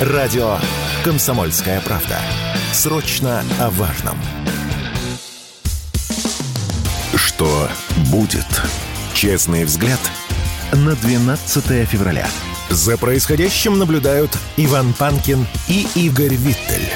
Радио 0.00 0.56
«Комсомольская 1.04 1.80
правда». 1.80 2.18
Срочно 2.72 3.44
о 3.60 3.70
важном. 3.70 4.16
Что 7.14 7.68
будет? 8.10 8.44
Честный 9.14 9.64
взгляд 9.64 10.00
на 10.72 10.96
12 10.96 11.88
февраля. 11.88 12.26
За 12.70 12.98
происходящим 12.98 13.78
наблюдают 13.78 14.36
Иван 14.56 14.94
Панкин 14.94 15.46
и 15.68 15.86
Игорь 15.94 16.34
Виттель. 16.34 16.90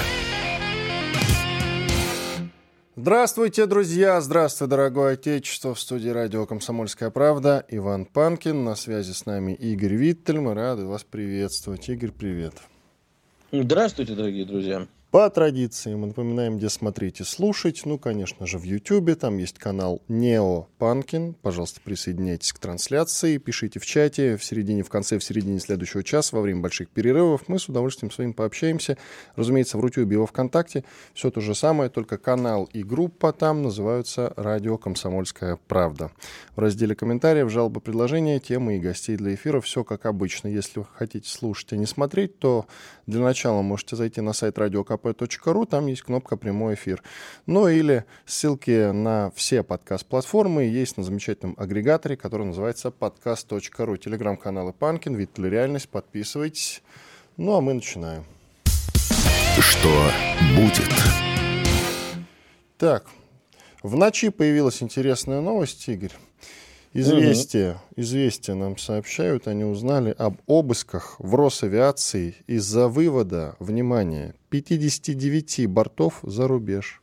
Здравствуйте, 2.96 3.66
друзья! 3.66 4.20
Здравствуй, 4.20 4.66
дорогое 4.66 5.12
отечество! 5.12 5.72
В 5.72 5.78
студии 5.78 6.08
радио 6.08 6.46
«Комсомольская 6.46 7.10
правда» 7.10 7.64
Иван 7.68 8.06
Панкин. 8.06 8.64
На 8.64 8.74
связи 8.74 9.12
с 9.12 9.24
нами 9.24 9.52
Игорь 9.52 9.94
Виттель. 9.94 10.40
Мы 10.40 10.54
рады 10.54 10.84
вас 10.84 11.04
приветствовать. 11.04 11.88
Игорь, 11.88 12.10
привет. 12.10 12.54
Здравствуйте, 13.50 14.14
дорогие 14.14 14.44
друзья. 14.44 14.86
По 15.10 15.30
традиции 15.30 15.94
мы 15.94 16.08
напоминаем, 16.08 16.58
где 16.58 16.68
смотреть 16.68 17.22
и 17.22 17.24
слушать. 17.24 17.80
Ну, 17.86 17.98
конечно 17.98 18.46
же, 18.46 18.58
в 18.58 18.64
YouTube. 18.64 19.18
Там 19.18 19.38
есть 19.38 19.58
канал 19.58 20.02
Нео 20.06 20.66
Панкин. 20.76 21.32
Пожалуйста, 21.32 21.80
присоединяйтесь 21.82 22.52
к 22.52 22.58
трансляции. 22.58 23.38
Пишите 23.38 23.80
в 23.80 23.86
чате 23.86 24.36
в 24.36 24.44
середине, 24.44 24.82
в 24.82 24.90
конце, 24.90 25.18
в 25.18 25.24
середине 25.24 25.60
следующего 25.60 26.04
часа, 26.04 26.36
во 26.36 26.42
время 26.42 26.60
больших 26.60 26.90
перерывов. 26.90 27.48
Мы 27.48 27.58
с 27.58 27.70
удовольствием 27.70 28.10
с 28.10 28.18
вами 28.18 28.32
пообщаемся. 28.32 28.98
Разумеется, 29.34 29.78
в 29.78 29.82
YouTube 29.82 30.12
и 30.12 30.16
во 30.16 30.26
ВКонтакте 30.26 30.84
все 31.14 31.30
то 31.30 31.40
же 31.40 31.54
самое, 31.54 31.88
только 31.88 32.18
канал 32.18 32.68
и 32.74 32.82
группа 32.82 33.32
там 33.32 33.62
называются 33.62 34.34
«Радио 34.36 34.76
Комсомольская 34.76 35.58
правда». 35.68 36.10
В 36.54 36.58
разделе 36.58 36.94
комментариев, 36.94 37.50
жалобы, 37.50 37.80
предложения, 37.80 38.40
темы 38.40 38.76
и 38.76 38.78
гостей 38.78 39.16
для 39.16 39.34
эфира. 39.34 39.62
Все 39.62 39.84
как 39.84 40.04
обычно. 40.04 40.48
Если 40.48 40.80
вы 40.80 40.86
хотите 40.92 41.30
слушать, 41.30 41.72
а 41.72 41.76
не 41.76 41.86
смотреть, 41.86 42.38
то 42.38 42.66
для 43.06 43.22
начала 43.22 43.62
можете 43.62 43.96
зайти 43.96 44.20
на 44.20 44.34
сайт 44.34 44.58
радио 44.58 44.84
kp.ru, 44.98 45.66
там 45.66 45.86
есть 45.86 46.02
кнопка 46.02 46.36
«Прямой 46.36 46.74
эфир». 46.74 47.02
Ну 47.46 47.68
или 47.68 48.04
ссылки 48.26 48.90
на 48.90 49.30
все 49.34 49.62
подкаст-платформы 49.62 50.64
есть 50.64 50.96
на 50.96 51.04
замечательном 51.04 51.54
агрегаторе, 51.58 52.16
который 52.16 52.46
называется 52.46 52.90
подкаст.ру. 52.90 53.96
Телеграм-каналы 53.96 54.72
Панкин, 54.72 55.14
Виттель 55.14 55.48
Реальность. 55.48 55.88
Подписывайтесь. 55.88 56.82
Ну 57.36 57.56
а 57.56 57.60
мы 57.60 57.74
начинаем. 57.74 58.24
Что 59.60 60.10
будет? 60.56 60.88
Так, 62.76 63.06
в 63.82 63.96
ночи 63.96 64.28
появилась 64.30 64.82
интересная 64.82 65.40
новость, 65.40 65.88
Игорь. 65.88 66.12
Известия, 66.94 67.72
угу. 67.72 67.80
известия 67.96 68.54
нам 68.54 68.78
сообщают, 68.78 69.46
они 69.46 69.64
узнали 69.64 70.14
об 70.16 70.38
обысках 70.46 71.16
в 71.18 71.34
Росавиации 71.34 72.34
из-за 72.46 72.88
вывода, 72.88 73.56
внимание, 73.58 74.34
59 74.48 75.66
бортов 75.68 76.20
за 76.22 76.48
рубеж. 76.48 77.02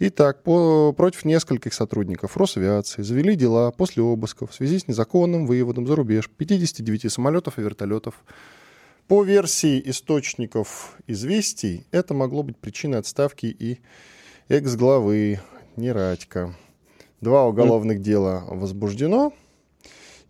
Итак, 0.00 0.44
по, 0.44 0.92
против 0.92 1.24
нескольких 1.24 1.74
сотрудников 1.74 2.36
Росавиации 2.36 3.02
завели 3.02 3.34
дела 3.34 3.70
после 3.72 4.02
обысков 4.02 4.52
в 4.52 4.54
связи 4.54 4.78
с 4.78 4.88
незаконным 4.88 5.46
выводом 5.46 5.86
за 5.86 5.96
рубеж 5.96 6.30
59 6.30 7.12
самолетов 7.12 7.58
и 7.58 7.62
вертолетов. 7.62 8.22
По 9.08 9.24
версии 9.24 9.82
источников 9.84 10.96
известий, 11.06 11.86
это 11.90 12.14
могло 12.14 12.42
быть 12.44 12.56
причиной 12.56 12.98
отставки 12.98 13.46
и 13.46 13.78
экс-главы 14.48 15.40
Нерадько. 15.76 16.54
Два 17.20 17.46
уголовных 17.46 18.00
дела 18.00 18.44
возбуждено. 18.46 19.32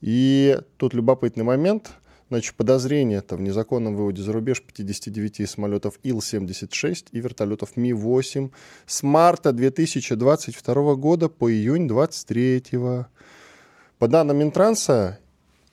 И 0.01 0.59
тут 0.77 0.95
любопытный 0.95 1.45
момент. 1.45 1.91
Значит, 2.31 2.55
подозрение 2.55 3.19
это 3.19 3.37
в 3.37 3.41
незаконном 3.41 3.97
выводе 3.97 4.23
за 4.23 4.33
рубеж 4.33 4.63
59 4.63 5.49
самолетов 5.49 5.99
Ил-76 6.03 7.07
и 7.13 7.21
вертолетов 7.21 7.77
Ми-8 7.77 8.51
с 8.87 9.03
марта 9.03 9.53
2022 9.53 10.95
года 10.95 11.29
по 11.29 11.51
июнь 11.51 11.89
2023. 11.89 13.07
По 13.99 14.09
данным 14.09 14.39
Минтранса, 14.39 15.19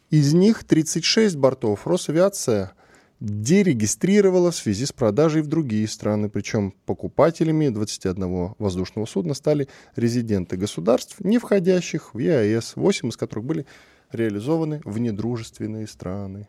из 0.09 0.33
них 0.33 0.63
36 0.63 1.35
бортов 1.35 1.85
Росавиация– 1.87 2.71
дерегистрировала 3.25 4.51
в 4.51 4.55
связи 4.55 4.85
с 4.85 4.91
продажей 4.91 5.41
в 5.41 5.47
другие 5.47 5.87
страны. 5.87 6.29
Причем 6.29 6.75
покупателями 6.85 7.69
21 7.69 8.53
воздушного 8.59 9.07
судна 9.07 9.33
стали 9.33 9.67
резиденты 9.95 10.57
государств, 10.57 11.15
не 11.21 11.39
входящих 11.39 12.13
в 12.13 12.19
ЕАЭС, 12.19 12.73
8 12.75 13.09
из 13.09 13.17
которых 13.17 13.45
были 13.45 13.65
реализованы 14.11 14.81
в 14.85 14.99
недружественные 14.99 15.87
страны. 15.87 16.47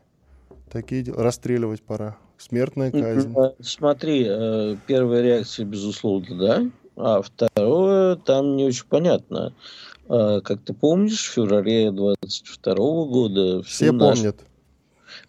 Такие 0.70 1.02
дела. 1.02 1.22
Расстреливать 1.22 1.80
пора. 1.80 2.18
Смертная 2.36 2.90
казнь. 2.90 3.34
Смотри, 3.60 4.26
э, 4.28 4.76
первая 4.86 5.22
реакция, 5.22 5.64
безусловно, 5.64 6.36
да. 6.36 6.70
А 6.96 7.22
второе, 7.22 8.16
там 8.16 8.56
не 8.56 8.64
очень 8.64 8.86
понятно. 8.86 9.54
А, 10.08 10.42
как 10.42 10.60
ты 10.62 10.74
помнишь, 10.74 11.26
в 11.26 11.32
феврале 11.32 11.90
22 11.90 12.74
года... 12.74 13.62
Все 13.62 13.92
помнят 13.92 14.44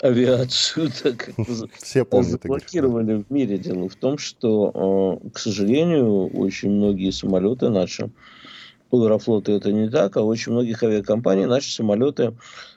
авиацию 0.02 0.92
так 1.04 1.30
Все 1.82 2.06
помнят, 2.06 2.42
заблокировали 2.42 3.24
в 3.24 3.32
мире. 3.32 3.58
Дело 3.58 3.90
в 3.90 3.96
том, 3.96 4.18
что, 4.18 5.20
э, 5.24 5.30
к 5.30 5.40
сожалению, 5.40 6.28
очень 6.28 6.72
многие 6.72 7.12
самолеты 7.12 7.70
наши, 7.70 8.10
у 8.90 9.04
Аэрофлота 9.04 9.52
это 9.52 9.72
не 9.72 9.90
так, 9.90 10.16
а 10.18 10.22
очень 10.22 10.54
многих 10.54 10.82
авиакомпаний 10.82 11.46
наши 11.46 11.72
самолеты 11.72 12.34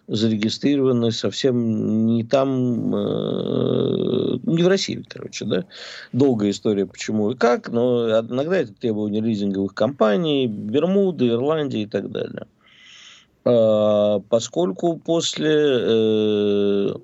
зарегистрированы 0.08 1.12
совсем 1.12 2.06
не 2.06 2.24
там, 2.24 2.94
э, 2.94 4.38
не 4.42 4.62
в 4.62 4.68
России, 4.68 5.04
короче, 5.08 5.44
да. 5.44 5.64
Долгая 6.12 6.50
история, 6.50 6.86
почему 6.86 7.30
и 7.30 7.36
как, 7.36 7.68
но 7.68 8.08
иногда 8.20 8.58
это 8.58 8.72
требования 8.74 9.20
лизинговых 9.20 9.72
компаний, 9.72 10.48
Бермуды, 10.48 11.28
Ирландии 11.28 11.82
и 11.82 11.86
так 11.86 12.10
далее. 12.10 12.46
А, 13.44 14.20
поскольку 14.28 14.98
после 14.98 15.50
э, 15.52 16.94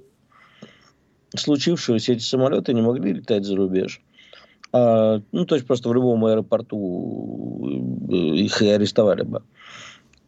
случившегося 1.39 2.13
эти 2.13 2.23
самолеты 2.23 2.73
не 2.75 2.83
могли 2.83 3.13
летать 3.15 3.45
за 3.45 3.57
рубеж, 3.57 4.01
а, 4.73 5.21
ну, 5.33 5.45
то 5.47 5.55
есть 5.55 5.67
просто 5.67 5.89
в 5.89 5.95
любом 5.95 6.25
аэропорту 6.25 8.09
э, 8.11 8.15
их 8.15 8.61
и 8.63 8.69
арестовали 8.69 9.23
бы, 9.23 9.43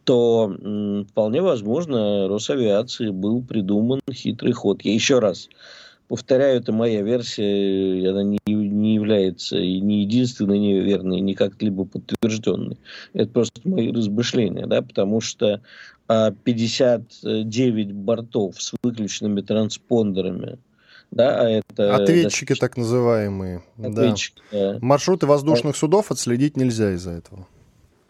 то 0.03 0.55
м, 0.59 1.05
вполне 1.05 1.41
возможно 1.41 2.27
Росавиации 2.27 3.09
был 3.09 3.43
придуман 3.43 3.99
хитрый 4.11 4.53
ход. 4.53 4.81
Я 4.83 4.93
еще 4.93 5.19
раз 5.19 5.49
повторяю, 6.07 6.57
это 6.59 6.73
моя 6.73 7.03
версия, 7.03 8.09
она 8.09 8.23
не, 8.23 8.39
не 8.47 8.95
является 8.95 9.59
и 9.59 9.79
не 9.79 10.01
единственной 10.01 10.57
неверной, 10.57 11.19
не 11.21 11.35
как-либо 11.35 11.85
подтвержденной. 11.85 12.77
Это 13.13 13.31
просто 13.31 13.61
мои 13.63 13.91
размышления, 13.91 14.65
да, 14.65 14.81
потому 14.81 15.21
что 15.21 15.61
59 16.07 17.91
бортов 17.91 18.59
с 18.59 18.73
выключенными 18.81 19.41
транспондерами. 19.41 20.57
Да, 21.11 21.41
а 21.41 21.49
это, 21.49 21.95
Ответчики 21.95 22.53
значит, 22.53 22.59
так 22.61 22.77
называемые. 22.77 23.63
Ответчики, 23.77 24.41
да. 24.51 24.73
Да. 24.73 24.79
Маршруты 24.81 25.25
воздушных 25.25 25.75
судов 25.75 26.11
отследить 26.11 26.55
нельзя 26.55 26.93
из-за 26.93 27.11
этого. 27.11 27.47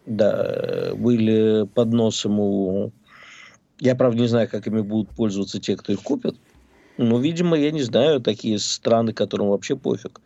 Да, 0.06 0.92
были 0.96 1.66
под 1.74 1.94
носом 1.94 2.40
у... 2.40 2.92
Я, 3.80 3.96
правда, 3.96 4.20
не 4.20 4.28
знаю, 4.28 4.50
как 4.50 4.68
ими 4.68 4.82
будут 4.82 5.10
пользоваться 5.16 5.60
те, 5.62 5.78
кто 5.78 5.94
их 5.94 6.02
купит. 6.02 6.36
Но, 6.98 7.18
видимо, 7.20 7.58
я 7.58 7.72
не 7.72 7.82
знаю, 7.82 8.20
такие 8.20 8.60
страны, 8.60 9.14
которым 9.14 9.50
вообще 9.50 9.78
пофиг 9.78 10.20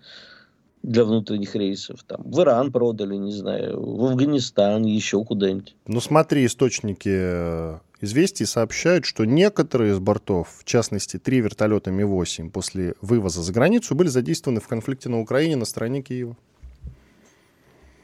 для 0.82 1.06
внутренних 1.06 1.56
рейсов. 1.56 2.04
Там, 2.04 2.24
в 2.26 2.42
Иран 2.42 2.72
продали, 2.72 3.16
не 3.16 3.32
знаю, 3.32 3.80
в 3.80 4.06
Афганистан, 4.06 4.84
еще 4.84 5.24
куда-нибудь. 5.24 5.76
Ну 5.86 6.02
смотри, 6.02 6.46
источники 6.46 7.80
известий 8.04 8.46
сообщают, 8.46 9.06
что 9.06 9.26
некоторые 9.26 9.94
из 9.94 10.00
бортов, 10.00 10.50
в 10.60 10.64
частности, 10.66 11.18
три 11.18 11.40
вертолета 11.40 11.92
Ми-8, 11.92 12.50
после 12.50 12.96
вывоза 13.02 13.42
за 13.42 13.54
границу 13.54 13.96
были 13.96 14.10
задействованы 14.10 14.60
в 14.60 14.68
конфликте 14.68 15.10
на 15.10 15.20
Украине 15.20 15.56
на 15.56 15.66
стороне 15.66 16.02
Киева. 16.02 16.36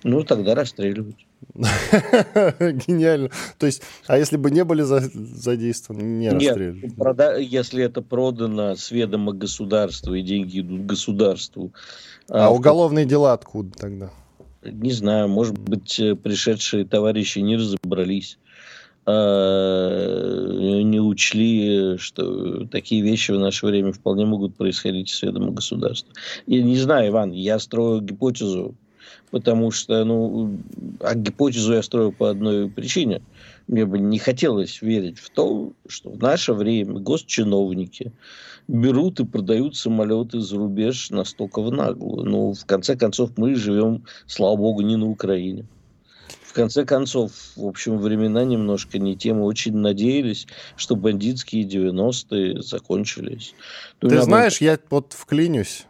Ну, 0.03 0.24
тогда 0.24 0.56
расстреливать. 0.56 1.27
Гениально. 1.56 3.29
То 3.57 3.65
есть, 3.65 3.81
а 4.07 4.18
если 4.18 4.38
бы 4.38 4.50
не 4.50 4.63
были 4.63 4.81
задействованы, 4.81 6.03
не 6.03 6.29
расстреливали? 6.29 6.85
Нет, 6.85 6.95
прода... 6.95 7.35
если 7.38 7.83
это 7.83 8.01
продано 8.01 8.75
с 8.75 8.91
ведома 8.91 9.33
государства, 9.33 10.13
и 10.13 10.21
деньги 10.21 10.62
идут 10.62 10.85
государству, 10.85 11.74
а, 12.29 12.47
а 12.47 12.50
уголовные 12.50 13.06
дела 13.06 13.33
откуда 13.33 13.77
тогда? 13.77 14.09
Не 14.63 14.91
знаю, 14.91 15.27
может 15.27 15.57
быть, 15.57 16.00
э, 16.00 16.15
пришедшие 16.15 16.85
товарищи 16.85 17.39
не 17.39 17.57
разобрались, 17.57 18.38
не 19.06 21.00
учли, 21.00 21.98
что 21.98 22.66
такие 22.68 23.01
вещи 23.01 23.31
в 23.31 23.40
наше 23.40 23.66
время 23.66 23.92
вполне 23.92 24.25
могут 24.25 24.56
происходить 24.56 25.10
с 25.10 25.22
ведома 25.22 25.51
государства. 25.51 26.13
Я 26.48 26.62
не 26.62 26.78
знаю, 26.78 27.10
Иван, 27.10 27.31
я 27.31 27.60
строю 27.60 28.01
гипотезу, 28.01 28.75
потому 29.31 29.72
что, 29.72 30.04
ну, 30.06 30.60
а 31.00 31.16
гипотезу 31.16 31.74
я 31.74 31.84
строю 31.84 32.12
по 32.12 32.30
одной 32.30 32.69
причине. 32.69 33.22
мне 33.69 33.86
бы 33.86 34.00
не 34.00 34.18
хотелось 34.18 34.81
верить 34.81 35.19
в 35.19 35.30
то, 35.30 35.74
что 35.88 36.10
в 36.10 36.19
наше 36.19 36.54
время 36.54 37.00
госчиновники 37.00 38.12
берут 38.68 39.19
и 39.19 39.25
продают 39.25 39.75
самолеты 39.75 40.40
за 40.40 40.57
рубеж 40.57 41.12
настолько 41.12 41.62
в 41.62 41.72
наглую. 41.72 42.30
Но 42.30 42.54
в 42.54 42.66
конце 42.66 42.96
концов 42.96 43.31
мы 43.38 43.56
живем, 43.56 44.06
слава 44.25 44.56
богу, 44.56 44.81
не 44.81 44.96
на 44.96 45.07
Украине. 45.07 45.66
В 46.50 46.54
конце 46.54 46.84
концов, 46.84 47.31
в 47.56 47.63
общем, 47.68 48.00
времена 48.00 48.44
немножко 48.44 48.98
не 48.98 49.16
те. 49.16 49.36
Мы 49.36 49.44
очень 49.44 49.78
надеялись, 49.78 50.48
что 50.78 50.96
бандитские 50.96 51.63
90-е 51.63 52.63
закончились. 52.63 53.54
Ты 54.00 54.19
знаешь, 54.24 54.60
я 54.60 54.80
вот 54.90 55.13
вклинюсь. 55.16 55.86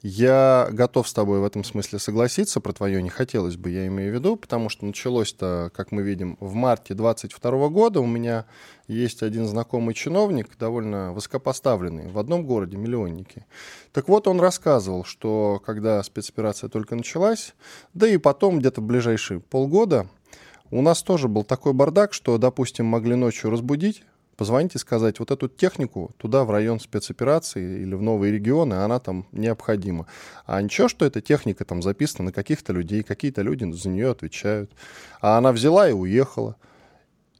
Я 0.00 0.68
готов 0.70 1.08
с 1.08 1.12
тобой 1.12 1.40
в 1.40 1.44
этом 1.44 1.64
смысле 1.64 1.98
согласиться, 1.98 2.60
про 2.60 2.72
твое 2.72 3.02
не 3.02 3.08
хотелось 3.08 3.56
бы, 3.56 3.70
я 3.70 3.88
имею 3.88 4.12
в 4.12 4.14
виду, 4.14 4.36
потому 4.36 4.68
что 4.68 4.86
началось-то, 4.86 5.72
как 5.74 5.90
мы 5.90 6.02
видим, 6.02 6.36
в 6.38 6.54
марте 6.54 6.94
22 6.94 7.68
года. 7.68 8.00
У 8.00 8.06
меня 8.06 8.46
есть 8.86 9.24
один 9.24 9.48
знакомый 9.48 9.94
чиновник, 9.94 10.56
довольно 10.56 11.12
высокопоставленный, 11.12 12.12
в 12.12 12.18
одном 12.20 12.46
городе, 12.46 12.76
миллионники. 12.76 13.44
Так 13.92 14.06
вот, 14.06 14.28
он 14.28 14.38
рассказывал, 14.38 15.02
что 15.02 15.60
когда 15.66 16.00
спецоперация 16.04 16.70
только 16.70 16.94
началась, 16.94 17.54
да 17.92 18.06
и 18.06 18.18
потом 18.18 18.60
где-то 18.60 18.80
в 18.80 18.84
ближайшие 18.84 19.40
полгода, 19.40 20.08
у 20.70 20.80
нас 20.80 21.02
тоже 21.02 21.26
был 21.26 21.42
такой 21.42 21.72
бардак, 21.72 22.12
что, 22.12 22.38
допустим, 22.38 22.86
могли 22.86 23.16
ночью 23.16 23.50
разбудить, 23.50 24.04
позвонить 24.38 24.76
и 24.76 24.78
сказать, 24.78 25.18
вот 25.18 25.32
эту 25.32 25.48
технику 25.48 26.12
туда, 26.16 26.44
в 26.44 26.50
район 26.50 26.78
спецоперации 26.78 27.82
или 27.82 27.94
в 27.94 28.02
новые 28.02 28.32
регионы, 28.32 28.74
она 28.74 29.00
там 29.00 29.26
необходима. 29.32 30.06
А 30.46 30.62
ничего, 30.62 30.88
что 30.88 31.04
эта 31.04 31.20
техника 31.20 31.64
там 31.64 31.82
записана 31.82 32.26
на 32.26 32.32
каких-то 32.32 32.72
людей, 32.72 33.02
какие-то 33.02 33.42
люди 33.42 33.70
за 33.72 33.88
нее 33.88 34.10
отвечают. 34.10 34.70
А 35.20 35.38
она 35.38 35.50
взяла 35.50 35.90
и 35.90 35.92
уехала. 35.92 36.54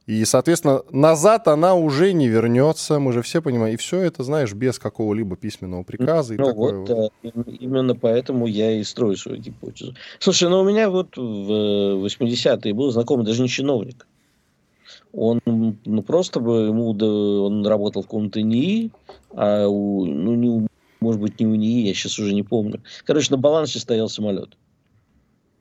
И, 0.07 0.25
соответственно, 0.25 0.81
назад 0.91 1.47
она 1.47 1.75
уже 1.75 2.11
не 2.11 2.27
вернется, 2.27 2.99
мы 2.99 3.13
же 3.13 3.21
все 3.21 3.41
понимаем. 3.41 3.75
И 3.75 3.77
все 3.77 4.01
это, 4.01 4.23
знаешь, 4.23 4.53
без 4.53 4.77
какого-либо 4.77 5.37
письменного 5.37 5.83
приказа. 5.83 6.33
Ну, 6.33 6.43
и 6.43 6.47
такое 6.49 6.79
вот, 6.79 6.89
вот. 7.23 7.47
именно 7.47 7.95
поэтому 7.95 8.45
я 8.45 8.71
и 8.71 8.83
строю 8.83 9.15
свою 9.15 9.39
гипотезу. 9.39 9.95
Слушай, 10.17 10.49
ну 10.49 10.59
у 10.59 10.65
меня 10.65 10.89
вот 10.89 11.15
в 11.15 12.03
80-е 12.05 12.73
был 12.73 12.91
знакомый 12.91 13.25
даже 13.25 13.41
не 13.41 13.47
чиновник 13.47 14.05
он 15.13 15.39
ну, 15.45 16.03
просто 16.03 16.39
бы 16.39 16.67
ему 16.67 16.91
он 16.91 17.65
работал 17.65 18.03
в 18.03 18.05
каком-то 18.05 18.41
НИИ, 18.41 18.91
а 19.31 19.67
у, 19.67 20.05
ну, 20.05 20.35
не, 20.35 20.67
может 20.99 21.21
быть, 21.21 21.39
не 21.39 21.47
у 21.47 21.55
НИИ, 21.55 21.87
я 21.87 21.93
сейчас 21.93 22.19
уже 22.19 22.33
не 22.33 22.43
помню. 22.43 22.81
Короче, 23.05 23.31
на 23.31 23.37
балансе 23.37 23.79
стоял 23.79 24.09
самолет. 24.09 24.57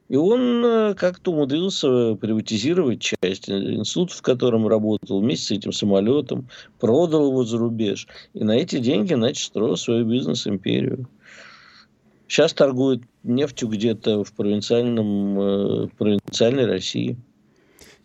И 0.08 0.16
он 0.16 0.64
э, 0.64 0.94
как-то 0.94 1.32
умудрился 1.32 2.14
приватизировать 2.14 3.00
часть 3.00 3.50
института, 3.50 4.14
в 4.14 4.22
котором 4.22 4.66
работал, 4.66 5.20
вместе 5.20 5.46
с 5.46 5.58
этим 5.58 5.72
самолетом, 5.72 6.48
продал 6.80 7.28
его 7.28 7.44
за 7.44 7.58
рубеж. 7.58 8.08
И 8.32 8.42
на 8.42 8.52
эти 8.52 8.78
деньги, 8.78 9.12
значит, 9.12 9.44
строил 9.44 9.76
свою 9.76 10.06
бизнес-империю. 10.06 11.06
Сейчас 12.26 12.54
торгует 12.54 13.02
нефтью 13.22 13.68
где-то 13.68 14.24
в 14.24 14.32
провинциальном, 14.32 15.40
э, 15.40 15.88
провинциальной 15.98 16.64
России. 16.64 17.18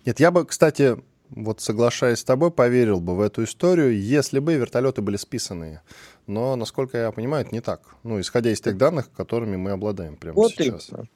Нет, 0.06 0.20
я 0.20 0.32
бы, 0.32 0.46
кстати, 0.46 0.98
вот 1.36 1.62
соглашаясь 1.62 2.20
с 2.20 2.24
тобой, 2.24 2.52
поверил 2.52 3.00
бы 3.00 3.16
в 3.16 3.22
эту 3.22 3.44
историю, 3.44 4.00
если 4.00 4.40
бы 4.40 4.54
вертолеты 4.56 5.02
были 5.02 5.18
списанные. 5.18 5.82
Но, 6.28 6.56
насколько 6.56 6.98
я 6.98 7.12
понимаю, 7.12 7.46
это 7.46 7.54
не 7.54 7.62
так. 7.62 7.82
Ну, 8.04 8.20
исходя 8.20 8.52
из 8.52 8.62
тех 8.62 8.78
данных, 8.78 9.12
которыми 9.12 9.56
мы 9.58 9.72
обладаем 9.72 10.16
прямо 10.16 10.36
вот 10.36 10.52
сейчас. 10.52 10.90
Именно. 10.90 11.08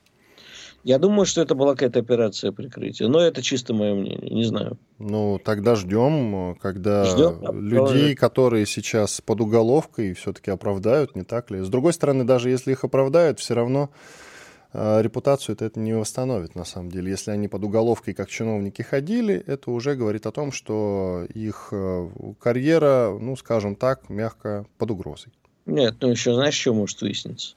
Я 0.83 0.99
думаю, 0.99 1.25
что 1.25 1.41
это 1.41 1.53
была 1.53 1.73
какая-то 1.73 1.99
операция 1.99 2.51
прикрытия. 2.51 3.09
Но 3.09 3.19
это 3.19 3.41
чисто 3.41 3.73
мое 3.73 3.93
мнение, 3.93 4.33
не 4.33 4.45
знаю. 4.45 4.77
Ну, 4.99 5.37
тогда 5.43 5.75
ждем, 5.75 6.55
когда 6.61 7.03
ждем, 7.03 7.59
людей, 7.59 8.15
которые 8.15 8.65
сейчас 8.65 9.19
под 9.19 9.41
уголовкой, 9.41 10.13
все-таки 10.13 10.49
оправдают, 10.49 11.15
не 11.15 11.23
так 11.23 11.51
ли? 11.51 11.61
С 11.61 11.67
другой 11.67 11.93
стороны, 11.93 12.23
даже 12.23 12.49
если 12.49 12.71
их 12.71 12.85
оправдают, 12.85 13.39
все 13.39 13.53
равно 13.53 13.89
репутацию 14.73 15.55
это, 15.55 15.65
это 15.65 15.79
не 15.79 15.93
восстановит, 15.93 16.55
на 16.55 16.65
самом 16.65 16.91
деле. 16.91 17.11
Если 17.11 17.31
они 17.31 17.47
под 17.47 17.63
уголовкой 17.63 18.13
как 18.13 18.29
чиновники 18.29 18.81
ходили, 18.81 19.35
это 19.47 19.71
уже 19.71 19.95
говорит 19.95 20.25
о 20.25 20.31
том, 20.31 20.51
что 20.51 21.25
их 21.33 21.69
э, 21.71 22.09
карьера, 22.39 23.17
ну, 23.19 23.35
скажем 23.35 23.75
так, 23.75 24.09
мягко 24.09 24.65
под 24.77 24.91
угрозой. 24.91 25.31
Нет, 25.65 25.95
ну 26.01 26.09
еще 26.09 26.33
знаешь, 26.33 26.55
что 26.55 26.73
может 26.73 27.01
выясниться? 27.01 27.55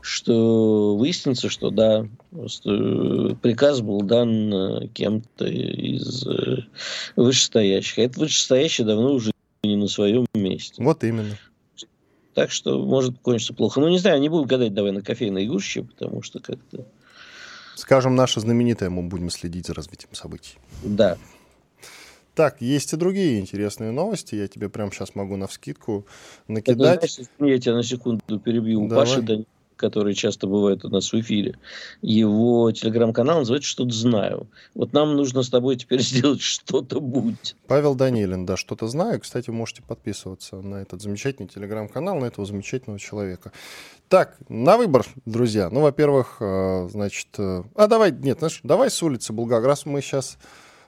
Что 0.00 0.96
выяснится, 0.96 1.50
что 1.50 1.70
да, 1.70 2.06
просто 2.30 3.36
приказ 3.42 3.80
был 3.80 4.00
дан 4.00 4.54
э, 4.54 4.88
кем-то 4.88 5.46
из 5.46 6.26
э, 6.26 6.64
вышестоящих. 7.16 7.98
А 7.98 8.02
этот 8.02 8.16
вышестоящий 8.18 8.84
давно 8.84 9.12
уже 9.12 9.32
не 9.62 9.76
на 9.76 9.88
своем 9.88 10.26
месте. 10.32 10.82
Вот 10.82 11.04
именно. 11.04 11.36
Так 12.40 12.52
что 12.52 12.82
может 12.82 13.18
кончиться 13.18 13.52
плохо. 13.52 13.80
Ну, 13.80 13.90
не 13.90 13.98
знаю, 13.98 14.18
не 14.18 14.30
буду 14.30 14.46
гадать 14.46 14.72
давай 14.72 14.92
на 14.92 15.02
кофейной 15.02 15.46
гуще, 15.46 15.82
потому 15.82 16.22
что 16.22 16.40
как-то... 16.40 16.86
Скажем, 17.74 18.14
наше 18.14 18.40
знаменитое, 18.40 18.88
мы 18.88 19.02
будем 19.02 19.28
следить 19.28 19.66
за 19.66 19.74
развитием 19.74 20.14
событий. 20.14 20.54
Да. 20.82 21.18
Так, 22.34 22.62
есть 22.62 22.94
и 22.94 22.96
другие 22.96 23.40
интересные 23.40 23.90
новости. 23.90 24.36
Я 24.36 24.48
тебе 24.48 24.70
прямо 24.70 24.90
сейчас 24.90 25.14
могу 25.14 25.36
на 25.36 25.48
вскидку 25.48 26.06
накидать. 26.48 27.04
Это, 27.04 27.12
знаешь, 27.12 27.56
я 27.56 27.60
тебя 27.60 27.74
на 27.74 27.82
секунду 27.82 28.40
перебью. 28.40 28.88
Давай. 28.88 29.04
Паши 29.04 29.20
Данилова 29.20 29.46
который 29.80 30.14
часто 30.14 30.46
бывает 30.46 30.84
у 30.84 30.88
нас 30.88 31.12
в 31.12 31.18
эфире, 31.20 31.58
его 32.02 32.70
телеграм-канал 32.70 33.38
называется 33.40 33.68
«Что-то 33.68 33.92
знаю». 33.92 34.46
Вот 34.74 34.92
нам 34.92 35.16
нужно 35.16 35.42
с 35.42 35.48
тобой 35.48 35.76
теперь 35.76 36.00
сделать 36.02 36.42
«Что-то 36.42 37.00
будь». 37.00 37.56
Павел 37.66 37.94
Данилин, 37.94 38.44
да, 38.44 38.56
«Что-то 38.56 38.86
знаю». 38.86 39.20
Кстати, 39.20 39.50
можете 39.50 39.82
подписываться 39.82 40.56
на 40.56 40.76
этот 40.76 41.00
замечательный 41.00 41.48
телеграм-канал, 41.48 42.18
на 42.18 42.26
этого 42.26 42.46
замечательного 42.46 43.00
человека. 43.00 43.52
Так, 44.08 44.36
на 44.48 44.76
выбор, 44.76 45.06
друзья. 45.24 45.70
Ну, 45.70 45.80
во-первых, 45.80 46.36
э, 46.40 46.88
значит... 46.90 47.28
Э, 47.38 47.62
а 47.74 47.86
давай, 47.86 48.12
нет, 48.12 48.38
знаешь, 48.38 48.60
давай 48.62 48.90
с 48.90 49.02
улицы 49.02 49.32
Булгак. 49.32 49.64
Раз 49.64 49.86
мы 49.86 50.02
сейчас 50.02 50.36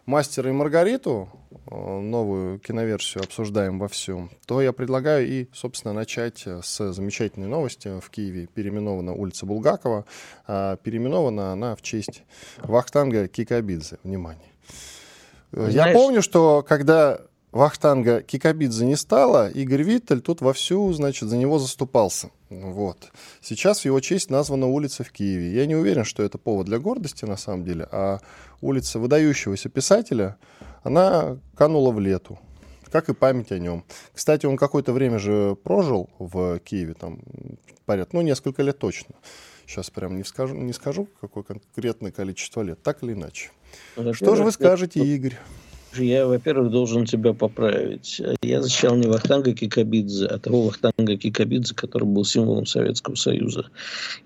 «Мастера 0.07 0.51
и 0.51 0.53
Маргариту», 0.53 1.29
э, 1.71 2.01
новую 2.01 2.59
киноверсию 2.59 3.23
обсуждаем 3.25 3.79
во 3.79 3.89
всем, 3.89 4.31
то 4.47 4.61
я 4.61 4.73
предлагаю 4.73 5.27
и, 5.29 5.47
собственно, 5.53 5.95
начать 5.95 6.45
с 6.47 6.93
замечательной 6.93 7.49
новости. 7.49 8.01
В 8.01 8.11
Киеве 8.11 8.47
переименована 8.47 9.15
улица 9.15 9.47
Булгакова. 9.47 10.05
А 10.47 10.77
переименована 10.77 11.53
она 11.53 11.77
в 11.77 11.83
честь 11.83 12.25
Вахтанга 12.59 13.29
Кикабидзе. 13.29 13.99
Внимание. 14.03 14.51
Знаешь... 15.53 15.75
Я 15.75 15.93
помню, 15.93 16.23
что 16.23 16.65
когда 16.67 17.21
Вахтанга 17.53 18.23
Кикабидзе 18.23 18.87
не 18.87 18.97
стало, 18.97 19.51
Игорь 19.51 19.83
Виттель 19.83 20.23
тут 20.23 20.41
вовсю, 20.41 20.91
значит, 20.93 21.29
за 21.29 21.37
него 21.37 21.59
заступался. 21.59 22.31
Вот. 22.61 23.11
Сейчас 23.41 23.81
в 23.81 23.85
его 23.85 24.01
честь 24.01 24.31
названа 24.31 24.67
улица 24.67 25.05
в 25.05 25.11
Киеве. 25.11 25.55
Я 25.55 25.67
не 25.67 25.75
уверен, 25.75 26.05
что 26.05 26.23
это 26.23 26.39
повод 26.39 26.67
для 26.67 26.79
гордости 26.79 27.25
на 27.25 27.37
самом 27.37 27.65
деле, 27.65 27.89
а 27.91 28.19
улица 28.61 28.99
выдающегося 28.99 29.69
писателя, 29.69 30.37
она 30.83 31.39
канула 31.57 31.93
в 31.93 32.01
лету, 32.01 32.39
как 32.91 33.09
и 33.09 33.15
память 33.15 33.53
о 33.53 33.59
нем. 33.59 33.85
Кстати, 34.13 34.47
он 34.47 34.57
какое-то 34.57 34.93
время 34.93 35.19
же 35.19 35.57
прожил 35.63 36.11
в 36.19 36.59
Киеве, 36.59 36.95
там, 36.95 37.21
порядка, 37.87 38.17
ну, 38.17 38.23
несколько 38.23 38.63
лет 38.63 38.79
точно. 38.79 39.15
Сейчас 39.67 39.91
прям 39.91 40.17
не 40.17 40.25
скажу, 40.25 40.55
не 40.55 40.73
скажу, 40.73 41.09
какое 41.21 41.45
конкретное 41.45 42.11
количество 42.11 42.63
лет, 42.63 42.83
так 42.83 43.03
или 43.03 43.13
иначе. 43.13 43.51
Ну, 43.97 44.13
что 44.13 44.35
же 44.35 44.45
вы 44.45 44.53
скажете, 44.53 45.01
Игорь? 45.01 45.39
Я, 45.97 46.27
во-первых, 46.27 46.71
должен 46.71 47.05
тебя 47.05 47.33
поправить. 47.33 48.21
Я 48.43 48.63
защищал 48.63 48.97
не 48.97 49.07
Вахтанга 49.07 49.53
Кикабидзе, 49.53 50.27
а 50.27 50.39
того 50.39 50.63
Вахтанга 50.63 51.17
Кикабидзе, 51.17 51.75
который 51.75 52.05
был 52.05 52.25
символом 52.25 52.67
Советского 52.67 53.15
Союза. 53.15 53.67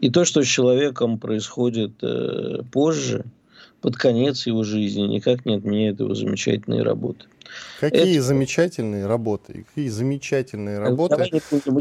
И 0.01 0.11
то, 0.11 0.25
что 0.25 0.43
с 0.43 0.47
человеком 0.47 1.19
происходит 1.19 2.03
э, 2.03 2.63
позже, 2.71 3.25
под 3.81 3.97
конец 3.97 4.47
его 4.47 4.65
жизни, 4.65 5.03
никак 5.03 5.47
не 5.47 5.55
отменяет 5.55 6.01
его 6.01 6.15
замечательные 6.15 6.83
работы. 6.83 7.27
Какие 7.81 8.17
Это... 8.17 8.23
замечательные 8.23 9.07
работы? 9.07 9.65
Какие 9.69 9.89
замечательные 9.89 10.79
работы? 10.79 11.31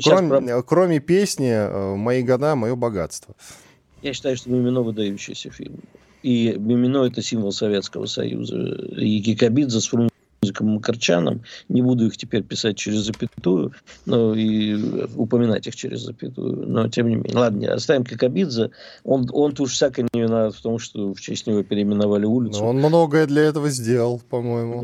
Кроме, 0.03 0.61
кроме 0.63 0.99
песни 0.99 1.49
э, 1.49 1.95
«Мои 1.95 2.21
года, 2.21 2.55
мое 2.55 2.75
богатство». 2.75 3.35
Я 4.01 4.13
считаю, 4.13 4.37
что 4.37 4.51
Мимино 4.51 4.81
выдающийся 4.81 5.49
фильм. 5.49 5.79
И 6.25 6.55
Мимино– 6.57 7.05
это 7.05 7.21
символ 7.21 7.51
Советского 7.51 8.07
Союза. 8.07 8.57
И 8.97 9.21
Кикабидзе 9.21 9.79
с 9.79 9.85
Фрунзиком 9.85 10.69
Макарчаном, 10.69 11.43
не 11.69 11.83
буду 11.83 12.07
их 12.07 12.17
теперь 12.17 12.41
писать 12.41 12.77
через 12.77 13.01
запятую, 13.01 13.73
но 14.07 14.33
и 14.33 14.75
упоминать 15.15 15.67
их 15.67 15.75
через 15.75 16.01
запятую, 16.01 16.67
но 16.67 16.89
тем 16.89 17.09
не 17.09 17.17
менее. 17.17 17.35
Ладно, 17.35 17.73
оставим 17.75 18.05
Кикабидзе. 18.05 18.71
Он, 19.03 19.29
он 19.33 19.53
уж 19.59 19.73
всяко 19.73 20.01
не 20.01 20.21
виноват 20.21 20.55
в 20.55 20.61
том, 20.63 20.79
что 20.79 21.13
в 21.13 21.21
честь 21.21 21.45
него 21.45 21.61
переименовали 21.61 22.25
улицу. 22.25 22.61
Но 22.61 22.69
он 22.69 22.77
многое 22.77 23.27
для 23.27 23.43
этого 23.43 23.69
сделал, 23.69 24.19
по-моему. 24.27 24.83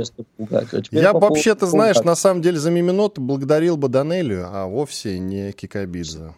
А 0.51 0.71
Я 0.91 1.13
по 1.13 1.21
вообще-то, 1.21 1.65
знаешь, 1.65 1.97
на 2.03 2.15
самом 2.15 2.43
деле 2.43 2.59
за 2.59 2.69
Мимино 2.69 3.09
благодарил 3.15 3.77
бы 3.77 3.89
Данелию, 3.89 4.47
а 4.47 4.67
вовсе 4.67 5.17
не 5.17 5.53
Кикабидзе. 5.53 6.35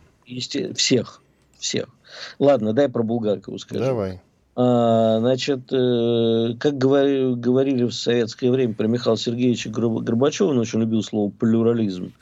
Всех, 0.75 1.21
всех. 1.59 1.89
Ладно, 2.39 2.71
дай 2.71 2.87
про 2.87 3.03
Булгакову 3.03 3.59
скажу. 3.59 3.83
Давай. 3.83 4.21
А, 4.55 5.19
значит, 5.19 5.71
э, 5.71 6.53
как 6.59 6.77
говорили, 6.77 7.83
в 7.85 7.91
советское 7.91 8.51
время 8.51 8.75
про 8.75 8.87
Михаила 8.87 9.17
Сергеевича 9.17 9.69
Горбачева, 9.69 10.49
он 10.49 10.59
очень 10.59 10.79
любил 10.79 11.01
слово 11.01 11.31
плюрализм. 11.31 12.13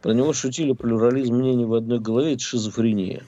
Про 0.00 0.12
него 0.12 0.32
шутили 0.32 0.72
плюрализм 0.72 1.34
мнений 1.34 1.64
в 1.64 1.74
одной 1.74 1.98
голове, 1.98 2.34
это 2.34 2.42
шизофрения. 2.42 3.22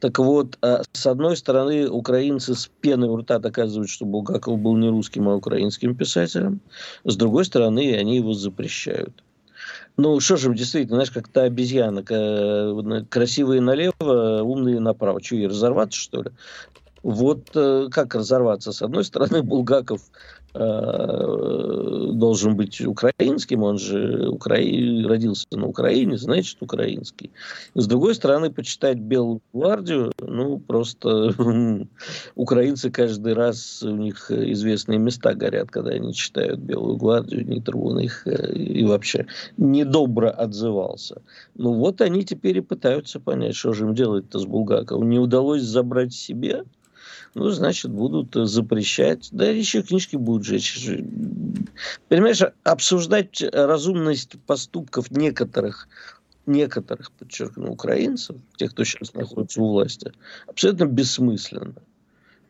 Так 0.00 0.18
вот, 0.18 0.58
а, 0.62 0.82
с 0.92 1.06
одной 1.06 1.36
стороны, 1.36 1.88
украинцы 1.88 2.54
с 2.54 2.70
пеной 2.80 3.08
у 3.08 3.16
рта 3.16 3.38
доказывают, 3.38 3.90
что 3.90 4.06
Булгаков 4.06 4.58
был 4.58 4.76
не 4.76 4.88
русским, 4.88 5.28
а 5.28 5.36
украинским 5.36 5.94
писателем. 5.94 6.60
С 7.04 7.16
другой 7.16 7.44
стороны, 7.44 7.94
они 7.96 8.16
его 8.16 8.32
запрещают. 8.32 9.22
Ну, 9.96 10.18
что 10.20 10.36
же, 10.36 10.52
действительно, 10.54 10.96
знаешь, 10.96 11.10
как 11.10 11.28
та 11.28 11.42
обезьяна, 11.42 12.02
красивые 13.08 13.60
налево, 13.60 14.42
умные 14.42 14.80
направо. 14.80 15.22
Что, 15.22 15.36
ей 15.36 15.46
разорваться, 15.46 16.00
что 16.00 16.22
ли? 16.22 16.30
Вот 17.04 17.50
э, 17.54 17.88
как 17.90 18.14
разорваться? 18.14 18.72
С 18.72 18.82
одной 18.82 19.04
стороны, 19.04 19.42
Булгаков 19.44 20.00
Э, 20.56 22.10
должен 22.12 22.54
быть 22.54 22.80
украинским, 22.80 23.64
он 23.64 23.76
же 23.76 24.28
укра... 24.28 24.54
родился 24.54 25.48
на 25.50 25.66
Украине, 25.66 26.16
значит 26.16 26.62
украинский. 26.62 27.32
С 27.74 27.88
другой 27.88 28.14
стороны, 28.14 28.52
почитать 28.52 28.98
Белую 28.98 29.40
гвардию, 29.52 30.12
ну, 30.20 30.60
просто 30.60 31.34
украинцы 32.36 32.92
каждый 32.92 33.32
раз, 33.32 33.82
у 33.82 33.96
них 33.96 34.30
известные 34.30 35.00
места 35.00 35.34
горят, 35.34 35.72
когда 35.72 35.90
они 35.90 36.14
читают 36.14 36.60
Белую 36.60 36.98
гвардию, 36.98 37.44
Нитрун 37.44 37.98
их 37.98 38.24
э, 38.28 38.54
и 38.54 38.84
вообще 38.84 39.26
недобро 39.56 40.30
отзывался. 40.30 41.20
Ну, 41.56 41.72
вот 41.72 42.00
они 42.00 42.24
теперь 42.24 42.58
и 42.58 42.60
пытаются 42.60 43.18
понять, 43.18 43.56
что 43.56 43.72
же 43.72 43.86
им 43.86 43.94
делать-то 43.96 44.38
с 44.38 44.46
Булгаковым. 44.46 45.10
Не 45.10 45.18
удалось 45.18 45.62
забрать 45.62 46.14
себе, 46.14 46.62
ну, 47.34 47.50
значит, 47.50 47.90
будут 47.90 48.36
э, 48.36 48.44
запрещать. 48.46 49.28
Да, 49.32 49.46
еще 49.46 49.82
книжки 49.82 50.16
будут 50.16 50.46
жечь. 50.46 50.88
Понимаешь, 52.08 52.42
обсуждать 52.62 53.42
разумность 53.52 54.32
поступков 54.46 55.10
некоторых 55.10 55.88
некоторых, 56.46 57.10
подчеркну, 57.12 57.72
украинцев, 57.72 58.36
тех, 58.56 58.72
кто 58.72 58.84
сейчас 58.84 59.14
находится 59.14 59.62
у 59.62 59.70
власти, 59.70 60.12
абсолютно 60.46 60.84
бессмысленно. 60.84 61.74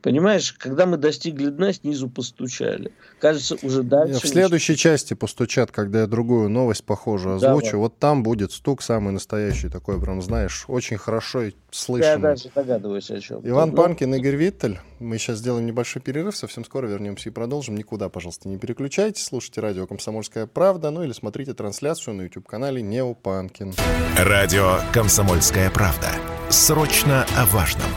Понимаешь, 0.04 0.52
когда 0.52 0.84
мы 0.84 0.98
достигли 0.98 1.48
дна, 1.48 1.72
снизу 1.72 2.10
постучали. 2.10 2.92
Кажется, 3.20 3.56
уже 3.62 3.82
дальше... 3.82 4.20
В 4.20 4.28
следующей 4.28 4.76
части 4.76 5.14
постучат, 5.14 5.70
когда 5.70 6.02
я 6.02 6.06
другую 6.06 6.50
новость 6.50 6.84
похожую 6.84 7.36
озвучу. 7.36 7.70
Давай. 7.70 7.80
Вот 7.80 7.98
там 7.98 8.22
будет 8.22 8.52
стук 8.52 8.82
самый 8.82 9.14
настоящий, 9.14 9.70
такой 9.70 9.98
прям, 9.98 10.20
знаешь, 10.20 10.66
очень 10.68 10.98
хорошо 10.98 11.44
слышно. 11.70 12.06
Я 12.06 12.18
даже 12.18 12.50
догадываюсь 12.54 13.10
о 13.10 13.18
чем. 13.18 13.40
Иван 13.48 13.70
Но... 13.70 13.76
Ну, 13.76 13.82
Панкин, 13.82 14.14
Игорь 14.16 14.36
Виттель. 14.36 14.78
Мы 14.98 15.16
сейчас 15.16 15.38
сделаем 15.38 15.64
небольшой 15.64 16.02
перерыв, 16.02 16.36
совсем 16.36 16.66
скоро 16.66 16.86
вернемся 16.86 17.30
и 17.30 17.32
продолжим. 17.32 17.74
Никуда, 17.74 18.10
пожалуйста, 18.10 18.50
не 18.50 18.58
переключайтесь. 18.58 19.24
Слушайте 19.24 19.62
радио 19.62 19.86
«Комсомольская 19.86 20.46
правда», 20.46 20.90
ну 20.90 21.02
или 21.02 21.12
смотрите 21.12 21.54
трансляцию 21.54 22.16
на 22.16 22.22
YouTube-канале 22.24 22.82
«Нео 22.82 23.14
Панкин». 23.14 23.72
Радио 24.18 24.80
«Комсомольская 24.92 25.70
правда». 25.70 26.10
Срочно 26.50 27.24
о 27.38 27.46
важном. 27.46 27.88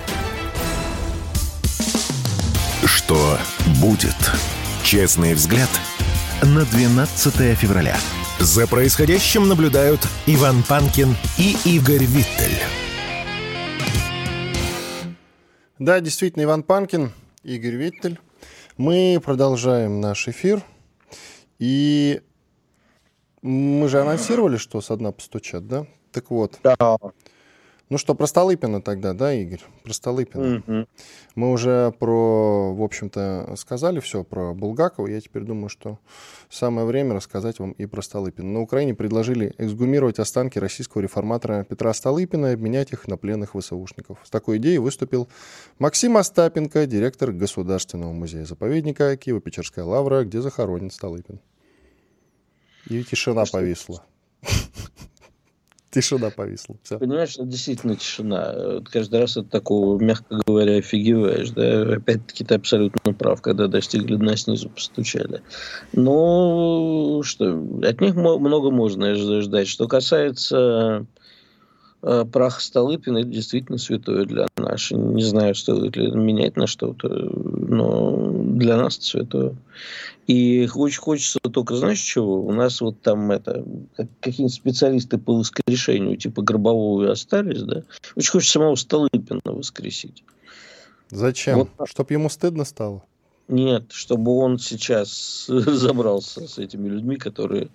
Что 3.07 3.37
будет? 3.79 4.17
Честный 4.83 5.33
взгляд 5.33 5.69
на 6.41 6.65
12 6.65 7.57
февраля. 7.57 7.95
За 8.37 8.67
происходящим 8.67 9.47
наблюдают 9.47 10.01
Иван 10.25 10.61
Панкин 10.61 11.15
и 11.37 11.55
Игорь 11.63 12.03
Виттель. 12.03 12.59
Да, 15.79 16.01
действительно, 16.01 16.43
Иван 16.43 16.63
Панкин, 16.63 17.13
Игорь 17.43 17.75
Виттель. 17.75 18.19
Мы 18.75 19.21
продолжаем 19.23 20.01
наш 20.01 20.27
эфир. 20.27 20.61
И 21.59 22.21
мы 23.41 23.87
же 23.87 24.01
анонсировали, 24.01 24.57
что 24.57 24.81
со 24.81 24.97
дна 24.97 25.13
постучат, 25.13 25.65
да? 25.65 25.87
Так 26.11 26.29
вот. 26.29 26.59
Да. 26.61 26.97
Ну 27.89 27.97
что, 27.97 28.15
про 28.15 28.27
Столыпина 28.27 28.81
тогда, 28.81 29.13
да, 29.13 29.33
Игорь? 29.33 29.61
Про 29.83 29.93
Столыпина. 29.93 30.61
Mm-hmm. 30.67 30.87
Мы 31.35 31.51
уже 31.51 31.93
про, 31.97 32.73
в 32.73 32.83
общем-то, 32.83 33.53
сказали 33.55 34.01
все 34.01 34.25
про 34.25 34.53
Булгакова. 34.53 35.07
Я 35.07 35.21
теперь 35.21 35.43
думаю, 35.43 35.69
что 35.69 35.97
самое 36.49 36.85
время 36.85 37.13
рассказать 37.13 37.59
вам 37.59 37.71
и 37.71 37.85
про 37.85 38.01
Столыпина. 38.01 38.49
На 38.49 38.59
Украине 38.59 38.93
предложили 38.93 39.53
эксгумировать 39.57 40.19
останки 40.19 40.59
российского 40.59 41.01
реформатора 41.01 41.63
Петра 41.63 41.93
Столыпина 41.93 42.47
и 42.47 42.53
обменять 42.55 42.91
их 42.91 43.07
на 43.07 43.15
пленных 43.15 43.55
ВСУшников. 43.55 44.17
С 44.21 44.29
такой 44.29 44.57
идеей 44.57 44.79
выступил 44.79 45.29
Максим 45.79 46.17
Остапенко, 46.17 46.87
директор 46.87 47.31
Государственного 47.31 48.11
музея-заповедника 48.11 49.13
Киево-Печерская 49.13 49.85
лавра, 49.85 50.25
где 50.25 50.41
захоронен 50.41 50.91
Столыпин. 50.91 51.39
И 52.89 53.01
тишина 53.05 53.45
повисла. 53.49 54.03
Тишина 55.89 56.29
повисла. 56.29 56.75
Все. 56.83 56.99
Понимаешь, 56.99 57.35
это 57.35 57.45
действительно 57.45 57.95
тишина. 57.95 58.81
Каждый 58.91 59.21
раз 59.21 59.37
от 59.37 59.49
такого, 59.49 59.97
мягко 59.97 60.41
говоря, 60.45 60.77
офигеваешь. 60.77 61.51
Да? 61.51 61.95
Опять-таки 61.95 62.43
ты 62.43 62.55
абсолютно 62.55 63.13
прав, 63.13 63.41
когда 63.41 63.67
достигли 63.67 64.17
дна 64.17 64.35
снизу 64.35 64.69
постучали. 64.69 65.41
Но 65.93 67.21
что, 67.23 67.63
от 67.83 68.01
них 68.01 68.15
много 68.15 68.69
можно 68.69 69.15
ждать. 69.15 69.67
Что 69.67 69.87
касается 69.87 71.05
э, 72.01 72.25
праха 72.31 72.61
Столыпина, 72.61 73.19
это 73.19 73.29
действительно 73.29 73.77
святое 73.77 74.25
для 74.25 74.47
нас. 74.57 74.91
Не 74.91 75.23
знаю, 75.23 75.55
стоит 75.55 75.95
ли 75.95 76.11
менять 76.11 76.55
на 76.55 76.67
что-то, 76.67 77.07
но 77.09 78.31
для 78.31 78.77
нас 78.77 78.97
это 78.97 79.05
святое. 79.05 79.55
И 80.27 80.67
очень 80.75 80.99
хочется 80.99 81.39
только, 81.39 81.75
знаешь, 81.75 81.99
чего? 81.99 82.45
У 82.45 82.51
нас 82.51 82.81
вот 82.81 83.01
там 83.01 83.31
это, 83.31 83.63
какие-нибудь 84.19 84.53
специалисты 84.53 85.17
по 85.17 85.33
воскрешению, 85.33 86.17
типа 86.17 86.41
Гробового 86.41 87.11
остались, 87.11 87.61
да? 87.61 87.83
Очень 88.15 88.31
хочется 88.31 88.53
самого 88.53 88.75
Столыпина 88.75 89.39
воскресить. 89.45 90.23
Зачем? 91.09 91.69
Вот. 91.77 91.89
Чтоб 91.89 92.11
ему 92.11 92.29
стыдно 92.29 92.65
стало? 92.65 93.03
Нет, 93.47 93.93
чтобы 93.93 94.37
он 94.37 94.59
сейчас 94.59 95.45
забрался 95.47 96.47
с 96.47 96.57
этими 96.57 96.89
людьми, 96.89 97.15
которые 97.15 97.69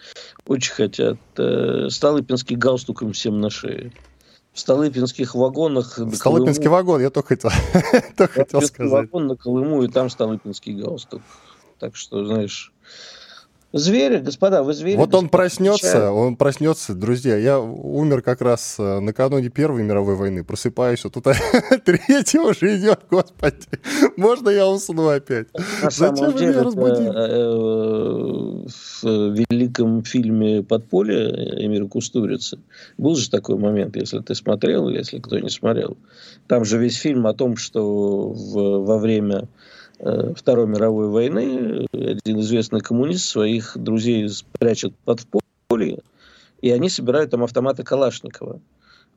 очень 0.46 0.72
хотят. 0.72 1.16
Э, 1.38 1.88
Столыпинский 1.88 2.56
галстук 2.56 3.02
им 3.02 3.12
всем 3.12 3.40
на 3.40 3.48
шее. 3.48 3.92
В 4.52 4.60
Столыпинских 4.60 5.34
вагонах... 5.34 5.92
Столыпинский 5.92 6.64
Колыму, 6.64 6.92
вагон, 6.92 7.00
я 7.00 7.10
только 7.10 7.28
хотел, 7.36 7.50
только 8.16 8.34
хотел 8.34 8.62
сказать. 8.62 8.92
вагон 8.92 9.26
на 9.26 9.36
Колыму, 9.36 9.82
и 9.82 9.88
там 9.88 10.10
Столыпинский 10.10 10.74
галстук. 10.74 11.22
Так 11.78 11.96
что, 11.96 12.24
знаешь, 12.24 12.72
Звери, 13.72 14.18
господа, 14.18 14.62
вы 14.62 14.74
звери. 14.74 14.96
Вот 14.96 15.14
он 15.14 15.30
проснется, 15.30 16.12
он 16.12 16.36
проснется, 16.36 16.94
друзья. 16.94 17.36
Я 17.36 17.58
умер 17.58 18.20
как 18.20 18.42
раз 18.42 18.76
э, 18.78 19.00
накануне 19.00 19.48
Первой 19.48 19.82
мировой 19.82 20.14
войны. 20.14 20.44
Просыпаюсь, 20.44 21.04
а 21.06 21.10
тут 21.10 21.24
третья 21.84 22.40
уже 22.40 22.76
идет, 22.76 23.00
господи. 23.10 23.66
Можно 24.18 24.50
я 24.50 24.68
усну 24.68 25.08
опять? 25.08 25.46
На 25.82 25.90
Зачем 25.90 26.16
самом 26.16 26.36
деле, 26.36 26.52
меня 26.52 26.62
разбудили? 26.62 27.10
Э, 27.14 28.66
в 29.02 29.44
великом 29.50 30.04
фильме 30.04 30.62
«Подполье» 30.62 31.64
Эмира 31.64 31.86
Кустурицы 31.86 32.58
был 32.98 33.16
же 33.16 33.30
такой 33.30 33.56
момент, 33.56 33.96
если 33.96 34.18
ты 34.18 34.34
смотрел, 34.34 34.90
если 34.90 35.18
кто 35.18 35.38
не 35.38 35.48
смотрел. 35.48 35.96
Там 36.46 36.66
же 36.66 36.76
весь 36.76 36.96
фильм 36.96 37.26
о 37.26 37.32
том, 37.32 37.56
что 37.56 38.28
в, 38.28 38.84
во 38.84 38.98
время 38.98 39.48
Второй 40.34 40.66
мировой 40.66 41.08
войны 41.08 41.86
один 41.92 42.40
известный 42.40 42.80
коммунист 42.80 43.24
своих 43.24 43.76
друзей 43.76 44.28
прячет 44.58 44.94
под 45.04 45.20
поле, 45.68 46.00
и 46.60 46.70
они 46.70 46.88
собирают 46.88 47.30
там 47.30 47.44
автоматы 47.44 47.84
Калашникова. 47.84 48.60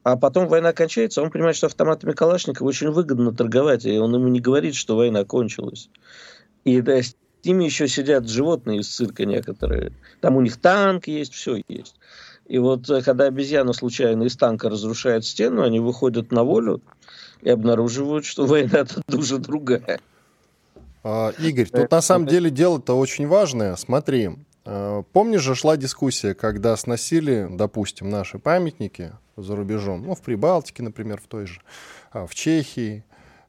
А 0.04 0.18
потом 0.18 0.48
война 0.48 0.74
кончается, 0.74 1.24
он 1.24 1.32
понимает, 1.32 1.56
что 1.56 1.66
автоматами 1.66 2.12
Калашникова 2.12 2.68
очень 2.68 2.92
выгодно 2.92 3.34
торговать, 3.34 3.86
и 3.86 3.98
он 3.98 4.14
ему 4.14 4.28
не 4.28 4.40
говорит, 4.40 4.76
что 4.76 4.96
война 4.96 5.24
кончилась. 5.24 5.90
И 6.64 6.80
да, 6.82 7.02
с 7.02 7.16
ними 7.44 7.64
еще 7.64 7.88
сидят 7.88 8.30
животные 8.30 8.82
из 8.82 8.88
цирка 8.88 9.26
некоторые. 9.26 9.92
Там 10.22 10.36
у 10.36 10.42
них 10.42 10.58
танк 10.58 11.08
есть, 11.08 11.34
все 11.34 11.64
есть. 11.68 11.96
И 12.46 12.60
вот 12.60 12.88
э, 12.92 13.02
когда 13.02 13.26
обезьяна 13.26 13.74
случайно 13.74 14.24
из 14.24 14.38
танка 14.38 14.70
разрушает 14.70 15.26
стену, 15.26 15.64
они 15.64 15.80
выходят 15.80 16.32
на 16.32 16.44
волю 16.44 16.82
и 17.42 17.50
обнаруживают, 17.50 18.26
что 18.26 18.46
война-то 18.48 19.02
уже 19.12 19.40
другая. 19.40 20.00
А, 21.08 21.34
Игорь, 21.38 21.70
тут 21.70 21.92
на 21.92 22.02
самом 22.02 22.26
деле 22.26 22.50
дело-то 22.50 22.98
очень 22.98 23.28
важное. 23.28 23.76
Смотри, 23.76 24.32
а, 24.66 25.04
помнишь 25.14 25.44
же 25.44 25.54
шла 25.54 25.78
дискуссия, 25.78 26.34
когда 26.34 26.76
сносили, 26.76 27.48
допустим, 27.48 28.10
наши 28.10 28.40
памятники 28.40 29.12
за 29.38 29.56
рубежом, 29.56 30.02
ну, 30.02 30.16
в 30.16 30.22
Прибалтике, 30.22 30.82
например, 30.82 31.22
в 31.22 31.28
той 31.28 31.46
же, 31.46 31.62
а, 32.12 32.26
в 32.26 32.34
Чехии. 32.34 33.04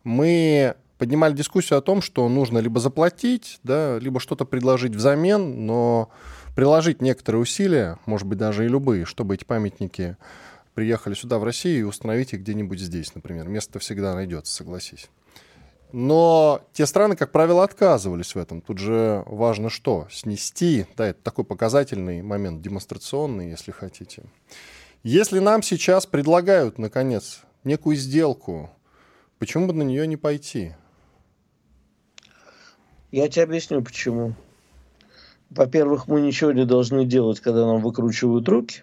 Мы 0.05 0.75
поднимали 0.99 1.33
дискуссию 1.33 1.79
о 1.79 1.83
том, 1.83 2.03
что 2.03 2.29
нужно 2.29 2.59
либо 2.59 2.79
заплатить, 2.79 3.59
да, 3.63 3.99
либо 4.01 4.21
что-то 4.21 4.45
предложить 4.45 4.95
взамен, 4.95 5.65
но 5.65 6.11
приложить 6.55 7.01
некоторые 7.01 7.41
усилия, 7.41 7.99
может 8.05 8.27
быть, 8.27 8.37
даже 8.37 8.67
и 8.67 8.69
любые, 8.69 9.07
чтобы 9.07 9.35
эти 9.35 9.45
памятники 9.45 10.19
приехали 10.75 11.15
сюда, 11.15 11.39
в 11.39 11.45
Россию, 11.45 11.79
и 11.81 11.83
установить 11.85 12.35
их 12.35 12.41
где-нибудь 12.41 12.81
здесь, 12.81 13.15
например. 13.15 13.49
Место 13.49 13.79
всегда 13.79 14.15
найдется, 14.15 14.53
согласись. 14.53 15.09
Но 15.99 16.61
те 16.75 16.85
страны, 16.85 17.17
как 17.17 17.33
правило, 17.33 17.65
отказывались 17.65 18.35
в 18.35 18.39
этом. 18.39 18.61
Тут 18.61 18.77
же 18.77 19.23
важно 19.25 19.71
что? 19.71 20.07
Снести. 20.11 20.85
Да, 20.95 21.07
это 21.07 21.23
такой 21.23 21.47
показательный 21.47 22.21
момент, 22.21 22.61
демонстрационный, 22.61 23.49
если 23.49 23.71
хотите. 23.71 24.25
Если 25.03 25.39
нам 25.39 25.63
сейчас 25.63 26.05
предлагают, 26.05 26.77
наконец, 26.77 27.41
некую 27.65 27.97
сделку, 27.97 28.69
почему 29.39 29.69
бы 29.69 29.73
на 29.73 29.85
нее 29.85 30.07
не 30.07 30.19
пойти? 30.19 30.75
Я 33.11 33.31
тебе 33.31 33.45
объясню, 33.45 33.83
почему. 33.83 34.35
Во-первых, 35.49 36.09
мы 36.09 36.21
ничего 36.21 36.53
не 36.53 36.67
должны 36.67 37.07
делать, 37.07 37.41
когда 37.41 37.65
нам 37.65 37.81
выкручивают 37.81 38.47
руки. 38.51 38.83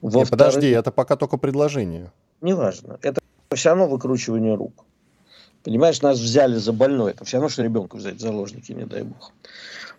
Нет, 0.00 0.30
подожди, 0.30 0.68
это 0.68 0.90
пока 0.90 1.16
только 1.16 1.36
предложение. 1.36 2.10
Неважно. 2.40 2.98
Это 3.02 3.20
все 3.54 3.68
равно 3.68 3.86
выкручивание 3.86 4.54
рук. 4.54 4.86
Понимаешь, 5.66 6.00
нас 6.00 6.20
взяли 6.20 6.54
за 6.54 6.72
больное. 6.72 7.10
Это 7.10 7.24
все 7.24 7.38
равно, 7.38 7.48
что 7.48 7.64
ребенка 7.64 7.96
взять 7.96 8.14
в 8.14 8.20
заложники, 8.20 8.70
не 8.70 8.84
дай 8.84 9.02
бог. 9.02 9.32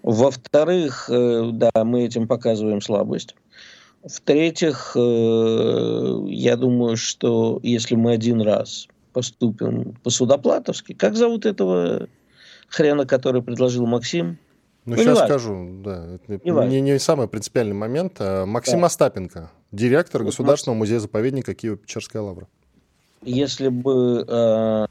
Во-вторых, 0.01 1.09
э, 1.09 1.49
да, 1.51 1.71
мы 1.83 2.05
этим 2.05 2.25
показываем 2.25 2.79
слабость. 2.79 3.35
В-третьих, 4.01 4.93
э, 4.95 6.25
я 6.27 6.55
думаю, 6.55 6.95
что 6.95 7.59
если 7.63 7.95
мы 7.95 8.13
один 8.13 8.39
раз 8.39 8.87
поступим 9.11 9.97
по-судоплатовски, 10.03 10.93
как 10.93 11.17
зовут 11.17 11.45
этого 11.45 12.07
хрена, 12.69 13.05
который 13.05 13.41
предложил 13.41 13.85
Максим? 13.85 14.37
Ну, 14.85 14.95
ну 14.95 15.03
сейчас 15.03 15.19
скажу, 15.19 15.81
да. 15.83 16.17
Это 16.29 16.39
не, 16.45 16.79
не 16.79 16.97
самый 16.97 17.27
принципиальный 17.27 17.75
момент. 17.75 18.15
А 18.19 18.45
Максим 18.45 18.79
да. 18.79 18.85
Остапенко, 18.85 19.51
директор 19.73 20.23
вот 20.23 20.29
Государственного 20.29 20.77
музея-заповедника 20.77 21.51
Киево-Печерская 21.51 22.21
лавра. 22.21 22.47
Если 23.23 23.69
бы 23.69 24.23
э, 24.27 24.85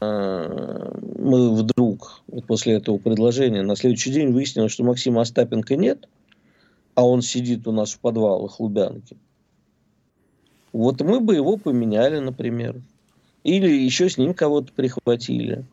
мы 1.17 1.55
вдруг 1.55 2.21
вот 2.27 2.45
после 2.45 2.73
этого 2.73 2.97
предложения 2.97 3.61
на 3.61 3.75
следующий 3.75 4.11
день 4.11 4.31
выяснилось, 4.31 4.71
что 4.71 4.83
Максима 4.83 5.21
Остапенко 5.21 5.75
нет, 5.75 6.07
а 6.95 7.07
он 7.07 7.21
сидит 7.21 7.67
у 7.67 7.71
нас 7.71 7.93
в 7.93 7.99
подвалах 7.99 8.59
Лубянки, 8.59 9.17
вот 10.73 11.01
мы 11.01 11.19
бы 11.19 11.35
его 11.35 11.57
поменяли, 11.57 12.19
например. 12.19 12.81
Или 13.43 13.67
еще 13.69 14.09
с 14.09 14.17
ним 14.17 14.33
кого-то 14.33 14.73
прихватили. 14.73 15.63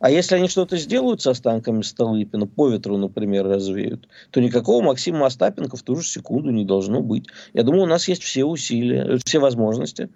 А 0.00 0.10
если 0.10 0.34
они 0.34 0.48
что-то 0.48 0.76
сделают 0.76 1.22
с 1.22 1.26
останками 1.26 1.80
Столыпина, 1.80 2.46
по 2.46 2.68
ветру, 2.68 2.98
например, 2.98 3.46
развеют, 3.46 4.06
то 4.30 4.40
никакого 4.40 4.82
Максима 4.84 5.24
Остапенко 5.26 5.76
в 5.76 5.82
ту 5.82 5.96
же 5.96 6.06
секунду 6.06 6.50
не 6.50 6.66
должно 6.66 7.00
быть. 7.00 7.26
Я 7.54 7.62
думаю, 7.62 7.84
у 7.84 7.86
нас 7.86 8.06
есть 8.06 8.22
все 8.22 8.44
усилия, 8.44 9.18
все 9.24 9.38
возможности 9.38 10.10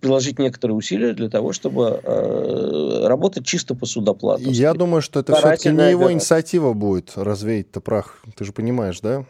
приложить 0.00 0.38
некоторые 0.38 0.76
усилия 0.76 1.12
для 1.12 1.28
того, 1.28 1.52
чтобы 1.52 2.00
э, 2.02 3.06
работать 3.06 3.44
чисто 3.44 3.74
по 3.74 3.86
судоплату. 3.86 4.42
Я 4.44 4.74
думаю, 4.74 5.02
что 5.02 5.20
это 5.20 5.34
все-таки 5.34 5.70
не 5.70 5.90
его 5.90 6.12
инициатива 6.12 6.72
будет 6.72 7.12
развеять-то 7.16 7.80
прах. 7.80 8.22
Ты 8.36 8.44
же 8.44 8.52
понимаешь, 8.52 9.00
да? 9.00 9.24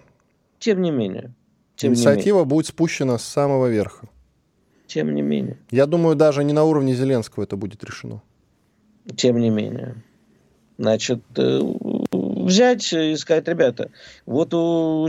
Тем 0.59 0.83
не 0.83 0.91
менее. 0.91 1.35
Тем 1.77 1.93
инициатива 1.93 2.39
не 2.39 2.41
менее. 2.41 2.45
будет 2.45 2.67
спущена 2.67 3.19
с 3.19 3.25
самого 3.25 3.67
верха. 3.67 4.09
Тем 4.87 5.15
не 5.15 5.23
менее. 5.23 5.59
Я 5.71 5.87
думаю, 5.87 6.17
даже 6.17 6.45
не 6.45 6.53
на 6.53 6.65
уровне 6.65 6.95
Зеленского 6.95 7.45
это 7.45 7.57
будет 7.57 7.85
решено. 7.85 8.23
Тем 9.17 9.39
не 9.39 9.51
менее. 9.51 10.03
Значит, 10.79 11.23
э, 11.37 11.61
взять 12.45 12.93
и 12.93 13.17
сказать, 13.17 13.49
ребята, 13.49 13.91
вот 14.27 14.51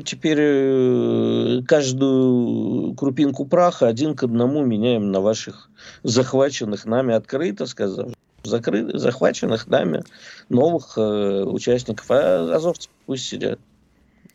теперь 0.05 0.39
э, 0.39 1.61
каждую 1.67 2.93
крупинку 2.95 3.45
праха 3.45 3.87
один 3.87 4.15
к 4.15 4.23
одному 4.23 4.65
меняем 4.65 5.11
на 5.11 5.21
ваших 5.21 5.69
захваченных 6.03 6.85
нами, 6.85 7.13
открыто 7.13 7.65
сказав, 7.65 8.11
закры... 8.43 8.97
захваченных 8.97 9.67
нами 9.67 10.03
новых 10.49 10.97
э, 10.97 11.43
участников, 11.43 12.05
а 12.09 12.55
азовцы 12.55 12.89
пусть 13.05 13.25
сидят. 13.25 13.59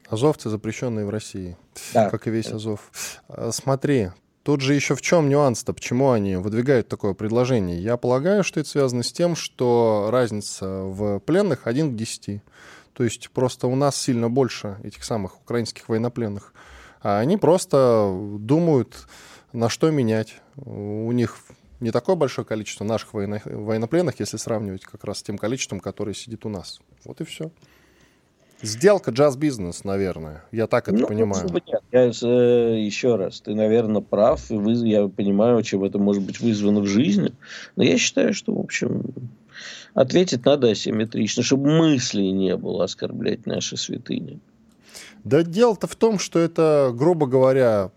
Азовцы 0.08 0.50
запрещенные 0.50 1.06
в 1.06 1.10
России, 1.10 1.56
да. 1.92 2.08
как 2.10 2.26
и 2.26 2.30
весь 2.30 2.48
Азов. 2.48 2.90
А, 3.28 3.50
смотри, 3.52 4.10
Тут 4.44 4.60
же 4.60 4.74
еще 4.74 4.94
в 4.94 5.00
чем 5.00 5.30
нюанс-то, 5.30 5.72
почему 5.72 6.10
они 6.10 6.36
выдвигают 6.36 6.86
такое 6.86 7.14
предложение? 7.14 7.82
Я 7.82 7.96
полагаю, 7.96 8.44
что 8.44 8.60
это 8.60 8.68
связано 8.68 9.02
с 9.02 9.10
тем, 9.10 9.36
что 9.36 10.10
разница 10.12 10.66
в 10.82 11.18
пленных 11.20 11.66
1 11.66 11.94
к 11.94 11.96
10. 11.96 12.42
То 12.94 13.04
есть 13.04 13.30
просто 13.30 13.66
у 13.66 13.74
нас 13.74 13.96
сильно 13.96 14.30
больше 14.30 14.78
этих 14.82 15.04
самых 15.04 15.40
украинских 15.40 15.88
военнопленных. 15.88 16.54
А 17.02 17.18
они 17.18 17.36
просто 17.36 18.16
думают, 18.38 19.06
на 19.52 19.68
что 19.68 19.90
менять. 19.90 20.40
У 20.56 21.12
них 21.12 21.38
не 21.80 21.90
такое 21.90 22.16
большое 22.16 22.46
количество 22.46 22.84
наших 22.84 23.12
военно- 23.12 23.42
военнопленных, 23.44 24.20
если 24.20 24.36
сравнивать 24.36 24.84
как 24.84 25.04
раз 25.04 25.18
с 25.18 25.22
тем 25.22 25.36
количеством, 25.36 25.80
которое 25.80 26.14
сидит 26.14 26.46
у 26.46 26.48
нас. 26.48 26.80
Вот 27.04 27.20
и 27.20 27.24
все. 27.24 27.50
Сделка 28.62 29.10
джаз-бизнес, 29.10 29.84
наверное. 29.84 30.44
Я 30.50 30.66
так 30.66 30.88
это 30.88 30.96
ну, 30.96 31.06
понимаю. 31.06 31.46
Нет. 31.52 31.82
Я, 31.92 32.06
э, 32.06 32.80
еще 32.80 33.16
раз, 33.16 33.40
ты, 33.40 33.54
наверное, 33.54 34.00
прав. 34.00 34.50
И 34.50 34.54
вы, 34.54 34.72
я 34.88 35.08
понимаю, 35.08 35.62
чем 35.62 35.84
это 35.84 35.98
может 35.98 36.22
быть 36.22 36.40
вызвано 36.40 36.80
в 36.80 36.86
жизни. 36.86 37.32
Но 37.76 37.84
я 37.84 37.98
считаю, 37.98 38.32
что, 38.32 38.54
в 38.54 38.60
общем, 38.60 39.02
ответить 39.94 40.44
надо 40.44 40.70
асимметрично, 40.70 41.42
чтобы 41.42 41.70
мыслей 41.70 42.32
не 42.32 42.56
было 42.56 42.84
оскорблять 42.84 43.46
наши 43.46 43.76
святыни. 43.76 44.40
Да 45.24 45.42
дело-то 45.42 45.86
в 45.86 45.96
том, 45.96 46.18
что 46.18 46.38
это, 46.38 46.92
грубо 46.94 47.26
говоря, 47.26 47.90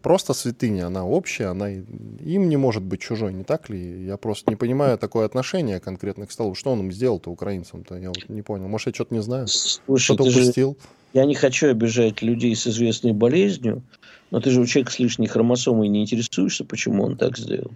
просто 0.00 0.32
святыня, 0.32 0.86
она 0.86 1.04
общая, 1.04 1.46
она 1.46 1.70
им 1.70 2.48
не 2.48 2.56
может 2.56 2.84
быть 2.84 3.00
чужой, 3.00 3.34
не 3.34 3.42
так 3.42 3.68
ли? 3.68 4.06
Я 4.06 4.16
просто 4.16 4.48
не 4.52 4.56
понимаю 4.56 4.96
такое 4.96 5.26
отношение 5.26 5.80
конкретно 5.80 6.26
к 6.26 6.32
столу. 6.32 6.54
Что 6.54 6.70
он 6.70 6.80
им 6.80 6.92
сделал-то 6.92 7.30
украинцам-то? 7.30 7.96
Я 7.96 8.08
вот 8.08 8.28
не 8.28 8.42
понял. 8.42 8.68
Может, 8.68 8.88
я 8.88 8.94
что-то 8.94 9.12
не 9.12 9.22
знаю? 9.22 9.48
Что-то 9.48 10.22
упустил? 10.22 10.78
Же... 10.80 10.88
Я 11.14 11.24
не 11.24 11.34
хочу 11.34 11.68
обижать 11.68 12.22
людей 12.22 12.54
с 12.54 12.68
известной 12.68 13.12
болезнью, 13.12 13.82
но 14.30 14.40
ты 14.40 14.50
же 14.50 14.60
у 14.60 14.66
человека 14.66 14.92
с 14.92 15.00
лишней 15.00 15.26
хромосомой 15.26 15.88
не 15.88 16.02
интересуешься, 16.02 16.64
почему 16.64 17.02
он 17.02 17.16
так 17.16 17.36
сделал. 17.36 17.72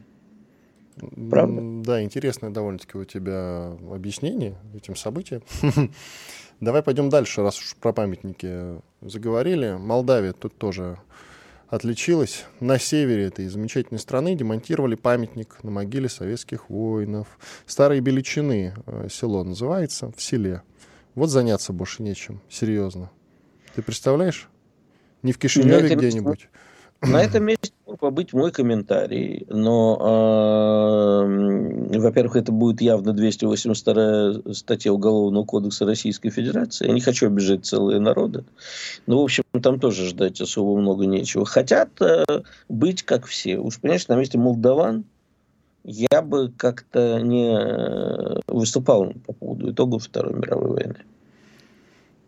Правда? 1.30 1.62
Да, 1.84 2.02
интересное 2.02 2.50
довольно-таки 2.50 2.98
у 2.98 3.04
тебя 3.04 3.76
объяснение 3.90 4.56
этим 4.74 4.96
событиям. 4.96 5.42
Давай 6.60 6.82
пойдем 6.82 7.08
дальше, 7.08 7.42
раз 7.42 7.58
уж 7.58 7.74
про 7.76 7.92
памятники 7.92 8.80
заговорили. 9.00 9.76
Молдавия 9.78 10.32
тут 10.32 10.56
тоже 10.56 10.98
отличилась. 11.68 12.44
На 12.60 12.78
севере 12.78 13.24
этой 13.24 13.48
замечательной 13.48 13.98
страны 13.98 14.34
демонтировали 14.34 14.94
памятник 14.94 15.58
на 15.62 15.70
могиле 15.70 16.08
советских 16.08 16.68
воинов. 16.68 17.38
Старые 17.66 18.02
Беличины 18.02 18.74
э, 18.86 19.08
село 19.10 19.42
называется, 19.42 20.12
в 20.14 20.22
селе. 20.22 20.62
Вот 21.14 21.30
заняться 21.30 21.72
больше 21.72 22.02
нечем, 22.02 22.40
серьезно. 22.50 23.10
Ты 23.74 23.82
представляешь? 23.82 24.48
Не 25.22 25.32
в 25.32 25.38
Кишиневе 25.38 25.94
где-нибудь. 25.94 26.48
На 27.00 27.22
этом 27.22 27.44
месте 27.44 27.72
побыть 28.02 28.32
мой 28.32 28.50
комментарий, 28.50 29.46
но, 29.48 29.96
э, 31.24 31.98
во-первых, 32.00 32.34
это 32.34 32.50
будет 32.50 32.80
явно 32.80 33.12
282 33.12 34.52
статья 34.54 34.92
Уголовного 34.92 35.44
кодекса 35.44 35.86
Российской 35.86 36.30
Федерации. 36.30 36.88
Я 36.88 36.94
не 36.94 37.00
хочу 37.00 37.28
обижать 37.28 37.64
целые 37.64 38.00
народы, 38.00 38.44
но, 39.06 39.20
в 39.20 39.22
общем, 39.22 39.44
там 39.62 39.78
тоже 39.78 40.08
ждать 40.08 40.40
особо 40.40 40.80
много 40.80 41.06
нечего. 41.06 41.46
Хотят 41.46 41.90
э, 42.02 42.24
быть 42.68 43.04
как 43.04 43.26
все. 43.26 43.58
Уж, 43.58 43.78
понимаешь, 43.78 44.08
на 44.08 44.16
месте 44.16 44.36
молдаван 44.36 45.04
я 45.84 46.22
бы 46.22 46.50
как-то 46.56 47.20
не 47.20 47.56
э, 47.56 48.40
выступал 48.48 49.12
по 49.24 49.32
поводу 49.32 49.70
итогов 49.70 50.02
Второй 50.02 50.34
мировой 50.34 50.70
войны. 50.70 50.96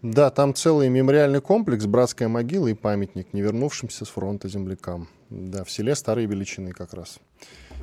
Да, 0.02 0.30
там 0.30 0.54
целый 0.54 0.88
мемориальный 0.88 1.40
комплекс, 1.40 1.86
братская 1.86 2.28
могила 2.28 2.68
и 2.68 2.74
памятник 2.74 3.32
не 3.32 3.40
вернувшимся 3.40 4.04
с 4.04 4.08
фронта 4.08 4.48
землякам. 4.48 5.08
Да, 5.30 5.64
в 5.64 5.70
селе 5.70 5.94
Старые 5.94 6.26
Величины 6.26 6.72
как 6.72 6.94
раз. 6.94 7.18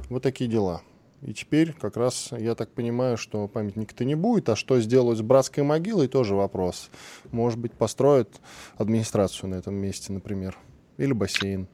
Вот 0.09 0.23
такие 0.23 0.49
дела. 0.49 0.81
И 1.21 1.33
теперь 1.33 1.73
как 1.73 1.97
раз 1.97 2.29
я 2.31 2.55
так 2.55 2.71
понимаю, 2.71 3.15
что 3.15 3.47
памятника-то 3.47 4.05
не 4.05 4.15
будет, 4.15 4.49
а 4.49 4.55
что 4.55 4.79
сделать 4.79 5.19
с 5.19 5.21
братской 5.21 5.63
могилой, 5.63 6.07
тоже 6.07 6.33
вопрос. 6.33 6.89
Может 7.31 7.59
быть, 7.59 7.73
построят 7.73 8.41
администрацию 8.75 9.49
на 9.49 9.55
этом 9.55 9.75
месте, 9.75 10.11
например, 10.13 10.57
или 10.97 11.13
бассейн. 11.13 11.67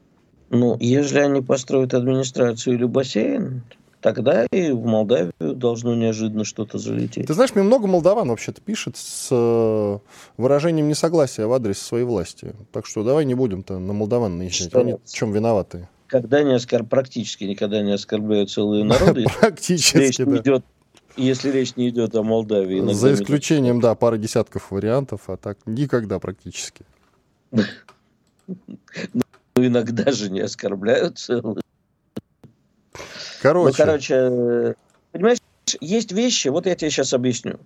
Ну, 0.50 0.76
если 0.80 1.18
они 1.20 1.40
построят 1.40 1.94
администрацию 1.94 2.74
или 2.74 2.84
бассейн, 2.84 3.62
тогда 4.00 4.46
и 4.46 4.70
в 4.70 4.84
Молдавию 4.84 5.32
должно 5.38 5.94
неожиданно 5.94 6.44
что-то 6.44 6.78
залететь. 6.78 7.26
Ты 7.26 7.34
знаешь, 7.34 7.54
мне 7.54 7.64
много 7.64 7.86
молдаван 7.86 8.28
вообще-то 8.28 8.60
пишет 8.60 8.96
с 8.96 9.28
э, 9.30 9.98
выражением 10.36 10.88
несогласия 10.88 11.46
в 11.46 11.52
адрес 11.52 11.78
своей 11.78 12.04
власти. 12.04 12.54
Так 12.72 12.86
что 12.86 13.04
давай 13.04 13.24
не 13.24 13.34
будем-то 13.34 13.78
на 13.78 13.92
молдаван 13.92 14.38
наезжать. 14.38 14.68
Что? 14.68 14.80
Они 14.80 14.94
в 15.04 15.12
чем 15.12 15.32
виноваты? 15.32 15.88
Когда 16.06 16.42
не 16.42 16.54
оскор... 16.54 16.84
Практически 16.84 17.44
никогда 17.44 17.82
не 17.82 17.92
оскорбляют 17.92 18.50
целые 18.50 18.84
народы. 18.84 19.26
Практически, 19.40 20.24
да. 20.24 20.36
идет 20.38 20.64
если 21.16 21.50
речь 21.50 21.74
не 21.74 21.88
идет 21.88 22.14
о 22.14 22.22
Молдавии. 22.22 22.92
За 22.92 23.12
исключением, 23.12 23.80
да, 23.80 23.94
пары 23.96 24.18
десятков 24.18 24.70
вариантов, 24.70 25.22
а 25.26 25.36
так 25.36 25.58
никогда 25.66 26.18
практически. 26.18 26.84
Ну, 29.56 29.66
иногда 29.66 30.12
же 30.12 30.30
не 30.30 30.38
оскорбляют 30.40 31.18
целые 31.18 31.60
Короче. 33.40 33.68
Ну, 33.68 33.72
короче, 33.76 34.74
понимаешь, 35.12 35.38
есть 35.80 36.12
вещи, 36.12 36.48
вот 36.48 36.66
я 36.66 36.74
тебе 36.74 36.90
сейчас 36.90 37.12
объясню. 37.12 37.58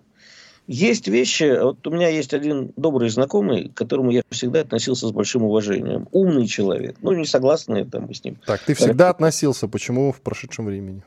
Есть 0.68 1.08
вещи, 1.08 1.58
вот 1.60 1.84
у 1.86 1.90
меня 1.90 2.08
есть 2.08 2.32
один 2.34 2.72
добрый 2.76 3.08
знакомый, 3.08 3.68
к 3.68 3.74
которому 3.74 4.10
я 4.12 4.22
всегда 4.30 4.60
относился 4.60 5.08
с 5.08 5.12
большим 5.12 5.42
уважением. 5.42 6.06
Умный 6.12 6.46
человек. 6.46 6.96
Ну, 7.02 7.12
не 7.12 7.24
согласны 7.24 7.84
там 7.84 8.12
с 8.14 8.22
ним. 8.22 8.38
Так, 8.46 8.60
ты 8.60 8.74
всегда 8.74 9.10
относился, 9.10 9.66
почему 9.66 10.12
в 10.12 10.20
прошедшем 10.20 10.66
времени? 10.66 11.02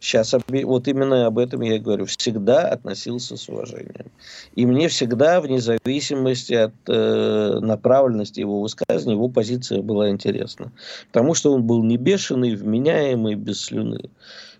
Сейчас 0.00 0.34
вот 0.48 0.88
именно 0.88 1.26
об 1.26 1.38
этом 1.38 1.60
я 1.60 1.78
говорю. 1.78 2.06
Всегда 2.06 2.68
относился 2.68 3.36
с 3.36 3.48
уважением. 3.50 4.10
И 4.54 4.64
мне 4.64 4.88
всегда, 4.88 5.42
вне 5.42 5.60
зависимости 5.60 6.54
от 6.54 6.72
э, 6.88 7.58
направленности 7.60 8.40
его 8.40 8.62
высказывания, 8.62 9.14
его 9.14 9.28
позиция 9.28 9.82
была 9.82 10.08
интересна. 10.08 10.72
Потому 11.08 11.34
что 11.34 11.52
он 11.52 11.64
был 11.64 11.82
не 11.82 11.98
бешеный, 11.98 12.54
вменяемый, 12.54 13.34
без 13.34 13.60
слюны. 13.60 14.08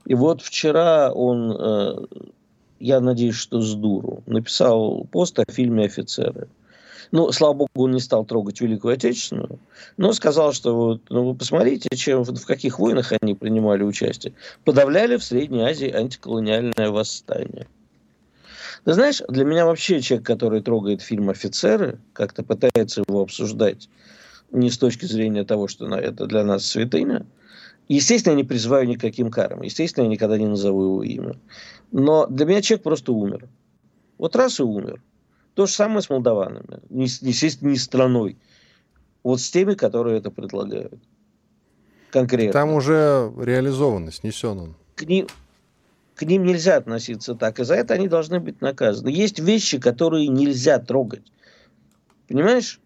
И 0.04 0.14
вот 0.14 0.42
вчера 0.42 1.10
он, 1.10 1.56
э, 1.58 2.06
я 2.78 3.00
надеюсь, 3.00 3.36
что 3.36 3.62
с 3.62 3.74
дуру, 3.74 4.22
написал 4.26 5.06
пост 5.10 5.38
о 5.38 5.50
фильме 5.50 5.86
«Офицеры». 5.86 6.48
Ну, 7.12 7.32
слава 7.32 7.54
богу, 7.54 7.70
он 7.74 7.90
не 7.90 8.00
стал 8.00 8.24
трогать 8.24 8.60
Великую 8.60 8.94
Отечественную, 8.94 9.58
но 9.96 10.12
сказал, 10.12 10.52
что 10.52 10.76
вот, 10.76 11.02
ну, 11.08 11.30
вы 11.30 11.34
посмотрите, 11.34 11.88
чем, 11.96 12.24
в 12.24 12.46
каких 12.46 12.78
войнах 12.78 13.12
они 13.20 13.34
принимали 13.34 13.82
участие. 13.82 14.32
Подавляли 14.64 15.16
в 15.16 15.24
Средней 15.24 15.62
Азии 15.62 15.90
антиколониальное 15.90 16.90
восстание. 16.90 17.66
Ты 18.84 18.94
знаешь, 18.94 19.22
для 19.28 19.44
меня 19.44 19.66
вообще 19.66 20.00
человек, 20.00 20.26
который 20.26 20.62
трогает 20.62 21.02
фильм 21.02 21.30
«Офицеры», 21.30 21.98
как-то 22.12 22.42
пытается 22.44 23.02
его 23.06 23.22
обсуждать 23.22 23.88
не 24.52 24.70
с 24.70 24.78
точки 24.78 25.04
зрения 25.04 25.44
того, 25.44 25.68
что 25.68 25.86
это 25.94 26.26
для 26.26 26.44
нас 26.44 26.64
святыня, 26.66 27.26
Естественно, 27.90 28.34
я 28.34 28.36
не 28.36 28.44
призываю 28.44 28.86
никаким 28.86 29.32
карам. 29.32 29.62
Естественно, 29.62 30.04
я 30.04 30.10
никогда 30.10 30.38
не 30.38 30.46
назову 30.46 30.84
его 30.84 31.02
имя. 31.02 31.34
Но 31.90 32.24
для 32.28 32.46
меня 32.46 32.62
человек 32.62 32.84
просто 32.84 33.10
умер. 33.10 33.48
Вот 34.16 34.36
раз 34.36 34.60
и 34.60 34.62
умер. 34.62 35.02
То 35.60 35.66
же 35.66 35.74
самое 35.74 36.00
с 36.00 36.08
молдаванами. 36.08 36.80
Не, 36.88 37.04
естественно, 37.04 37.68
не 37.68 37.76
страной. 37.76 38.38
Вот 39.22 39.42
с 39.42 39.50
теми, 39.50 39.74
которые 39.74 40.16
это 40.16 40.30
предлагают. 40.30 40.98
Конкретно. 42.10 42.50
Там 42.50 42.72
уже 42.72 43.30
реализованно, 43.36 44.10
снесен 44.10 44.58
он. 44.58 44.74
К 44.94 45.02
ним, 45.02 45.26
к 46.14 46.22
ним 46.22 46.46
нельзя 46.46 46.76
относиться 46.76 47.34
так. 47.34 47.60
И 47.60 47.64
за 47.64 47.74
это 47.74 47.92
они 47.92 48.08
должны 48.08 48.40
быть 48.40 48.62
наказаны. 48.62 49.10
Есть 49.10 49.38
вещи, 49.38 49.78
которые 49.78 50.28
нельзя 50.28 50.78
трогать. 50.78 51.30
Понимаешь? 52.26 52.80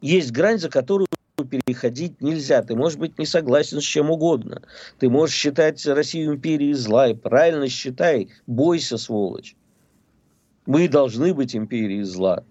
Есть 0.00 0.32
грань, 0.32 0.58
за 0.58 0.68
которую 0.68 1.06
переходить 1.48 2.20
нельзя. 2.20 2.64
Ты 2.64 2.74
можешь 2.74 2.98
быть 2.98 3.20
не 3.20 3.24
согласен 3.24 3.80
с 3.80 3.84
чем 3.84 4.10
угодно. 4.10 4.62
Ты 4.98 5.08
можешь 5.08 5.36
считать 5.36 5.86
Россию 5.86 6.34
империей 6.34 6.72
зла. 6.72 7.06
И 7.06 7.14
правильно 7.14 7.68
считай. 7.68 8.30
Бойся, 8.48 8.98
сволочь. 8.98 9.54
Мы 10.70 10.86
должны 10.86 11.34
быть 11.34 11.56
империей 11.56 12.04
зла, 12.04 12.44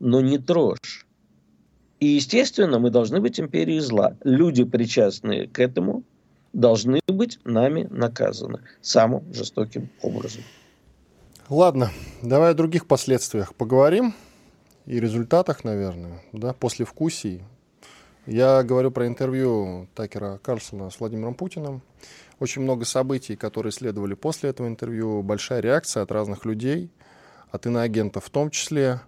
но 0.00 0.20
не 0.20 0.36
трожь. 0.36 1.06
И, 2.00 2.06
естественно, 2.06 2.80
мы 2.80 2.90
должны 2.90 3.20
быть 3.20 3.38
империей 3.38 3.78
зла. 3.78 4.16
Люди, 4.24 4.64
причастные 4.64 5.46
к 5.46 5.60
этому, 5.60 6.02
должны 6.52 6.98
быть 7.06 7.38
нами 7.44 7.86
наказаны 7.88 8.62
самым 8.80 9.32
жестоким 9.32 9.90
образом. 10.02 10.42
Ладно, 11.48 11.92
давай 12.20 12.50
о 12.50 12.54
других 12.54 12.88
последствиях 12.88 13.54
поговорим 13.54 14.12
и 14.86 14.98
результатах, 14.98 15.62
наверное, 15.62 16.24
да, 16.32 16.52
после 16.52 16.84
вкусий. 16.84 17.44
Я 18.26 18.64
говорю 18.64 18.90
про 18.90 19.06
интервью 19.06 19.86
Такера 19.94 20.40
Карлсона 20.42 20.90
с 20.90 20.98
Владимиром 20.98 21.34
Путиным. 21.34 21.82
Очень 22.40 22.62
много 22.62 22.84
событий, 22.84 23.36
которые 23.36 23.70
следовали 23.70 24.14
после 24.14 24.50
этого 24.50 24.66
интервью, 24.66 25.22
большая 25.22 25.60
реакция 25.60 26.02
от 26.02 26.10
разных 26.10 26.44
людей– 26.44 26.90
от 27.50 27.66
иноагентов 27.66 28.24
в 28.24 28.30
том 28.30 28.50
числе. 28.50 29.00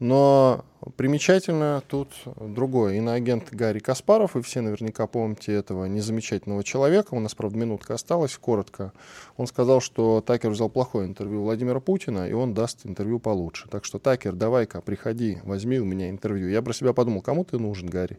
Но 0.00 0.64
примечательно 0.96 1.82
тут 1.86 2.08
другое. 2.24 2.94
Иноагент 2.94 3.52
Гарри 3.52 3.80
Каспаров, 3.80 4.34
и 4.34 4.40
все 4.40 4.62
наверняка 4.62 5.06
помните 5.06 5.52
этого 5.52 5.84
незамечательного 5.84 6.64
человека, 6.64 7.12
у 7.12 7.20
нас, 7.20 7.34
правда, 7.34 7.58
минутка 7.58 7.92
осталась, 7.92 8.34
коротко. 8.38 8.94
Он 9.36 9.46
сказал, 9.46 9.82
что 9.82 10.22
Такер 10.22 10.50
взял 10.52 10.70
плохое 10.70 11.06
интервью 11.06 11.42
Владимира 11.42 11.80
Путина, 11.80 12.26
и 12.26 12.32
он 12.32 12.54
даст 12.54 12.86
интервью 12.86 13.18
получше. 13.18 13.68
Так 13.68 13.84
что, 13.84 13.98
Такер, 13.98 14.32
давай-ка, 14.32 14.80
приходи, 14.80 15.38
возьми 15.44 15.78
у 15.78 15.84
меня 15.84 16.08
интервью. 16.08 16.48
Я 16.48 16.62
про 16.62 16.72
себя 16.72 16.94
подумал, 16.94 17.20
кому 17.20 17.44
ты 17.44 17.58
нужен, 17.58 17.90
Гарри? 17.90 18.18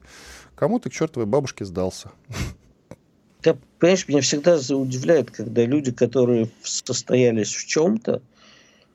Кому 0.54 0.80
ты 0.80 0.92
к 0.92 0.94
чертовой 0.94 1.26
бабушке 1.26 1.66
сдался? 1.66 2.12
Ты, 3.42 3.58
понимаешь, 3.80 4.08
меня 4.08 4.22
всегда 4.22 4.56
удивляет, 4.76 5.32
когда 5.32 5.66
люди, 5.66 5.92
которые 5.92 6.52
состоялись 6.62 7.56
в 7.56 7.66
чем-то, 7.66 8.22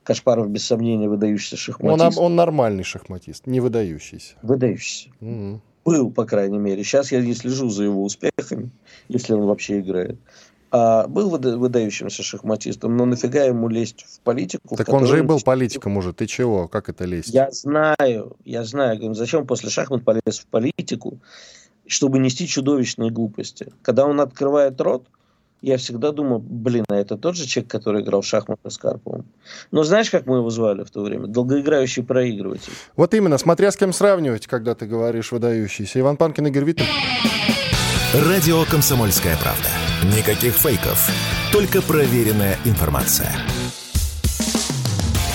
Кашпаров, 0.07 0.49
без 0.49 0.65
сомнения, 0.65 1.09
выдающийся 1.09 1.57
шахматист. 1.57 2.17
Он, 2.17 2.25
он 2.27 2.37
нормальный 2.37 2.85
шахматист, 2.85 3.47
не 3.47 3.59
выдающийся. 3.59 4.37
Выдающийся. 4.43 5.11
Угу. 5.21 5.61
Был, 5.85 6.11
по 6.13 6.25
крайней 6.25 6.59
мере. 6.59 6.85
Сейчас 6.85 7.11
я 7.11 7.21
не 7.21 7.35
слежу 7.35 7.69
за 7.71 7.85
его 7.85 8.05
успехами, 8.05 8.71
если 9.09 9.35
он 9.35 9.47
вообще 9.47 9.81
играет. 9.81 10.17
А 10.71 11.09
был 11.09 11.31
выдающимся 11.31 12.23
шахматистом, 12.23 12.97
но 12.97 13.05
нафига 13.05 13.45
ему 13.45 13.69
лезть 13.69 14.05
в 14.09 14.21
политику? 14.21 14.77
Так 14.77 14.89
в 14.89 14.95
он 14.95 15.07
же 15.07 15.19
и 15.19 15.23
был 15.23 15.41
политиком 15.41 15.97
уже. 15.97 16.13
Ты 16.13 16.27
чего? 16.27 16.69
Как 16.69 16.89
это 16.89 17.05
лезть? 17.05 17.29
Я 17.29 17.51
знаю, 17.51 18.37
я 18.45 18.63
знаю. 18.63 19.15
Зачем 19.15 19.45
после 19.47 19.71
шахмат 19.71 20.05
полез 20.05 20.39
в 20.39 20.47
политику, 20.47 21.19
чтобы 21.87 22.21
нести 22.21 22.47
чудовищные 22.47 23.11
глупости? 23.11 23.73
Когда 23.83 24.07
он 24.07 24.21
открывает 24.21 24.81
рот, 24.81 25.07
я 25.63 25.79
всегда 25.79 26.13
думал, 26.13 26.39
блин, 26.39 26.85
а 26.89 26.95
это 26.95 27.17
тот 27.17 27.37
же 27.37 27.47
человек, 27.47 27.71
который 27.71 28.03
играл 28.03 28.21
в 28.21 28.27
шахматы 28.27 28.71
с 28.71 28.79
Карповым. 28.79 29.25
Но 29.71 29.85
знаешь, 29.85 30.11
как 30.11 30.27
мы 30.27 30.37
его 30.37 30.51
звали 30.51 30.85
в 30.85 30.91
то 30.91 31.03
время? 31.03 31.27
Долгоиграющий 31.27 32.03
проигрыватель. 32.03 32.73
Вот 32.97 33.15
именно, 33.15 33.39
смотря 33.39 33.71
с 33.71 33.77
кем 33.77 33.93
сравнивать, 33.93 34.47
когда 34.47 34.75
ты 34.75 34.87
говоришь 34.87 35.33
выдающийся. 35.33 36.01
Иван 36.01 36.17
Панкин, 36.17 36.47
Игорь 36.49 36.65
Виттель. 36.65 36.87
Радио 38.15 38.65
«Комсомольская 38.71 39.37
правда». 39.43 39.69
Никаких 40.17 40.55
фейков, 40.55 41.11
только 41.53 41.83
проверенная 41.83 42.57
информация. 42.65 43.33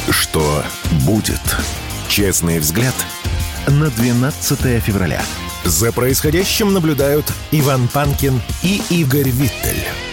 Что 0.09 0.63
будет? 1.05 1.41
Честный 2.07 2.59
взгляд 2.59 2.95
на 3.67 3.89
12 3.89 4.81
февраля. 4.81 5.21
За 5.63 5.91
происходящим 5.91 6.73
наблюдают 6.73 7.25
Иван 7.51 7.87
Панкин 7.87 8.41
и 8.63 8.81
Игорь 8.89 9.29
Виттель. 9.29 10.10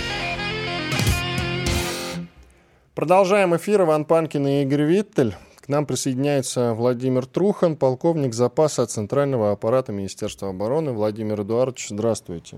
Продолжаем 2.99 3.55
эфир. 3.55 3.83
Иван 3.83 4.05
Панкин 4.05 4.45
и 4.49 4.63
Игорь 4.63 4.83
Виттель. 4.83 5.37
К 5.61 5.69
нам 5.69 5.87
присоединяется 5.87 6.75
Владимир 6.75 7.27
Трухан, 7.27 7.77
полковник 7.77 8.35
запаса 8.35 8.87
Центрального 8.87 9.53
аппарата 9.53 9.93
Министерства 9.93 10.49
обороны. 10.49 10.91
Владимир 10.91 11.41
Эдуардович, 11.43 11.91
здравствуйте. 11.91 12.57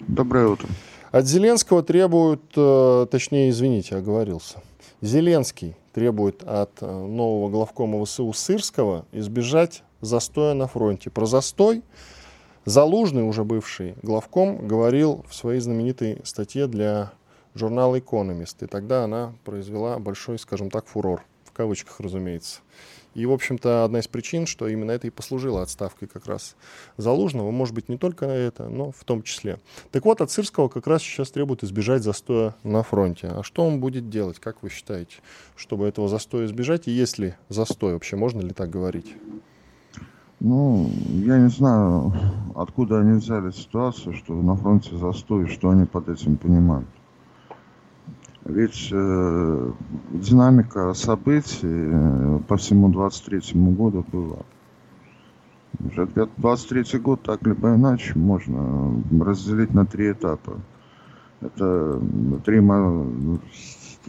Доброе 0.00 0.48
утро. 0.48 0.68
От 1.12 1.24
Зеленского 1.24 1.82
требуют, 1.82 2.42
э, 2.56 3.06
точнее, 3.10 3.48
извините, 3.48 3.96
оговорился. 3.96 4.60
Зеленский 5.00 5.74
требует 5.94 6.42
от 6.42 6.72
э, 6.82 6.86
нового 6.86 7.48
главкома 7.48 8.04
ВСУ 8.04 8.30
Сырского 8.34 9.06
избежать 9.12 9.82
застоя 10.02 10.52
на 10.52 10.66
фронте. 10.66 11.08
Про 11.08 11.24
застой 11.24 11.82
Залужный, 12.66 13.26
уже 13.26 13.42
бывший 13.42 13.94
главком, 14.02 14.68
говорил 14.68 15.24
в 15.28 15.34
своей 15.34 15.60
знаменитой 15.60 16.20
статье 16.24 16.66
для 16.66 17.12
журнал 17.54 17.98
«Экономист». 17.98 18.62
И 18.62 18.66
тогда 18.66 19.04
она 19.04 19.32
произвела 19.44 19.98
большой, 19.98 20.38
скажем 20.38 20.70
так, 20.70 20.86
фурор, 20.86 21.22
в 21.44 21.52
кавычках, 21.52 22.00
разумеется. 22.00 22.60
И, 23.14 23.26
в 23.26 23.32
общем-то, 23.32 23.84
одна 23.84 23.98
из 23.98 24.06
причин, 24.06 24.46
что 24.46 24.68
именно 24.68 24.92
это 24.92 25.08
и 25.08 25.10
послужило 25.10 25.62
отставкой 25.62 26.06
как 26.06 26.26
раз 26.26 26.54
Залужного, 26.96 27.50
может 27.50 27.74
быть, 27.74 27.88
не 27.88 27.96
только 27.96 28.26
это, 28.26 28.68
но 28.68 28.92
в 28.92 29.02
том 29.04 29.22
числе. 29.22 29.58
Так 29.90 30.04
вот, 30.04 30.20
от 30.20 30.30
Сырского 30.30 30.68
как 30.68 30.86
раз 30.86 31.02
сейчас 31.02 31.30
требуют 31.30 31.64
избежать 31.64 32.04
застоя 32.04 32.54
на 32.62 32.82
фронте. 32.84 33.28
А 33.28 33.42
что 33.42 33.64
он 33.64 33.80
будет 33.80 34.08
делать, 34.10 34.38
как 34.38 34.62
вы 34.62 34.70
считаете, 34.70 35.16
чтобы 35.56 35.86
этого 35.86 36.08
застоя 36.08 36.46
избежать? 36.46 36.86
И 36.86 36.92
есть 36.92 37.18
ли 37.18 37.34
застой 37.48 37.94
вообще, 37.94 38.14
можно 38.14 38.40
ли 38.40 38.50
так 38.50 38.70
говорить? 38.70 39.12
Ну, 40.38 40.88
я 41.10 41.38
не 41.38 41.50
знаю, 41.50 42.14
откуда 42.54 43.00
они 43.00 43.18
взяли 43.18 43.50
ситуацию, 43.50 44.14
что 44.14 44.34
на 44.34 44.56
фронте 44.56 44.96
застой, 44.96 45.48
что 45.48 45.68
они 45.70 45.84
под 45.84 46.08
этим 46.08 46.36
понимают. 46.36 46.88
Ведь 48.44 48.88
э, 48.90 49.72
динамика 50.12 50.94
событий 50.94 51.60
э, 51.62 52.38
по 52.48 52.56
всему 52.56 52.88
23 52.88 53.60
году 53.72 54.04
была. 54.10 54.38
Уже 55.84 56.06
23 56.06 56.98
год 57.00 57.22
так 57.22 57.42
либо 57.42 57.74
иначе 57.74 58.18
можно 58.18 59.02
разделить 59.22 59.74
на 59.74 59.84
три 59.86 60.12
этапа. 60.12 60.58
Это 61.40 62.00
три, 62.44 62.62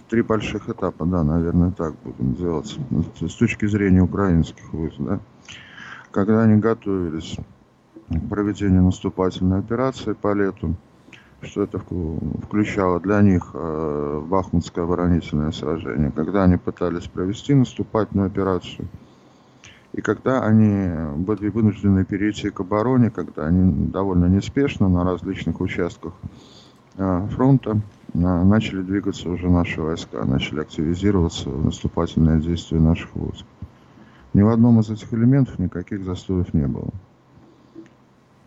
три 0.10 0.22
больших 0.22 0.70
этапа, 0.70 1.06
да, 1.06 1.24
наверное, 1.24 1.72
так 1.72 1.94
будем 2.04 2.34
делать. 2.36 2.78
С 3.20 3.36
точки 3.36 3.68
зрения 3.68 4.02
украинских 4.02 4.74
войск, 4.74 4.98
да. 5.00 5.20
Когда 6.12 6.44
они 6.44 6.60
готовились 6.60 7.38
к 8.10 8.30
проведению 8.30 8.84
наступательной 8.84 9.60
операции 9.60 10.14
по 10.14 10.34
лету, 10.34 10.76
что 11.42 11.64
это 11.64 11.80
включало 11.80 13.00
для 13.00 13.22
них 13.22 13.52
э, 13.54 14.22
Бахмутское 14.28 14.84
оборонительное 14.84 15.52
сражение, 15.52 16.12
когда 16.12 16.44
они 16.44 16.58
пытались 16.58 17.08
провести 17.08 17.54
наступательную 17.54 18.28
операцию, 18.28 18.88
и 19.94 20.02
когда 20.02 20.44
они 20.44 20.90
были 21.18 21.50
вынуждены 21.50 22.06
перейти 22.06 22.50
к 22.50 22.62
обороне, 22.62 23.10
когда 23.10 23.48
они 23.48 23.88
довольно 23.88 24.26
неспешно 24.26 24.88
на 24.88 25.04
различных 25.04 25.60
участках 25.60 26.14
э, 26.98 27.28
фронта 27.32 27.82
э, 28.14 28.18
начали 28.18 28.82
двигаться 28.82 29.30
уже 29.30 29.50
наши 29.50 29.82
войска, 29.82 30.24
начали 30.24 30.62
активизироваться 30.62 31.50
наступательные 31.50 32.40
действия 32.40 32.80
наших 32.80 33.16
войск. 33.16 33.46
Ни 34.34 34.44
в 34.44 34.50
одном 34.50 34.80
из 34.80 34.90
этих 34.90 35.12
элементов 35.14 35.60
никаких 35.60 36.06
застоев 36.06 36.54
не 36.54 36.68
было. 36.68 36.90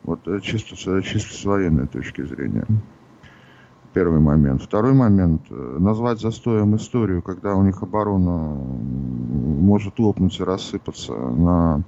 Вот 0.04 0.28
э, 0.28 0.40
чисто, 0.40 0.76
чисто 1.02 1.34
с 1.34 1.44
военной 1.44 1.86
точки 1.86 2.22
зрения. 2.22 2.66
Первый 3.94 4.20
момент. 4.20 4.62
Второй 4.62 4.92
момент. 4.92 5.42
Э, 5.50 5.76
назвать 5.80 6.20
застоем 6.20 6.76
историю, 6.76 7.22
когда 7.22 7.54
у 7.54 7.62
них 7.62 7.82
оборона 7.82 8.54
может 8.54 9.98
лопнуть 9.98 10.38
и 10.38 10.44
рассыпаться 10.44 11.14
на 11.14 11.82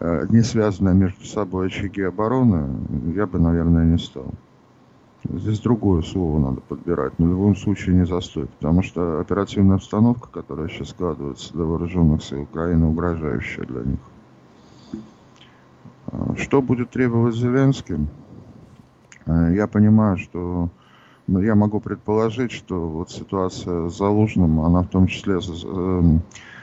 э, 0.00 0.26
не 0.28 0.42
связанные 0.42 0.94
между 0.94 1.24
собой 1.24 1.68
очаги 1.68 2.02
обороны, 2.02 2.68
я 3.14 3.26
бы, 3.26 3.38
наверное, 3.38 3.84
не 3.84 3.98
стал. 3.98 4.26
Здесь 5.28 5.60
другое 5.60 6.02
слово 6.02 6.38
надо 6.38 6.60
подбирать, 6.60 7.18
но 7.18 7.26
в 7.26 7.30
любом 7.30 7.56
случае 7.56 7.96
не 7.96 8.06
застой, 8.06 8.46
потому 8.46 8.82
что 8.82 9.20
оперативная 9.20 9.76
обстановка, 9.76 10.28
которая 10.28 10.68
сейчас 10.68 10.90
складывается 10.90 11.52
для 11.52 11.64
вооруженных 11.64 12.22
сил 12.22 12.42
Украины, 12.42 12.86
угрожающая 12.86 13.64
для 13.64 13.82
них. 13.82 13.98
А, 16.06 16.36
что 16.36 16.62
будет 16.62 16.90
требовать 16.90 17.34
Зеленский? 17.34 18.06
А, 19.26 19.50
я 19.50 19.66
понимаю, 19.66 20.18
что 20.18 20.70
ну, 21.26 21.40
я 21.40 21.54
могу 21.54 21.80
предположить, 21.80 22.52
что 22.52 22.88
вот 22.88 23.10
ситуация 23.10 23.88
с 23.88 23.96
Залужным, 23.96 24.60
она 24.60 24.82
в 24.82 24.88
том 24.88 25.08
числе 25.08 25.34
эм, 25.34 26.22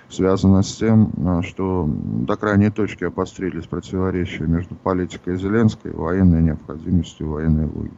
связана 0.09 0.63
с 0.63 0.75
тем, 0.77 1.11
а, 1.25 1.41
что 1.41 1.85
до 1.87 2.37
крайней 2.37 2.69
точки 2.69 3.03
обострились 3.03 3.67
противоречия 3.67 4.45
между 4.45 4.75
политикой 4.75 5.37
Зеленской, 5.37 5.91
военной 5.91 6.41
необходимостью, 6.41 7.29
военной 7.29 7.65
логикой. 7.65 7.97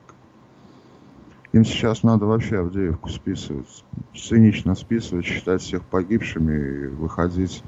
Им 1.53 1.63
сейчас 1.63 2.03
надо 2.03 2.25
вообще 2.25 2.59
Авдеевку 2.59 3.07
списывать, 3.09 3.85
цинично 4.13 4.75
списывать, 4.75 5.25
считать 5.25 5.61
всех 5.61 5.83
погибшими 5.83 6.53
и 6.53 6.87
выходить 6.87 7.63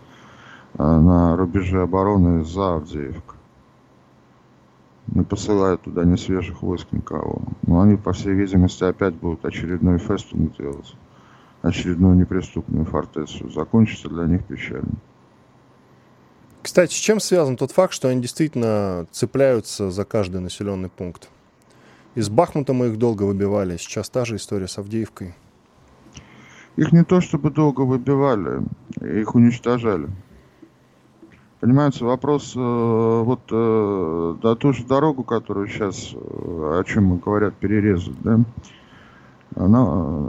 на 0.77 1.37
рубежи 1.37 1.81
обороны 1.81 2.43
за 2.43 2.75
Авдеевку 2.75 3.36
не 5.17 5.23
посылают 5.23 5.81
туда 5.81 6.03
ни 6.05 6.15
свежих 6.15 6.61
войск, 6.61 6.87
никого. 6.91 7.41
Но 7.65 7.81
они, 7.81 7.97
по 7.97 8.13
всей 8.13 8.33
видимости, 8.33 8.83
опять 8.83 9.15
будут 9.15 9.43
очередной 9.45 9.97
фестум 9.97 10.53
делать. 10.57 10.95
Очередную 11.61 12.15
неприступную 12.15 12.85
фортецу. 12.85 13.49
Закончится 13.49 14.09
для 14.09 14.25
них 14.25 14.45
печально. 14.45 14.93
Кстати, 16.61 16.93
с 16.93 16.97
чем 16.97 17.19
связан 17.19 17.57
тот 17.57 17.71
факт, 17.71 17.93
что 17.93 18.09
они 18.09 18.21
действительно 18.21 19.07
цепляются 19.11 19.89
за 19.89 20.05
каждый 20.05 20.41
населенный 20.41 20.89
пункт? 20.89 21.29
Из 22.13 22.29
Бахмута 22.29 22.73
мы 22.73 22.87
их 22.87 22.97
долго 22.97 23.23
выбивали, 23.23 23.77
сейчас 23.77 24.09
та 24.09 24.25
же 24.25 24.35
история 24.35 24.67
с 24.67 24.77
Авдеевкой. 24.77 25.33
Их 26.75 26.91
не 26.91 27.03
то 27.03 27.21
чтобы 27.21 27.49
долго 27.49 27.81
выбивали, 27.81 28.61
их 29.01 29.33
уничтожали. 29.33 30.09
Понимаете, 31.59 32.05
вопрос, 32.05 32.53
э, 32.55 32.59
вот 32.59 33.41
э, 33.49 34.35
да, 34.43 34.55
ту 34.55 34.73
же 34.73 34.85
дорогу, 34.85 35.23
которую 35.23 35.67
сейчас, 35.67 36.13
э, 36.13 36.17
о 36.17 36.83
чем 36.85 37.17
говорят, 37.17 37.55
перерезать, 37.55 38.21
да, 38.21 38.39
на, 39.55 39.65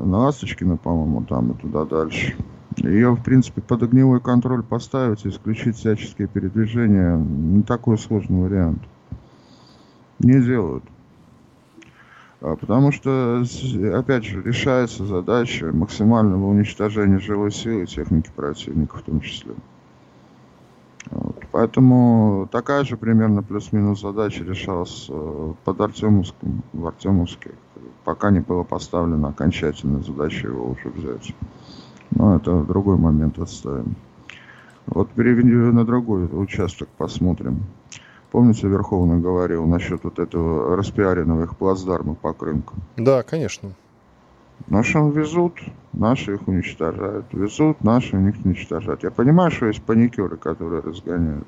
на 0.07 0.19
Ласточкина, 0.21 0.79
по-моему, 0.79 1.25
там 1.25 1.53
и 1.53 1.55
туда 1.55 1.85
дальше. 1.85 2.35
Ее, 2.79 3.11
в 3.11 3.23
принципе, 3.23 3.61
под 3.61 3.83
огневой 3.83 4.21
контроль 4.21 4.63
поставить, 4.63 5.27
исключить 5.27 5.77
всяческие 5.77 6.29
передвижения, 6.29 7.17
не 7.17 7.63
такой 7.63 7.99
сложный 7.99 8.45
вариант. 8.45 8.81
Не 10.21 10.41
делают. 10.41 10.85
А, 12.41 12.57
потому 12.57 12.91
что, 12.91 13.45
опять 13.95 14.25
же, 14.25 14.43
решается 14.43 15.05
задача 15.05 15.73
максимального 15.75 16.47
уничтожения 16.47 17.19
живой 17.19 17.53
силы 17.53 17.85
техники 17.85 18.31
противника 18.35 18.97
в 18.97 19.03
том 19.03 19.21
числе. 19.21 19.53
Вот. 21.11 21.37
Поэтому 21.53 22.49
такая 22.51 22.85
же 22.85 22.97
примерно 22.97 23.43
плюс-минус 23.43 24.01
задача 24.01 24.45
решалась 24.45 25.07
э, 25.09 25.53
под 25.65 25.81
Артемовском, 25.81 26.63
в 26.73 26.87
Артемовске, 26.87 27.53
пока 28.05 28.31
не 28.31 28.41
было 28.41 28.63
поставлено 28.63 29.29
окончательная 29.29 30.03
задача 30.03 30.49
его 30.49 30.71
уже 30.71 30.89
взять. 30.91 31.35
Но 32.11 32.37
это 32.37 32.63
другой 32.63 32.97
момент 32.97 33.39
отставим. 33.39 33.97
Вот 34.87 35.11
переведем 35.11 35.75
на 35.75 35.85
другой 35.85 36.29
участок, 36.31 36.89
посмотрим. 36.97 37.65
Помните, 38.31 38.69
Верховный 38.69 39.21
говорил 39.21 39.67
насчет 39.67 40.05
вот 40.05 40.19
этого 40.19 40.77
распиаренного 40.77 41.45
их 41.45 41.57
плацдарма 41.57 42.15
по 42.15 42.33
Крымку? 42.33 42.75
Да, 42.97 43.23
конечно. 43.23 43.73
Нашим 44.67 45.11
везут, 45.11 45.55
наши 45.93 46.35
их 46.35 46.47
уничтожают. 46.47 47.27
Везут, 47.33 47.83
наши 47.83 48.17
у 48.17 48.21
них 48.21 48.35
уничтожают. 48.45 49.03
Я 49.03 49.11
понимаю, 49.11 49.51
что 49.51 49.67
есть 49.67 49.83
паникеры, 49.83 50.37
которые 50.37 50.83
разгоняют. 50.83 51.47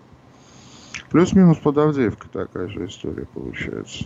Плюс-минус 1.10 1.58
под 1.58 1.78
Авдеевкой 1.78 2.30
такая 2.32 2.68
же 2.68 2.86
история 2.86 3.26
получается. 3.26 4.04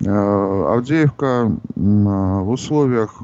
Э, 0.00 0.74
Авдеевка 0.74 1.52
в 1.74 2.50
условиях, 2.50 3.20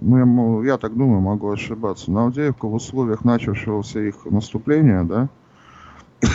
ну 0.00 0.62
я, 0.62 0.72
я 0.72 0.78
так 0.78 0.94
думаю, 0.94 1.20
могу 1.20 1.50
ошибаться, 1.50 2.10
но 2.10 2.26
Авдеевка 2.26 2.66
в 2.66 2.74
условиях 2.74 3.24
начавшегося 3.24 4.00
их 4.00 4.24
наступления, 4.26 5.04
да, 5.04 5.28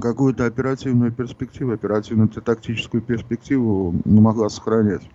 какую-то 0.00 0.46
оперативную 0.46 1.12
перспективу, 1.12 1.72
оперативную 1.72 2.28
тактическую 2.28 3.02
перспективу 3.02 3.94
могла 4.04 4.48
сохранять. 4.48 5.08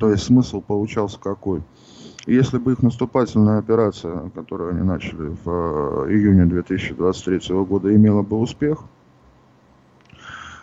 То 0.00 0.10
есть 0.10 0.24
смысл 0.24 0.60
получался 0.60 1.18
какой? 1.18 1.62
Если 2.26 2.58
бы 2.58 2.72
их 2.72 2.82
наступательная 2.82 3.58
операция, 3.58 4.30
которую 4.34 4.70
они 4.70 4.82
начали 4.82 5.34
в 5.44 6.06
э, 6.06 6.12
июне 6.12 6.44
2023 6.44 7.64
года, 7.64 7.94
имела 7.94 8.22
бы 8.22 8.38
успех, 8.38 8.78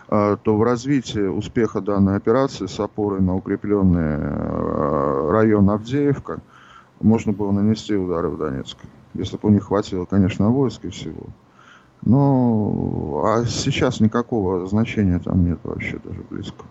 э, 0.08 0.36
то 0.42 0.56
в 0.56 0.62
развитии 0.62 1.26
успеха 1.26 1.82
данной 1.82 2.16
операции 2.16 2.66
с 2.66 2.80
опорой 2.80 3.20
на 3.20 3.36
укрепленный 3.36 4.16
э, 4.20 5.30
район 5.30 5.68
Авдеевка 5.68 6.40
можно 7.00 7.32
было 7.32 7.52
нанести 7.52 7.94
удары 7.94 8.30
в 8.30 8.38
Донецк. 8.38 8.78
Если 9.12 9.36
бы 9.36 9.48
у 9.48 9.52
них 9.52 9.64
хватило, 9.64 10.06
конечно, 10.06 10.48
войск 10.48 10.86
и 10.86 10.88
всего. 10.88 11.26
Но 12.02 13.22
а 13.26 13.44
сейчас 13.44 14.00
никакого 14.00 14.66
значения 14.66 15.18
там 15.18 15.44
нет 15.44 15.58
вообще 15.62 16.00
даже 16.02 16.22
близко. 16.30 16.64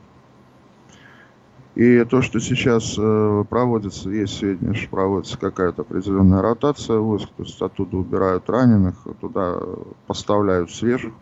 И 1.79 2.03
то, 2.03 2.21
что 2.21 2.41
сейчас 2.41 2.95
э, 2.97 3.43
проводится, 3.49 4.09
есть 4.09 4.37
сведения, 4.37 4.73
что 4.73 4.89
проводится 4.89 5.37
какая-то 5.37 5.83
определенная 5.83 6.41
ротация 6.41 6.97
войск, 6.97 7.29
то 7.37 7.43
есть 7.43 7.61
оттуда 7.61 7.95
убирают 7.95 8.49
раненых, 8.49 8.95
туда 9.21 9.55
поставляют 10.05 10.71
свежих, 10.71 11.13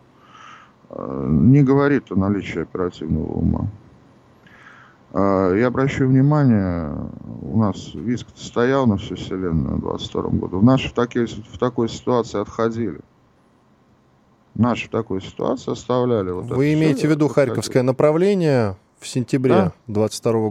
э, 0.90 1.26
не 1.28 1.62
говорит 1.62 2.10
о 2.10 2.16
наличии 2.16 2.62
оперативного 2.62 3.34
ума. 3.34 3.68
Э, 5.12 5.54
я 5.56 5.68
обращаю 5.68 6.08
внимание, 6.08 6.92
у 7.40 7.56
нас 7.56 7.94
виск 7.94 8.26
стоял 8.34 8.88
на 8.88 8.96
всю 8.96 9.14
вселенную 9.14 9.76
в 9.76 9.80
22 9.82 10.22
году. 10.30 10.60
Наши 10.60 10.88
в, 10.88 10.92
такие, 10.92 11.26
в 11.26 11.56
такой 11.60 11.88
ситуации 11.88 12.40
отходили. 12.40 12.98
Наши 14.56 14.88
в 14.88 14.90
такой 14.90 15.22
ситуации 15.22 15.70
оставляли. 15.70 16.32
Вот 16.32 16.46
Вы 16.46 16.72
имеете 16.74 17.06
в 17.06 17.10
виду 17.12 17.28
Харьковское 17.28 17.84
направление, 17.84 18.74
в 18.98 19.06
сентябре 19.06 19.54
да? 19.54 19.72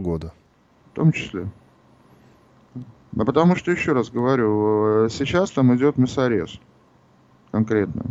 года. 0.00 0.32
В 0.92 0.96
том 0.96 1.12
числе. 1.12 1.48
Да 3.12 3.24
потому 3.24 3.56
что, 3.56 3.70
еще 3.70 3.92
раз 3.92 4.10
говорю, 4.10 5.06
э, 5.06 5.08
сейчас 5.10 5.50
там 5.50 5.74
идет 5.74 5.96
мясорез. 5.96 6.60
Конкретно. 7.50 8.06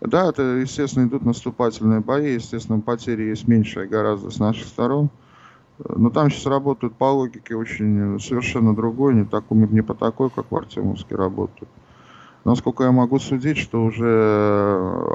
Да, 0.00 0.28
это, 0.28 0.42
естественно, 0.42 1.06
идут 1.06 1.24
наступательные 1.24 2.00
бои, 2.00 2.34
естественно, 2.34 2.80
потери 2.80 3.24
есть 3.24 3.48
меньшие 3.48 3.88
гораздо 3.88 4.30
с 4.30 4.38
наших 4.38 4.66
сторон. 4.66 5.10
Э, 5.78 5.94
но 5.96 6.10
там 6.10 6.30
сейчас 6.30 6.46
работают 6.46 6.94
по 6.94 7.06
логике 7.06 7.56
очень 7.56 8.20
совершенно 8.20 8.74
другой, 8.74 9.14
не, 9.14 9.24
такой, 9.24 9.58
не 9.68 9.82
по 9.82 9.94
такой, 9.94 10.30
как 10.30 10.50
в 10.50 10.56
Артемовске 10.56 11.16
работают. 11.16 11.68
Насколько 12.46 12.84
я 12.84 12.92
могу 12.92 13.18
судить, 13.18 13.58
что 13.58 13.82
уже 13.82 14.06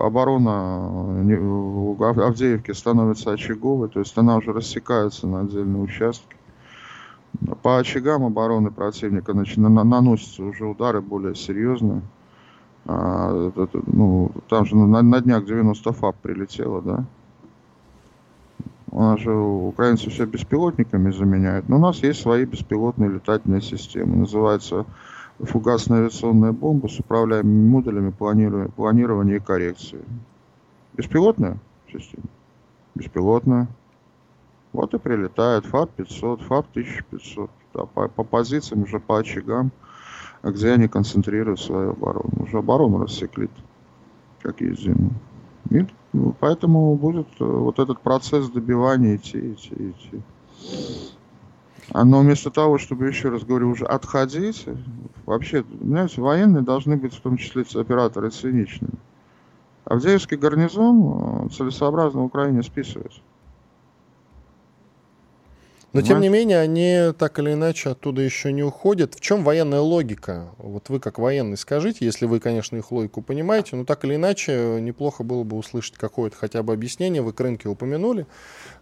оборона 0.02 1.16
Авдеевки 2.28 2.72
становится 2.72 3.32
очаговой, 3.32 3.88
то 3.88 4.02
есть 4.02 4.18
она 4.18 4.36
уже 4.36 4.52
рассекается 4.52 5.28
на 5.28 5.40
отдельные 5.40 5.82
участки. 5.82 6.36
По 7.62 7.78
очагам 7.78 8.26
обороны 8.26 8.70
противника 8.70 9.34
наносятся 9.34 10.44
уже 10.44 10.66
удары 10.66 11.00
более 11.00 11.34
серьезные. 11.34 12.02
А, 12.86 13.50
это, 13.56 13.80
ну, 13.88 14.32
там 14.50 14.66
же 14.66 14.76
на, 14.76 15.02
на 15.02 15.22
днях 15.22 15.46
90 15.46 15.90
ФАП 15.90 16.18
прилетело, 16.18 16.82
да? 16.82 17.06
У 18.92 19.00
нас 19.00 19.22
же 19.22 19.34
украинцы 19.34 20.10
все 20.10 20.26
беспилотниками 20.26 21.12
заменяют. 21.12 21.70
Но 21.70 21.78
у 21.78 21.80
нас 21.80 22.04
есть 22.04 22.20
свои 22.20 22.44
беспилотные 22.44 23.10
летательные 23.10 23.62
системы. 23.62 24.18
Называется 24.18 24.86
фугасная 25.46 26.00
авиационная 26.00 26.52
бомба 26.52 26.88
с 26.88 27.00
управляемыми 27.00 27.70
модулями 27.70 28.10
планирования 28.12 29.38
и 29.38 29.40
коррекции. 29.40 30.00
Беспилотная 30.94 31.58
система? 31.92 32.26
Беспилотная. 32.96 33.68
Вот 34.74 34.94
и 34.94 34.98
прилетает 34.98 35.66
ФАП-500, 35.66 36.44
ФАП-1500. 36.48 37.50
Да, 37.74 37.86
по, 37.86 38.08
по 38.08 38.24
позициям, 38.24 38.84
уже 38.84 39.00
по 39.00 39.20
очагам, 39.20 39.72
где 40.44 40.72
они 40.72 40.88
концентрируют 40.88 41.60
свою 41.60 41.92
оборону. 41.92 42.44
Уже 42.44 42.58
оборону 42.58 43.04
рассекли, 43.04 43.50
как 44.42 44.62
есть 44.62 44.82
зиму. 44.82 45.12
И 45.70 45.86
ну, 46.14 46.36
поэтому 46.40 46.96
будет 46.96 47.28
э, 47.40 47.46
вот 47.46 47.80
этот 47.80 48.02
процесс 48.02 48.50
добивания 48.50 49.16
идти, 49.16 49.54
идти, 49.54 49.74
идти. 49.74 50.22
Но 51.94 52.22
вместо 52.22 52.50
того, 52.52 52.78
чтобы, 52.78 53.08
еще 53.08 53.30
раз 53.30 53.44
говорю, 53.44 53.72
уже 53.72 53.86
отходить, 53.86 54.66
вообще, 55.26 55.64
понимаете, 55.64 56.22
военные 56.22 56.64
должны 56.64 56.96
быть, 56.96 57.14
в 57.14 57.22
том 57.22 57.38
числе 57.38 57.66
операторы, 57.76 58.30
циничными. 58.30 58.94
Авдеевский 59.86 60.38
гарнизон 60.38 61.48
э, 61.48 61.50
целесообразно 61.50 62.22
в 62.22 62.26
Украине 62.26 62.64
списывать. 62.64 63.22
Но, 65.94 66.02
тем 66.02 66.22
не 66.22 66.30
менее, 66.30 66.60
они 66.60 67.12
так 67.18 67.38
или 67.40 67.52
иначе 67.54 67.90
оттуда 67.90 68.22
еще 68.22 68.54
не 68.54 68.64
уходят. 68.64 69.16
В 69.16 69.20
чем 69.20 69.44
военная 69.44 69.82
логика? 69.82 70.52
Вот 70.58 70.88
вы 70.88 71.02
как 71.02 71.20
военный 71.20 71.58
скажите, 71.58 72.06
если 72.06 72.26
вы, 72.26 72.40
конечно, 72.40 72.78
их 72.78 72.92
логику 72.92 73.22
понимаете, 73.22 73.76
но 73.76 73.84
так 73.84 74.06
или 74.06 74.16
иначе 74.16 74.80
неплохо 74.80 75.24
было 75.24 75.44
бы 75.44 75.58
услышать 75.58 75.96
какое-то 75.96 76.38
хотя 76.38 76.64
бы 76.64 76.72
объяснение. 76.72 77.22
Вы 77.22 77.34
к 77.34 77.40
рынке 77.42 77.68
упомянули 77.68 78.26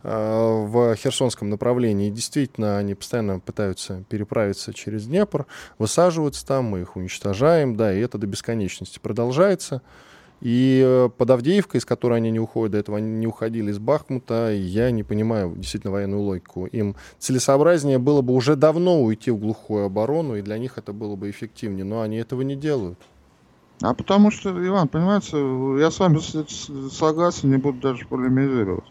э, 0.04 0.10
в 0.10 0.96
Херсонском 0.96 1.50
направлении. 1.50 2.12
Действительно, 2.12 2.78
они 2.78 2.94
постоянно 2.94 3.40
пытаются 3.40 4.04
переправиться 4.08 4.72
через 4.72 5.08
Днепр, 5.08 5.48
высаживаются 5.80 6.46
там, 6.46 6.66
мы 6.66 6.82
их 6.82 6.96
уничтожаем, 6.96 7.76
да, 7.76 7.92
и 7.92 8.00
это 8.00 8.20
до 8.20 8.28
бесконечности 8.28 9.00
продолжается. 9.00 9.82
И 10.42 10.82
э, 10.86 11.10
под 11.10 11.30
Авдеевкой, 11.32 11.80
из 11.80 11.86
которой 11.86 12.18
они 12.18 12.32
не 12.32 12.40
уходят, 12.40 12.72
до 12.72 12.78
этого 12.78 12.98
они 12.98 13.12
не 13.12 13.28
уходили 13.28 13.72
из 13.72 13.80
Бахмута, 13.80 14.52
я 14.54 14.90
не 14.92 15.04
понимаю 15.04 15.54
действительно 15.56 15.92
военную 15.92 16.22
логику. 16.22 16.66
Им 16.68 16.96
целесообразнее 17.18 17.98
было 17.98 18.22
бы 18.22 18.34
уже 18.34 18.56
давно 18.56 19.02
уйти 19.02 19.32
в 19.32 19.38
глухую 19.38 19.86
оборону, 19.86 20.36
и 20.36 20.42
для 20.42 20.58
них 20.58 20.78
это 20.78 20.94
было 20.94 21.16
бы 21.16 21.30
эффективнее, 21.30 21.84
но 21.84 22.02
они 22.02 22.18
этого 22.18 22.42
не 22.42 22.56
делают. 22.56 23.00
А 23.82 23.94
потому 23.94 24.32
что, 24.32 24.50
Иван, 24.50 24.88
понимаете, 24.88 25.38
я 25.82 25.90
с 25.90 26.00
вами 26.00 26.20
согласен, 26.90 27.52
не 27.52 27.58
буду 27.58 27.80
даже 27.80 28.06
полемизировать. 28.06 28.86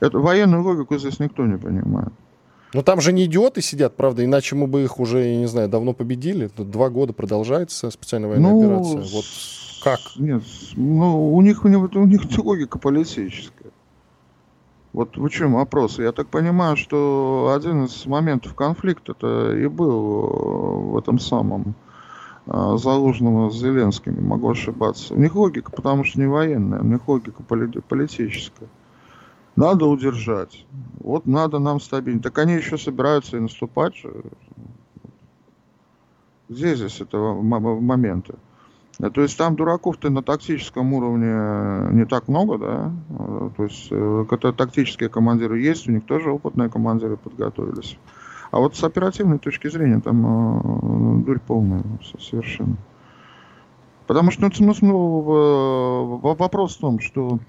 Это, 0.00 0.18
военную 0.18 0.62
логику 0.62 0.98
здесь 0.98 1.18
никто 1.18 1.44
не 1.46 1.56
понимает. 1.56 2.12
Но 2.74 2.82
там 2.82 3.00
же 3.00 3.12
не 3.12 3.26
идиоты 3.26 3.62
сидят, 3.62 3.96
правда, 3.96 4.24
иначе 4.24 4.56
мы 4.56 4.66
бы 4.66 4.82
их 4.82 4.98
уже, 4.98 5.20
я 5.20 5.36
не 5.36 5.46
знаю, 5.46 5.68
давно 5.68 5.92
победили. 5.92 6.48
Тут 6.48 6.70
два 6.70 6.90
года 6.90 7.12
продолжается 7.12 7.90
специальная 7.90 8.30
военная 8.30 8.50
ну, 8.50 8.64
операция. 8.64 9.14
Вот 9.14 9.24
как? 9.84 10.00
Нет, 10.16 10.42
ну, 10.76 11.34
у 11.34 11.40
них, 11.42 11.64
у 11.64 11.68
них, 11.68 11.94
у 11.94 12.06
них 12.06 12.22
логика 12.38 12.78
политическая. 12.78 13.70
Вот 14.94 15.16
в 15.16 15.28
чем 15.28 15.54
вопрос? 15.54 15.98
Я 15.98 16.12
так 16.12 16.28
понимаю, 16.28 16.76
что 16.76 17.52
один 17.54 17.84
из 17.84 18.06
моментов 18.06 18.54
конфликта 18.54 19.12
это 19.12 19.54
и 19.56 19.66
был 19.66 19.90
э, 19.90 20.90
в 20.92 20.98
этом 20.98 21.18
самом 21.18 21.74
э, 22.46 22.76
заложенного 22.78 23.50
с 23.50 23.56
Зеленским, 23.56 24.24
могу 24.26 24.50
ошибаться. 24.50 25.14
У 25.14 25.18
них 25.18 25.34
логика, 25.34 25.70
потому 25.70 26.04
что 26.04 26.20
не 26.20 26.26
военная, 26.26 26.80
у 26.80 26.84
них 26.84 27.06
логика 27.06 27.42
политическая. 27.42 28.68
Надо 29.56 29.86
удержать. 29.86 30.64
Вот 30.98 31.26
надо 31.26 31.58
нам 31.58 31.80
стабильно. 31.80 32.22
Так 32.22 32.38
они 32.38 32.54
еще 32.54 32.78
собираются 32.78 33.36
и 33.36 33.40
наступать. 33.40 33.94
Где 36.48 36.74
здесь 36.74 37.00
этого 37.00 37.40
момента? 37.42 38.36
Э, 38.98 39.10
то 39.10 39.22
есть 39.22 39.36
там 39.36 39.56
дураков-то 39.56 40.10
на 40.10 40.22
тактическом 40.22 40.92
уровне 40.92 41.28
э, 41.28 41.88
не 41.92 42.06
так 42.06 42.28
много, 42.28 42.58
да. 42.58 42.92
Э, 43.10 43.50
то 43.56 43.64
есть 43.64 43.90
это 43.90 44.52
тактические 44.52 45.08
командиры 45.08 45.60
есть, 45.60 45.88
у 45.88 45.92
них 45.92 46.04
тоже 46.04 46.30
опытные 46.30 46.68
командиры 46.68 47.16
подготовились. 47.16 47.98
А 48.50 48.58
вот 48.58 48.76
с 48.76 48.84
оперативной 48.84 49.38
точки 49.38 49.68
зрения 49.68 50.00
там 50.00 51.24
дурь 51.24 51.40
полная 51.40 51.82
совершенно. 52.20 52.76
Потому 54.06 54.30
что 54.30 54.42
ну, 54.42 54.74
ну, 54.82 56.18
вопрос 56.18 56.76
в 56.76 56.80
том, 56.80 57.00
что 57.00 57.40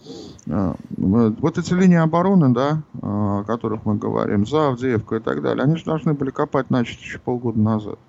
вот 0.48 1.58
эти 1.58 1.74
линии 1.74 1.98
обороны, 1.98 2.54
да, 2.54 2.82
о 3.04 3.44
которых 3.44 3.86
мы 3.86 3.96
говорим, 3.96 4.48
за 4.48 4.70
Авдеевку 4.70 5.16
и 5.16 5.20
так 5.20 5.44
далее, 5.44 5.64
они 5.64 5.76
же 5.76 5.84
должны 5.84 6.14
были 6.14 6.32
копать 6.32 6.72
начать 6.72 7.02
еще 7.02 7.20
полгода 7.20 7.60
назад 7.60 8.00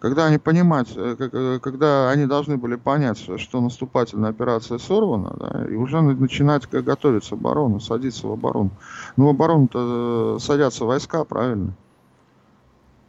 когда 0.00 0.26
они 0.26 0.38
понимать, 0.38 0.92
э, 0.94 1.16
э, 1.18 1.58
когда 1.60 2.10
они 2.10 2.26
должны 2.26 2.56
были 2.56 2.76
понять, 2.76 3.18
что 3.38 3.60
наступательная 3.60 4.30
операция 4.30 4.78
сорвана, 4.78 5.34
да, 5.38 5.66
и 5.68 5.74
уже 5.74 6.00
начинать 6.00 6.68
готовиться 6.70 7.34
оборону, 7.34 7.80
садиться 7.80 8.26
в 8.26 8.32
оборону. 8.32 8.70
Ну, 9.16 9.26
в 9.26 9.28
оборону-то 9.30 10.36
э, 10.36 10.40
садятся 10.40 10.84
войска, 10.84 11.24
правильно? 11.24 11.72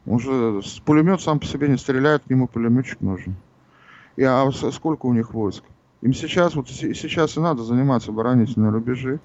Уже 0.06 0.62
пулемет 0.86 1.22
сам 1.22 1.40
по 1.40 1.46
себе 1.46 1.68
не 1.68 1.78
стреляет, 1.78 2.24
к 2.24 2.30
нему 2.30 2.48
пулеметчик 2.48 3.02
нужен. 3.02 3.36
И 4.16 4.24
а 4.24 4.50
сколько 4.52 5.06
у 5.06 5.14
них 5.14 5.34
войск? 5.34 5.64
Им 6.02 6.14
сейчас, 6.14 6.56
вот 6.56 6.70
сейчас 6.70 7.38
и 7.38 7.40
надо 7.40 7.64
заниматься 7.64 8.12
оборонительные 8.12 8.72
рубежи. 8.72 9.20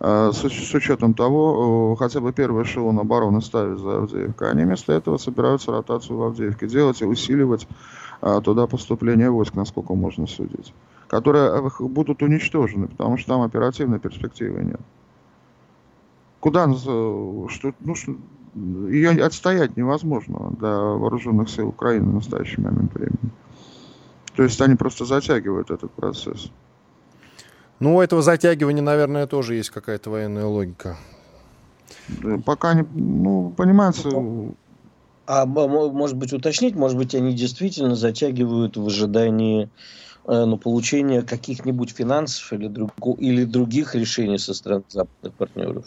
Э, 0.00 0.30
с, 0.32 0.48
с 0.48 0.74
учетом 0.74 1.14
того, 1.14 1.96
хотя 1.96 2.20
бы 2.20 2.32
первый 2.32 2.62
эшелон 2.62 2.98
обороны 2.98 3.40
ставить 3.42 3.78
за 3.78 3.98
Авдеевкой, 3.98 4.50
они 4.50 4.64
вместо 4.64 4.92
этого 4.92 5.16
собираются 5.16 5.72
ротацию 5.72 6.16
в 6.18 6.22
Авдеевке 6.22 6.68
делать 6.68 7.02
и 7.02 7.04
усиливать 7.04 7.66
а, 8.20 8.40
туда 8.40 8.66
поступление 8.66 9.30
войск, 9.30 9.54
насколько 9.54 9.94
можно 9.94 10.26
судить, 10.26 10.72
которые 11.08 11.50
э, 11.50 11.70
будут 11.80 12.22
уничтожены, 12.22 12.86
потому 12.86 13.16
что 13.16 13.32
там 13.32 13.42
оперативной 13.42 13.98
перспективы 13.98 14.62
нет. 14.62 14.80
Куда, 16.40 16.72
что, 16.72 17.48
ну, 17.80 17.94
что, 17.96 18.14
ее 18.54 19.10
отстоять 19.24 19.76
невозможно 19.76 20.52
для 20.58 20.76
вооруженных 20.76 21.50
сил 21.50 21.68
Украины 21.68 22.10
в 22.10 22.14
настоящий 22.14 22.60
момент 22.60 22.94
времени. 22.94 23.32
То 24.36 24.44
есть 24.44 24.60
они 24.60 24.76
просто 24.76 25.04
затягивают 25.04 25.72
этот 25.72 25.90
процесс. 25.90 26.52
Ну, 27.80 27.96
у 27.96 28.00
этого 28.00 28.22
затягивания, 28.22 28.82
наверное, 28.82 29.26
тоже 29.26 29.54
есть 29.54 29.70
какая-то 29.70 30.10
военная 30.10 30.46
логика. 30.46 30.96
Пока 32.44 32.74
не, 32.74 32.84
ну, 32.94 33.52
понимаете... 33.56 34.10
А 35.26 35.44
может 35.44 36.16
быть 36.16 36.32
уточнить, 36.32 36.74
может 36.74 36.96
быть 36.96 37.14
они 37.14 37.34
действительно 37.34 37.94
затягивают 37.94 38.78
в 38.78 38.86
ожидании 38.86 39.68
э, 40.24 40.44
ну, 40.46 40.56
получения 40.56 41.20
каких-нибудь 41.20 41.90
финансов 41.90 42.50
или, 42.54 42.66
друг, 42.66 42.92
или 43.18 43.44
других 43.44 43.94
решений 43.94 44.38
со 44.38 44.54
стороны 44.54 44.84
западных 44.88 45.34
партнеров? 45.34 45.84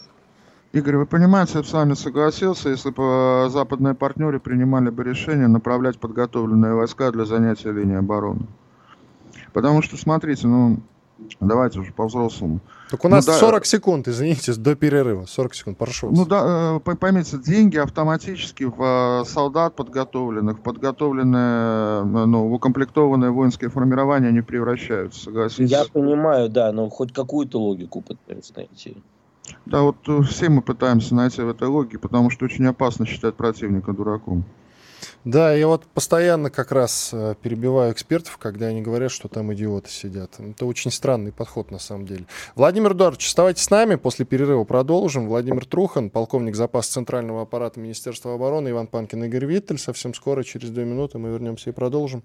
Игорь, 0.72 0.96
вы 0.96 1.06
понимаете, 1.06 1.58
я 1.58 1.64
с 1.64 1.72
вами 1.72 1.94
согласился, 1.94 2.68
если 2.68 2.90
бы 2.90 3.48
западные 3.50 3.94
партнеры 3.94 4.38
принимали 4.38 4.90
бы 4.90 5.02
решение 5.02 5.48
направлять 5.48 5.98
подготовленные 5.98 6.74
войска 6.74 7.10
для 7.10 7.24
занятия 7.24 7.72
линии 7.72 7.96
обороны. 7.96 8.46
Потому 9.52 9.82
что, 9.82 9.96
смотрите, 9.96 10.46
ну, 10.46 10.78
Давайте 11.40 11.80
уже 11.80 11.92
по-взрослому. 11.92 12.60
Так 12.90 13.04
у 13.04 13.08
нас 13.08 13.26
ну, 13.26 13.32
да, 13.32 13.38
40 13.38 13.66
секунд, 13.66 14.08
извините, 14.08 14.52
до 14.54 14.74
перерыва. 14.74 15.24
40 15.26 15.54
секунд, 15.54 15.78
прошу 15.78 16.08
вас. 16.08 16.18
Ну 16.18 16.26
да, 16.26 16.80
э, 16.84 16.94
поймите, 16.94 17.38
деньги 17.38 17.78
автоматически 17.78 18.64
в 18.64 19.22
э, 19.22 19.24
солдат 19.24 19.74
подготовленных, 19.74 20.60
подготовленные, 20.60 22.02
э, 22.02 22.26
ну, 22.26 22.48
в 22.48 22.52
укомплектованные 22.52 23.30
воинские 23.30 23.70
формирования 23.70 24.30
не 24.30 24.42
превращаются, 24.42 25.24
согласитесь? 25.24 25.70
Я 25.70 25.84
понимаю, 25.90 26.50
да, 26.50 26.70
но 26.72 26.88
хоть 26.90 27.12
какую-то 27.12 27.58
логику 27.58 28.02
пытаются 28.02 28.52
найти. 28.56 28.96
Да, 29.64 29.82
вот 29.82 29.96
все 30.28 30.48
мы 30.48 30.60
пытаемся 30.60 31.14
найти 31.14 31.40
в 31.42 31.48
этой 31.48 31.68
логике, 31.68 31.98
потому 31.98 32.30
что 32.30 32.44
очень 32.44 32.66
опасно 32.66 33.06
считать 33.06 33.34
противника 33.34 33.92
дураком. 33.92 34.44
Да, 35.24 35.54
я 35.54 35.68
вот 35.68 35.86
постоянно 35.86 36.50
как 36.50 36.72
раз 36.72 37.10
э, 37.12 37.36
перебиваю 37.40 37.92
экспертов, 37.92 38.38
когда 38.38 38.66
они 38.66 38.82
говорят, 38.82 39.12
что 39.12 39.28
там 39.28 39.52
идиоты 39.54 39.88
сидят. 39.88 40.32
Это 40.40 40.66
очень 40.66 40.90
странный 40.90 41.30
подход 41.30 41.70
на 41.70 41.78
самом 41.78 42.06
деле. 42.06 42.24
Владимир 42.56 42.92
Эдуардович, 42.92 43.26
оставайтесь 43.28 43.62
с 43.62 43.70
нами, 43.70 43.94
после 43.94 44.24
перерыва 44.24 44.64
продолжим. 44.64 45.28
Владимир 45.28 45.64
Трухан, 45.64 46.10
полковник 46.10 46.56
запаса 46.56 46.92
Центрального 46.92 47.42
аппарата 47.42 47.78
Министерства 47.78 48.34
обороны, 48.34 48.70
Иван 48.70 48.88
Панкин, 48.88 49.24
Игорь 49.24 49.46
Виттель. 49.46 49.78
Совсем 49.78 50.12
скоро, 50.12 50.42
через 50.42 50.70
две 50.70 50.84
минуты 50.84 51.18
мы 51.18 51.28
вернемся 51.28 51.70
и 51.70 51.72
продолжим. 51.72 52.24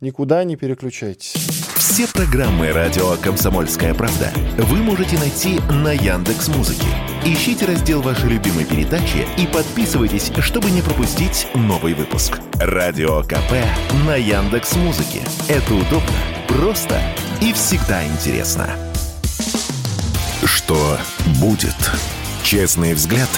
Никуда 0.00 0.44
не 0.44 0.56
переключайтесь. 0.56 1.32
Все 1.76 2.06
программы 2.06 2.70
радио 2.70 3.16
Комсомольская 3.22 3.94
правда 3.94 4.30
вы 4.58 4.76
можете 4.76 5.18
найти 5.18 5.58
на 5.82 5.92
Яндекс 5.92 6.48
Музыке. 6.48 6.86
Ищите 7.24 7.64
раздел 7.66 8.02
вашей 8.02 8.28
любимой 8.30 8.64
передачи 8.64 9.26
и 9.36 9.46
подписывайтесь, 9.46 10.30
чтобы 10.40 10.70
не 10.70 10.82
пропустить 10.82 11.48
новый 11.54 11.94
выпуск. 11.94 12.38
Радио 12.54 13.22
КП 13.22 13.52
на 14.06 14.16
Яндекс 14.16 14.76
Музыке. 14.76 15.22
Это 15.48 15.74
удобно, 15.74 16.16
просто 16.48 17.00
и 17.40 17.52
всегда 17.52 18.06
интересно. 18.06 18.68
Что 20.44 20.98
будет? 21.40 21.76
Честный 22.42 22.94
взгляд 22.94 23.28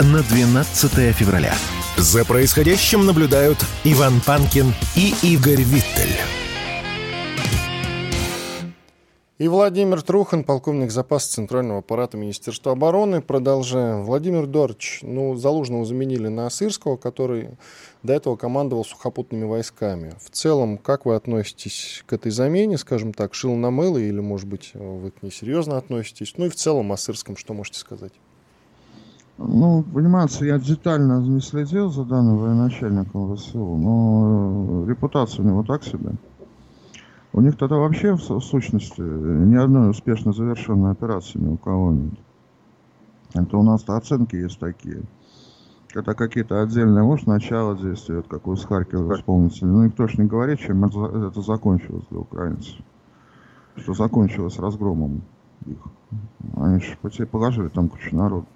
на 0.00 0.22
12 0.22 1.14
февраля. 1.14 1.54
За 1.96 2.24
происходящим 2.24 3.06
наблюдают 3.06 3.64
Иван 3.84 4.20
Панкин 4.20 4.74
и 4.96 5.14
Игорь 5.22 5.62
Виттель. 5.62 6.18
И 9.44 9.48
Владимир 9.48 10.00
Трухан, 10.00 10.42
полковник 10.42 10.90
запаса 10.90 11.32
Центрального 11.32 11.80
аппарата 11.80 12.16
Министерства 12.16 12.72
обороны. 12.72 13.20
Продолжаем. 13.20 14.04
Владимир 14.04 14.46
Дорч, 14.46 15.00
ну, 15.02 15.36
Залужного 15.36 15.84
заменили 15.84 16.28
на 16.28 16.48
Сырского, 16.48 16.96
который 16.96 17.50
до 18.02 18.14
этого 18.14 18.36
командовал 18.36 18.86
сухопутными 18.86 19.44
войсками. 19.44 20.14
В 20.18 20.30
целом, 20.30 20.78
как 20.78 21.04
вы 21.04 21.14
относитесь 21.14 22.04
к 22.06 22.14
этой 22.14 22.32
замене, 22.32 22.78
скажем 22.78 23.12
так, 23.12 23.34
шил 23.34 23.54
на 23.54 23.70
мыло, 23.70 23.98
или, 23.98 24.18
может 24.18 24.48
быть, 24.48 24.70
вы 24.72 25.10
к 25.10 25.22
ней 25.22 25.30
серьезно 25.30 25.76
относитесь? 25.76 26.32
Ну 26.38 26.46
и 26.46 26.48
в 26.48 26.54
целом 26.54 26.90
о 26.90 26.96
Сырском 26.96 27.36
что 27.36 27.52
можете 27.52 27.78
сказать? 27.80 28.12
Ну, 29.36 29.82
понимаете, 29.92 30.46
я 30.46 30.58
детально 30.58 31.20
не 31.20 31.42
следил 31.42 31.90
за 31.90 32.04
данным 32.04 32.38
военачальником 32.38 33.36
ВСУ, 33.36 33.58
но 33.58 34.86
репутация 34.88 35.44
у 35.44 35.48
него 35.48 35.64
так 35.64 35.84
себе. 35.84 36.12
У 37.34 37.40
них 37.40 37.56
тогда 37.56 37.78
вообще, 37.78 38.14
в, 38.14 38.20
сущности, 38.20 39.00
ни 39.00 39.56
одной 39.56 39.90
успешно 39.90 40.32
завершенной 40.32 40.92
операции 40.92 41.40
ни 41.40 41.48
у 41.48 41.56
кого 41.56 41.90
нет. 41.90 42.14
Это 43.34 43.58
у 43.58 43.64
нас 43.64 43.82
оценки 43.88 44.36
есть 44.36 44.60
такие. 44.60 45.02
Когда 45.88 46.14
какие-то 46.14 46.62
отдельные, 46.62 47.02
может, 47.02 47.26
начало 47.26 47.76
действия, 47.76 48.18
вот 48.18 48.28
как 48.28 48.46
вы 48.46 48.56
с 48.56 48.64
Харькова 48.64 49.16
вспомните. 49.16 49.66
Ну, 49.66 49.84
никто 49.84 50.06
же 50.06 50.22
не 50.22 50.28
говорит, 50.28 50.60
чем 50.60 50.84
это, 50.84 51.28
это 51.28 51.40
закончилось 51.42 52.04
для 52.08 52.20
украинцев. 52.20 52.76
Что 53.74 53.94
закончилось 53.94 54.60
разгромом 54.60 55.22
их. 55.66 55.78
Они 56.54 56.78
же 56.78 57.26
положили 57.26 57.66
там 57.66 57.88
кучу 57.88 58.14
народу. 58.14 58.46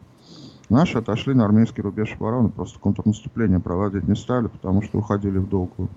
Наши 0.69 0.99
отошли 0.99 1.35
на 1.35 1.45
армейский 1.45 1.83
рубеж 1.83 2.15
обороны, 2.15 2.51
просто 2.51 2.79
контрнаступление 2.79 3.59
проводить 3.59 4.07
не 4.07 4.15
стали, 4.15 4.47
потому 4.47 4.83
что 4.83 4.99
уходили 4.99 5.39
в 5.39 5.49
долгую 5.49 5.89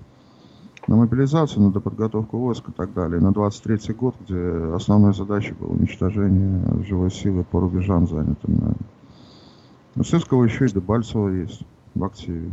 на 0.88 0.96
мобилизацию, 0.96 1.62
на 1.64 1.72
доподготовку 1.72 2.38
войск 2.38 2.70
и 2.70 2.72
так 2.72 2.94
далее. 2.94 3.20
На 3.22 3.32
23 3.32 3.94
год, 3.94 4.16
где 4.22 4.36
основной 4.76 5.14
задачей 5.14 5.54
было 5.54 5.70
уничтожение 5.70 6.84
живой 6.84 7.12
силы 7.12 7.44
по 7.44 7.60
рубежам 7.60 8.08
занятым. 8.08 8.56
На... 8.58 8.74
У 9.96 10.04
Сырского 10.04 10.44
еще 10.46 10.66
и 10.66 10.72
Дебальцева 10.72 11.30
есть 11.30 11.62
в 11.94 12.04
активе. 12.04 12.52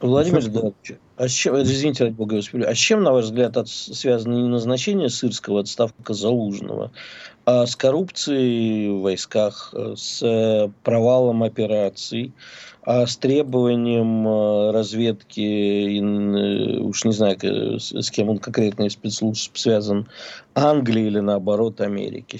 Владимир 0.00 0.40
Жданович, 0.40 0.92
а 1.16 1.28
с 1.28 1.32
чем, 1.32 1.60
извините, 1.60 2.04
ради 2.04 2.14
бога, 2.14 2.38
а 2.38 2.74
с 2.74 2.78
чем, 2.78 3.02
на 3.02 3.12
ваш 3.12 3.26
взгляд, 3.26 3.56
от, 3.56 3.68
связано 3.68 4.34
не 4.34 4.48
назначение 4.48 5.08
Сырского, 5.08 5.60
отставка 5.60 6.14
Залужного, 6.14 6.92
а 7.37 7.37
с 7.66 7.76
коррупцией 7.76 8.90
в 8.90 9.02
войсках, 9.02 9.74
с 9.96 10.70
провалом 10.82 11.42
операций, 11.42 12.32
а 12.90 13.06
с 13.06 13.18
требованием 13.18 14.26
э, 14.26 14.70
разведки, 14.70 15.98
э, 16.00 16.80
уж 16.80 17.04
не 17.04 17.12
знаю, 17.12 17.36
с 17.78 18.10
кем 18.10 18.30
он 18.30 18.38
конкретно 18.38 18.84
из 18.84 18.94
спецслужб 18.94 19.58
связан, 19.58 20.08
Англии 20.54 21.06
или 21.06 21.20
наоборот 21.20 21.82
Америки. 21.82 22.38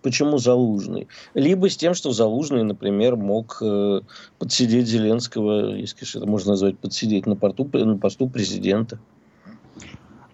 Почему 0.00 0.38
Залужный? 0.38 1.08
Либо 1.34 1.68
с 1.68 1.76
тем, 1.76 1.92
что 1.92 2.12
Залужный, 2.12 2.62
например, 2.62 3.16
мог 3.16 3.58
э, 3.60 4.00
подсидеть 4.38 4.86
Зеленского, 4.86 5.74
если 5.74 6.16
это 6.16 6.26
можно 6.26 6.52
назвать 6.52 6.78
подсидеть, 6.78 7.26
на, 7.26 7.36
порту, 7.36 7.68
на 7.74 7.98
посту 7.98 8.30
президента. 8.30 8.98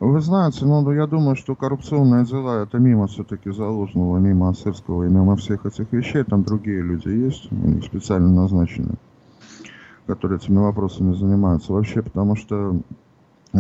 Вы 0.05 0.21
знаете, 0.21 0.65
ну, 0.65 0.91
я 0.91 1.07
думаю, 1.07 1.37
что 1.37 1.55
коррупционные 1.55 2.25
дела 2.25 2.65
это 2.65 2.81
мимо 2.81 3.07
все-таки 3.07 3.53
Залужного, 3.53 4.19
мимо 4.19 4.49
Осырского 4.49 5.05
и 5.05 5.09
мимо 5.09 5.37
всех 5.37 5.65
этих 5.65 5.93
вещей. 5.93 6.25
Там 6.25 6.43
другие 6.43 6.83
люди 6.83 7.07
есть, 7.07 7.49
у 7.53 7.81
специально 7.83 8.29
назначены, 8.29 8.95
которые 10.09 10.39
этими 10.39 10.59
вопросами 10.59 11.15
занимаются. 11.15 11.73
Вообще, 11.73 12.03
потому 12.03 12.35
что 12.35 12.81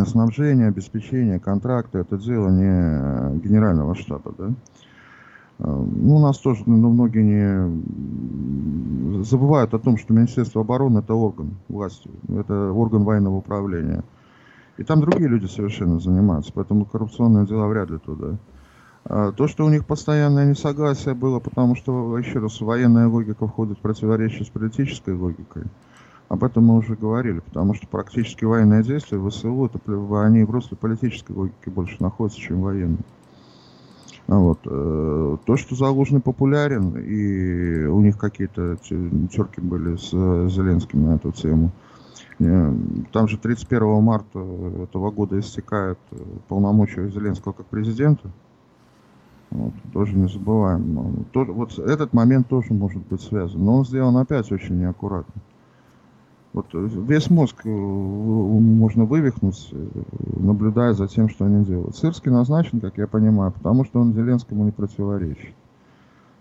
снабжение, 0.05 0.67
обеспечение, 0.67 1.39
контракты 1.39 1.99
это 1.99 2.19
дело 2.19 2.49
не 2.49 3.39
генерального 3.39 3.95
штаба, 3.95 4.35
да? 4.37 4.51
Ну, 5.61 6.17
у 6.17 6.19
нас 6.19 6.39
тоже 6.39 6.65
ну, 6.67 6.91
многие 6.91 7.23
не 7.23 9.23
забывают 9.23 9.75
о 9.75 9.79
том, 9.79 9.97
что 9.97 10.13
Министерство 10.13 10.63
обороны 10.63 10.99
это 10.99 11.15
орган 11.15 11.51
власти, 11.69 12.11
это 12.37 12.73
орган 12.73 13.05
военного 13.05 13.37
управления. 13.37 14.03
И 14.79 14.85
там 14.85 15.01
другие 15.01 15.29
люди 15.29 15.47
совершенно 15.47 16.01
занимаются, 16.01 16.53
поэтому 16.55 16.87
коррупционные 16.87 17.47
дела 17.47 17.67
вряд 17.67 17.91
ли 17.91 17.99
туда. 17.99 18.39
А 19.05 19.33
то, 19.33 19.49
что 19.49 19.65
у 19.65 19.69
них 19.69 19.85
постоянное 19.85 20.47
несогласие 20.47 21.15
было, 21.15 21.41
потому 21.41 21.77
что, 21.77 22.17
еще 22.19 22.39
раз, 22.39 22.61
военная 22.61 23.09
логика 23.09 23.47
входит 23.47 23.79
в 23.79 23.83
противоречие 23.83 24.45
с 24.45 24.49
политической 24.49 25.15
логикой. 25.15 25.65
Об 26.29 26.45
этом 26.45 26.65
мы 26.65 26.77
уже 26.77 26.95
говорили, 26.95 27.41
потому 27.41 27.75
что 27.75 27.87
практически 27.87 28.45
военные 28.45 28.83
действия 28.83 29.19
в 29.19 29.29
ВСУ, 29.29 29.67
это, 29.67 29.79
они 30.23 30.45
просто 30.47 30.77
политической 30.77 31.33
логики 31.33 31.69
больше 31.69 31.97
находятся, 32.01 32.41
чем 32.41 32.63
военные. 32.63 33.05
А 34.29 34.39
вот. 34.39 34.61
Э, 34.65 35.37
то, 35.45 35.57
что 35.57 35.75
Залужный 35.75 36.21
популярен, 36.21 36.97
и 36.97 37.85
у 37.85 38.01
них 38.01 38.17
какие-то 38.17 38.77
терки 38.77 39.61
были 39.61 39.97
с 39.97 40.11
Зеленским 40.11 41.05
на 41.05 41.17
эту 41.17 41.33
тему– 41.33 41.71
Э, 41.83 41.92
там 43.13 43.29
же 43.29 43.39
31 43.39 44.03
марта 44.03 44.39
этого 44.39 45.11
года 45.11 45.39
истекает 45.39 45.99
э, 46.11 46.17
полномочия 46.49 47.09
Зеленского 47.09 47.53
как 47.53 47.67
президента. 47.67 48.31
Вот, 49.51 49.73
тоже 49.93 50.15
не 50.15 50.29
забываем. 50.29 50.95
Но, 50.95 51.13
тоже, 51.33 51.53
вот 51.53 51.79
этот 51.79 52.13
момент 52.13 52.49
тоже 52.49 52.73
может 52.73 53.07
быть 53.07 53.21
связан. 53.21 53.65
Но 53.65 53.77
он 53.77 53.85
сделан 53.85 54.17
опять 54.17 54.51
очень 54.51 54.79
неаккуратно. 54.79 55.41
Вот 56.53 56.67
э, 56.75 56.79
весь 56.79 57.31
мозг 57.31 57.65
можно 57.65 59.05
вывихнуть, 59.05 59.73
наблюдая 60.37 60.95
за 60.95 61.07
тем, 61.07 61.29
что 61.29 61.45
они 61.45 61.65
делают. 61.65 61.97
Сырский 61.97 62.33
назначен, 62.33 62.81
как 62.81 62.99
я 62.99 63.07
понимаю, 63.07 63.53
потому 63.53 63.85
что 63.85 64.01
он 64.01 64.15
Зеленскому 64.15 64.65
не 64.65 64.73
противоречит. 64.73 65.55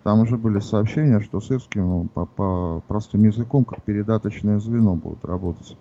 Там 0.03 0.21
уже 0.21 0.37
были 0.37 0.59
сообщения, 0.59 1.19
что 1.19 1.39
Сырский 1.41 1.81
ну, 1.81 2.07
по, 2.13 2.25
по 2.25 2.83
простым 2.87 3.23
языком, 3.23 3.65
как 3.65 3.83
передаточное 3.83 4.59
звено 4.59 4.95
будет 4.95 5.23
работать 5.23 5.77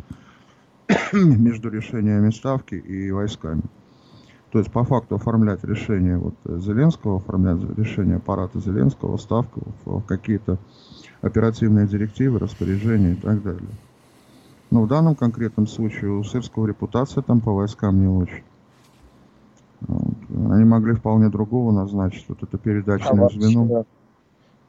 между 1.13 1.71
решениями 1.71 2.31
ставки 2.31 2.75
и 2.75 3.11
войсками. 3.11 3.63
То 4.51 4.59
есть 4.59 4.71
по 4.71 4.85
факту 4.85 5.15
оформлять 5.15 5.65
решение 5.65 6.19
вот 6.19 6.35
Зеленского, 6.45 7.17
оформлять 7.17 7.61
решение 7.79 8.17
аппарата 8.17 8.59
Зеленского, 8.59 9.17
ставку 9.17 9.63
в 9.85 10.03
какие-то 10.03 10.59
оперативные 11.23 11.87
директивы, 11.87 12.41
распоряжения 12.41 13.13
и 13.13 13.17
так 13.17 13.43
далее. 13.43 13.71
Но 14.71 14.83
в 14.83 14.89
данном 14.89 15.15
конкретном 15.15 15.67
случае 15.67 16.11
у 16.13 16.25
Сырского 16.25 16.67
репутация 16.67 17.23
там 17.23 17.41
по 17.41 17.53
войскам 17.53 18.01
не 18.01 18.09
очень. 18.09 18.43
Вот. 19.81 20.15
Они 20.53 20.65
могли 20.65 20.95
вполне 20.95 21.29
другого 21.29 21.73
назначить. 21.73 22.27
Вот 22.29 22.43
это 22.43 22.59
передачное 22.59 23.27
а 23.27 23.31
звено. 23.31 23.85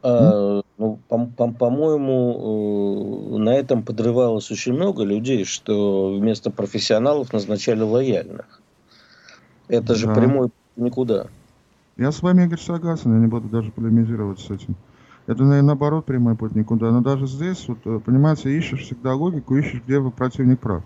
А, 0.03 0.61
ну, 0.77 0.99
по-моему, 1.07 3.33
э, 3.33 3.37
на 3.37 3.55
этом 3.55 3.83
подрывалось 3.83 4.49
очень 4.51 4.73
много 4.73 5.03
людей, 5.03 5.45
что 5.45 6.17
вместо 6.17 6.49
профессионалов 6.49 7.31
назначали 7.33 7.81
лояльных. 7.81 8.61
Это 9.67 9.95
же 9.95 10.07
да. 10.07 10.15
прямой 10.15 10.49
никуда. 10.75 11.27
Я 11.97 12.11
с 12.11 12.21
вами, 12.21 12.45
Игорь, 12.45 12.59
согласен, 12.59 13.13
я 13.13 13.19
не 13.19 13.27
буду 13.27 13.47
даже 13.47 13.71
полемизировать 13.71 14.39
с 14.39 14.49
этим. 14.49 14.75
Это, 15.27 15.43
наоборот, 15.43 16.05
прямой 16.05 16.35
путь 16.35 16.55
никуда. 16.55 16.89
Но 16.91 17.01
даже 17.01 17.27
здесь, 17.27 17.67
вот, 17.67 17.77
э, 17.85 17.99
понимаете, 18.03 18.57
ищешь 18.57 18.81
всегда 18.81 19.13
логику, 19.13 19.55
ищешь, 19.55 19.81
где 19.85 20.01
противник 20.01 20.59
прав. 20.59 20.83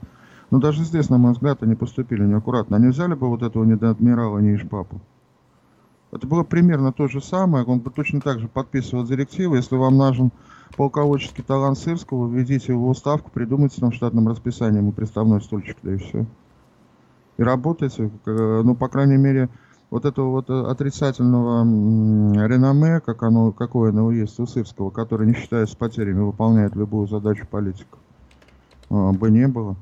Но 0.51 0.59
даже 0.59 0.83
здесь, 0.83 1.09
на 1.09 1.17
мой 1.17 1.31
взгляд, 1.31 1.63
они 1.63 1.75
поступили 1.75 2.23
неаккуратно. 2.23 2.77
Они 2.77 2.89
взяли 2.89 3.13
бы 3.13 3.29
вот 3.29 3.41
этого 3.41 3.63
недоадмирала 3.63 4.39
Ниш 4.39 4.67
Папу, 4.67 5.01
это 6.15 6.27
было 6.27 6.43
примерно 6.43 6.93
то 6.93 7.07
же 7.07 7.21
самое. 7.21 7.65
Он 7.65 7.79
бы 7.79 7.91
точно 7.91 8.21
так 8.21 8.39
же 8.39 8.47
подписывал 8.47 9.03
директивы. 9.05 9.57
Если 9.57 9.75
вам 9.75 9.97
нужен 9.97 10.31
полководческий 10.77 11.43
талант 11.43 11.77
Сырского, 11.77 12.29
введите 12.29 12.71
его 12.71 12.93
в 12.93 12.97
ставку, 12.97 13.29
придумайте 13.31 13.81
там 13.81 13.91
штатным 13.91 14.27
расписанием 14.27 14.89
и 14.89 14.93
приставной 14.93 15.41
стульчик, 15.41 15.77
да 15.83 15.93
и 15.93 15.97
все. 15.97 16.25
И 17.37 17.43
работайте. 17.43 18.09
Ну, 18.25 18.75
по 18.75 18.87
крайней 18.87 19.17
мере, 19.17 19.49
вот 19.89 20.05
этого 20.05 20.29
вот 20.29 20.49
отрицательного 20.49 21.63
реноме, 22.47 23.01
как 23.01 23.23
оно, 23.23 23.51
какое 23.51 23.91
оно 23.91 24.11
есть 24.11 24.39
у 24.39 24.47
Сырского, 24.47 24.91
который, 24.91 25.27
не 25.27 25.33
считаясь 25.33 25.69
с 25.69 25.75
потерями, 25.75 26.21
выполняет 26.21 26.75
любую 26.75 27.07
задачу 27.07 27.45
политика, 27.49 27.97
а, 28.89 29.11
бы 29.11 29.29
не 29.29 29.47
было. 29.47 29.75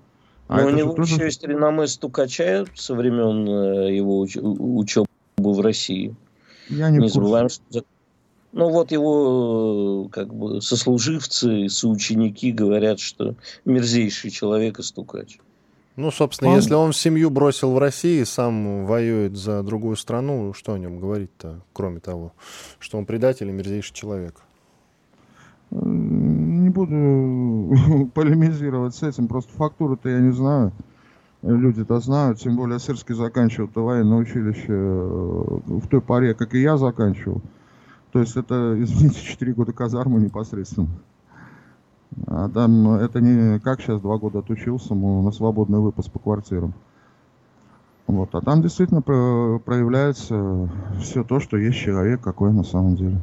А 0.48 0.62
Но 0.62 0.68
у 0.68 0.70
него 0.72 0.94
тоже... 0.94 1.16
еще 1.16 1.26
есть 1.26 1.44
реноме 1.44 1.88
стукача 1.88 2.66
со 2.76 2.96
времен 2.96 3.48
э, 3.48 3.96
его 3.96 4.26
уч- 4.26 4.42
учебы 4.42 5.08
в 5.38 5.62
России. 5.62 6.16
Я 6.70 6.90
не, 6.90 7.00
не 7.00 7.10
забываем, 7.10 7.50
что 7.50 7.84
ну 8.54 8.70
вот 8.70 8.92
его 8.92 10.08
как 10.12 10.34
бы 10.34 10.62
сослуживцы, 10.62 11.70
соученики 11.70 12.52
говорят, 12.52 13.00
что 13.00 13.36
мерзейший 13.66 14.30
человек 14.30 14.80
и 14.80 14.84
стукач. 14.84 15.40
Ну, 15.96 16.12
собственно, 16.12 16.52
он... 16.52 16.58
если 16.58 16.74
он 16.74 16.94
семью 16.94 17.30
бросил 17.30 17.72
в 17.72 17.78
России, 17.78 18.24
сам 18.24 18.86
воюет 18.86 19.36
за 19.36 19.64
другую 19.64 19.96
страну, 19.96 20.54
что 20.54 20.74
о 20.74 20.80
нем 20.80 21.00
говорить-то, 21.00 21.62
кроме 21.74 22.00
того, 22.00 22.34
что 22.80 22.98
он 22.98 23.06
предатель 23.06 23.50
и 23.50 23.52
мерзейший 23.52 23.94
человек? 23.94 24.36
Не 25.72 26.70
буду 26.70 28.10
полемизировать 28.14 28.96
с 28.96 29.04
этим, 29.04 29.28
просто 29.28 29.52
фактуру-то 29.54 30.10
я 30.10 30.20
не 30.20 30.32
знаю. 30.32 30.72
Люди-то 31.44 32.00
знают, 32.00 32.40
тем 32.40 32.56
более 32.56 32.80
Сырский 32.80 33.16
заканчивал 33.16 33.68
то 33.68 33.84
военное 33.84 34.18
училище 34.18 34.66
э, 34.70 35.60
в 35.66 35.88
той 35.90 36.00
паре, 36.00 36.34
как 36.34 36.56
и 36.56 36.62
я 36.62 36.78
заканчивал. 36.78 37.42
То 38.14 38.20
есть 38.20 38.38
это, 38.38 38.76
извините, 38.82 39.22
4 39.22 39.54
года 39.54 39.74
казармы 39.74 40.22
непосредственно. 40.22 40.88
А 42.28 42.48
там 42.48 42.94
это 42.94 43.20
не 43.20 43.60
как 43.60 43.82
сейчас 43.82 44.00
два 44.00 44.18
года 44.18 44.40
отучился 44.40 44.96
на 44.96 45.32
свободный 45.32 45.80
выпуск 45.80 46.12
по 46.12 46.20
квартирам. 46.20 46.74
Вот. 48.08 48.34
А 48.36 48.42
там 48.42 48.62
действительно 48.62 49.02
проявляется 49.02 50.70
все 51.02 51.26
то, 51.26 51.42
что 51.42 51.58
есть 51.58 51.78
человек, 51.78 52.22
какой 52.22 52.54
на 52.54 52.64
самом 52.64 52.96
деле. 52.96 53.20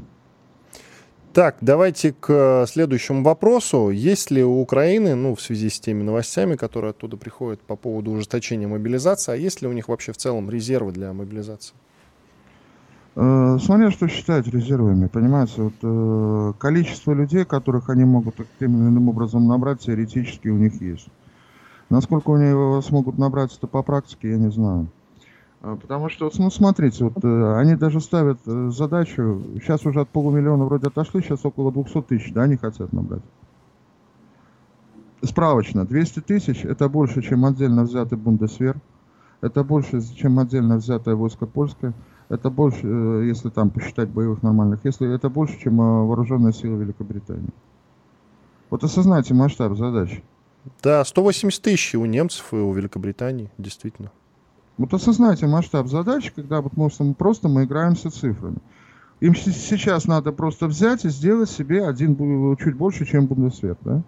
Так, 1.33 1.59
давайте 1.61 2.13
к 2.13 2.67
следующему 2.67 3.23
вопросу. 3.23 3.91
Есть 3.91 4.33
ли 4.33 4.43
у 4.43 4.61
Украины, 4.61 5.15
ну, 5.15 5.37
в 5.37 5.41
связи 5.41 5.71
с 5.71 5.79
теми 5.79 6.03
новостями, 6.03 6.57
которые 6.57 6.91
оттуда 6.91 7.17
приходят 7.17 7.61
по 7.61 7.77
поводу 7.77 8.11
ужесточения 8.11 8.67
мобилизации, 8.67 9.33
а 9.33 9.37
есть 9.37 9.63
ли 9.63 9.69
у 9.69 9.73
них 9.73 9.89
вообще 9.89 10.13
в 10.13 10.17
целом 10.17 10.51
резервы 10.51 10.91
для 10.91 11.13
мобилизации? 11.13 11.75
Э, 13.15 13.59
смотря 13.63 13.93
что 13.93 14.09
считать 14.09 14.49
резервами, 14.49 15.07
понимаете, 15.07 15.63
вот, 15.63 15.75
э, 15.83 16.53
количество 16.59 17.13
людей, 17.13 17.45
которых 17.45 17.91
они 17.91 18.05
могут 18.05 18.35
тем 18.59 18.77
или 18.77 18.89
иным 18.89 19.09
образом 19.09 19.47
набрать, 19.47 19.81
теоретически 19.81 20.49
у 20.49 20.57
них 20.57 20.81
есть. 20.83 21.07
Насколько 21.91 22.35
они 22.35 22.47
его 22.47 22.83
смогут 22.83 23.19
набрать 23.19 23.57
это 23.57 23.69
по 23.69 23.85
практике, 23.85 24.31
я 24.31 24.37
не 24.37 24.51
знаю. 24.51 24.89
А, 25.63 25.77
потому 25.77 26.09
что, 26.09 26.31
ну, 26.39 26.51
смотрите, 26.51 27.05
вот 27.05 27.23
э, 27.23 27.57
они 27.59 27.77
даже 27.77 28.01
ставят 28.01 28.39
э, 28.47 28.71
задачу, 28.71 29.45
сейчас 29.57 29.85
уже 29.85 30.01
от 30.01 30.09
полумиллиона 30.09 30.65
вроде 30.65 30.89
отошли, 30.89 31.21
сейчас 31.21 31.45
около 31.45 31.71
200 31.71 32.03
тысяч, 32.03 32.33
да, 32.33 32.43
они 32.45 32.57
хотят 32.57 32.93
набрать. 32.95 33.23
Справочно, 35.23 35.85
200 35.85 36.21
тысяч 36.21 36.65
это 36.65 36.89
больше, 36.89 37.21
чем 37.21 37.45
отдельно 37.45 37.83
взятый 37.83 38.17
Бундесвер, 38.17 38.77
это 39.43 39.63
больше, 39.63 40.01
чем 40.15 40.39
отдельно 40.39 40.79
взятое 40.79 41.15
войско 41.15 41.45
польское, 41.45 41.93
это 42.31 42.49
больше, 42.49 42.81
э, 42.83 43.25
если 43.27 43.51
там 43.51 43.69
посчитать 43.69 44.09
боевых 44.09 44.43
нормальных, 44.43 44.81
если 44.85 45.15
это 45.15 45.29
больше, 45.29 45.61
чем 45.61 45.77
вооруженная 45.77 46.53
сила 46.53 46.77
Великобритании. 46.77 47.53
Вот 48.71 48.83
осознайте 48.83 49.35
масштаб 49.35 49.77
задачи. 49.77 50.23
Да, 50.83 51.05
180 51.05 51.63
тысяч 51.63 51.95
у 51.95 52.07
немцев 52.07 52.55
и 52.55 52.57
у 52.57 52.73
Великобритании, 52.73 53.51
действительно. 53.59 54.11
Вот 54.81 54.95
осознайте 54.95 55.47
масштаб 55.47 55.89
задач, 55.89 56.33
когда 56.35 56.63
вот 56.63 56.73
мы 56.75 56.89
просто 57.13 57.49
мы 57.51 57.65
играемся 57.65 58.11
цифрами. 58.11 58.57
Им 59.21 59.35
сейчас 59.35 60.07
надо 60.07 60.33
просто 60.33 60.69
взять 60.69 61.05
и 61.05 61.11
сделать 61.11 61.51
себе 61.51 61.87
один 61.87 62.17
чуть 62.57 62.77
больше, 62.77 63.05
чем 63.05 63.27
Бундесвер, 63.27 63.77
да? 63.83 64.03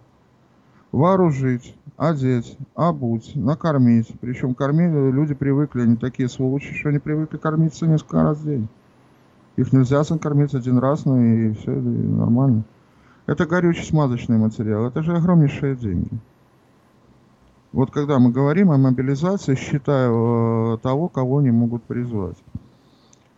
Вооружить, 0.91 1.75
одеть, 1.95 2.57
обуть, 2.73 3.35
накормить. 3.35 4.11
Причем 4.19 4.55
кормить 4.55 4.91
люди 4.91 5.35
привыкли, 5.35 5.81
они 5.81 5.95
такие 5.95 6.27
сволочи, 6.27 6.73
что 6.73 6.89
они 6.89 6.97
привыкли 6.97 7.37
кормиться 7.37 7.85
несколько 7.85 8.23
раз 8.23 8.39
в 8.39 8.45
день. 8.45 8.67
Их 9.57 9.73
нельзя 9.73 10.03
кормить 10.03 10.55
один 10.55 10.79
раз, 10.79 11.05
ну 11.05 11.21
и 11.21 11.53
все, 11.53 11.71
и 11.71 11.81
нормально. 11.81 12.63
Это 13.27 13.45
горючий 13.45 13.85
смазочный 13.85 14.39
материал, 14.39 14.87
это 14.87 15.03
же 15.03 15.15
огромнейшие 15.15 15.75
деньги. 15.75 16.09
Вот 17.73 17.89
когда 17.89 18.19
мы 18.19 18.29
говорим 18.29 18.69
о 18.69 18.77
мобилизации, 18.77 19.55
считаю 19.55 20.75
э, 20.75 20.77
того, 20.77 21.09
кого 21.09 21.41
не 21.41 21.49
могут 21.49 21.83
призвать. 21.83 22.37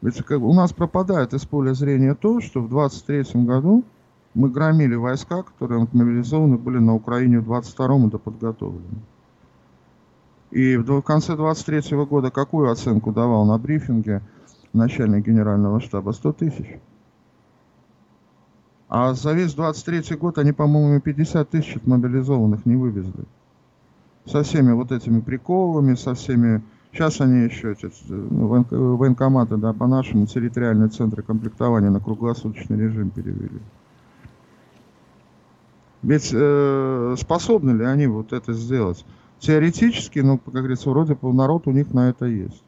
Ведь 0.02 0.30
у 0.30 0.54
нас 0.54 0.74
пропадает 0.74 1.34
из 1.34 1.46
поля 1.46 1.74
зрения 1.74 2.16
то, 2.16 2.42
что 2.42 2.62
в 2.62 2.68
23 2.68 3.46
году 3.46 3.86
мы 4.34 4.50
громили 4.50 4.96
войска, 4.96 5.44
которые 5.44 5.88
мобилизованы 5.94 6.58
были 6.58 6.80
на 6.80 6.94
Украине 6.94 7.40
в 7.40 7.50
22-м 7.50 8.10
и 8.10 8.18
подготовлены. 8.18 9.00
И 10.52 10.76
в 10.76 11.02
конце 11.02 11.38
23 11.38 11.96
года 12.04 12.30
какую 12.30 12.70
оценку 12.70 13.14
давал 13.14 13.46
на 13.46 13.58
брифинге 13.58 14.22
начальник 14.74 15.26
генерального 15.26 15.80
штаба? 15.80 16.12
100 16.12 16.34
тысяч. 16.34 16.80
А 18.90 19.14
за 19.14 19.32
весь 19.32 19.54
23 19.54 20.18
год 20.18 20.38
они, 20.40 20.52
по-моему, 20.52 21.00
50 21.00 21.50
тысяч 21.50 21.78
мобилизованных 21.86 22.66
не 22.66 22.76
вывезли 22.76 23.24
со 24.26 24.44
всеми 24.44 24.72
вот 24.72 24.92
этими 24.92 25.20
приколами, 25.20 25.96
со 25.96 26.14
всеми... 26.16 26.62
Сейчас 26.92 27.20
они 27.20 27.44
еще, 27.44 27.76
ну, 28.08 28.48
военкоматы, 28.48 29.58
да, 29.58 29.74
по-нашему, 29.74 30.28
территориальные 30.28 30.90
центры 30.90 31.24
комплектования 31.24 31.90
на 31.90 32.00
круглосуточный 32.00 32.78
режим 32.78 33.10
перевели. 33.10 33.60
Ведь 36.04 36.30
э, 36.34 37.16
способны 37.20 37.72
ли 37.72 37.84
они 37.84 38.08
вот 38.08 38.32
это 38.32 38.54
сделать? 38.54 39.04
Теоретически, 39.40 40.20
ну, 40.20 40.38
как 40.38 40.54
говорится, 40.54 40.90
вроде 40.90 41.16
бы 41.16 41.34
народ 41.34 41.68
у 41.68 41.72
них 41.72 41.94
на 41.94 42.10
это 42.10 42.26
есть. 42.26 42.64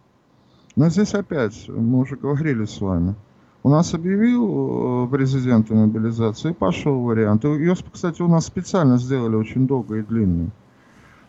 Но 0.75 0.89
здесь 0.89 1.13
опять, 1.13 1.69
мы 1.69 1.99
уже 1.99 2.17
говорили 2.17 2.65
с 2.65 2.81
вами, 2.81 3.15
у 3.63 3.69
нас 3.69 3.93
объявил 3.93 5.05
э, 5.05 5.07
президент 5.09 5.69
мобилизации, 5.69 6.51
пошел 6.51 6.99
вариант. 7.01 7.43
Ее, 7.45 7.75
кстати, 7.91 8.21
у 8.21 8.27
нас 8.27 8.45
специально 8.45 8.97
сделали 8.97 9.35
очень 9.35 9.67
долго 9.67 9.95
и 9.95 10.03
длинный. 10.03 10.51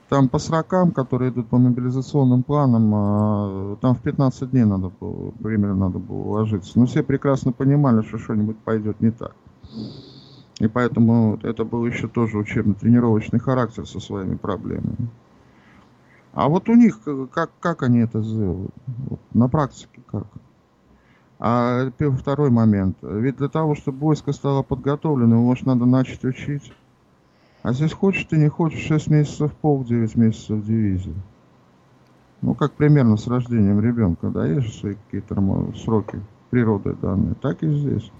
Там 0.09 0.29
по 0.29 0.39
срокам, 0.39 0.93
которые 0.93 1.31
идут 1.31 1.49
по 1.49 1.59
мобилизационным 1.59 2.43
планам, 2.43 2.93
а, 2.95 3.77
там 3.83 3.95
в 3.95 4.01
15 4.01 4.51
дней 4.51 4.65
надо 4.65 4.91
было, 5.01 5.33
примерно 5.33 5.87
надо 5.87 5.99
было 5.99 6.19
уложиться. 6.19 6.79
Но 6.79 6.87
все 6.87 7.03
прекрасно 7.03 7.53
понимали, 7.53 8.03
что 8.03 8.19
что-нибудь 8.19 8.57
пойдет 8.59 9.01
не 9.01 9.11
так. 9.11 9.35
И 10.61 10.67
поэтому 10.67 11.39
это 11.43 11.65
был 11.65 11.87
еще 11.87 12.09
тоже 12.09 12.39
учебно-тренировочный 12.39 13.39
характер 13.39 13.87
со 13.87 14.01
своими 14.01 14.35
проблемами. 14.35 15.09
А 16.33 16.49
вот 16.49 16.69
у 16.69 16.75
них, 16.75 17.01
как, 17.33 17.51
как 17.61 17.83
они 17.83 17.99
это 17.99 18.23
сделают? 18.23 18.75
Вот, 18.87 19.21
на 19.35 19.49
практике 19.49 20.01
как? 20.07 20.27
А 21.39 21.91
второй 22.19 22.51
момент. 22.51 22.97
Ведь 23.03 23.37
для 23.37 23.49
того, 23.49 23.75
чтобы 23.75 23.99
войско 23.99 24.33
стало 24.33 24.63
подготовленным, 24.63 25.41
его 25.41 25.55
надо 25.65 25.85
начать 25.85 26.25
учить. 26.25 26.73
А 27.63 27.73
здесь 27.73 27.93
хочешь 27.93 28.25
ты 28.25 28.37
не 28.37 28.49
хочешь, 28.49 28.87
6 28.87 29.09
месяцев 29.09 29.53
полк, 29.55 29.87
9 29.87 30.17
месяцев 30.17 30.59
в 30.59 30.67
дивизии. 30.67 31.15
Ну, 32.41 32.55
как 32.55 32.73
примерно 32.73 33.17
с 33.17 33.27
рождением 33.27 33.81
ребенка, 33.81 34.29
да, 34.29 34.47
есть 34.47 34.79
свои 34.79 34.95
какие-то 34.95 35.35
сроки 35.77 36.21
природы 36.51 36.95
данные, 36.95 37.35
так 37.35 37.63
и 37.63 37.69
здесь. 37.69 38.11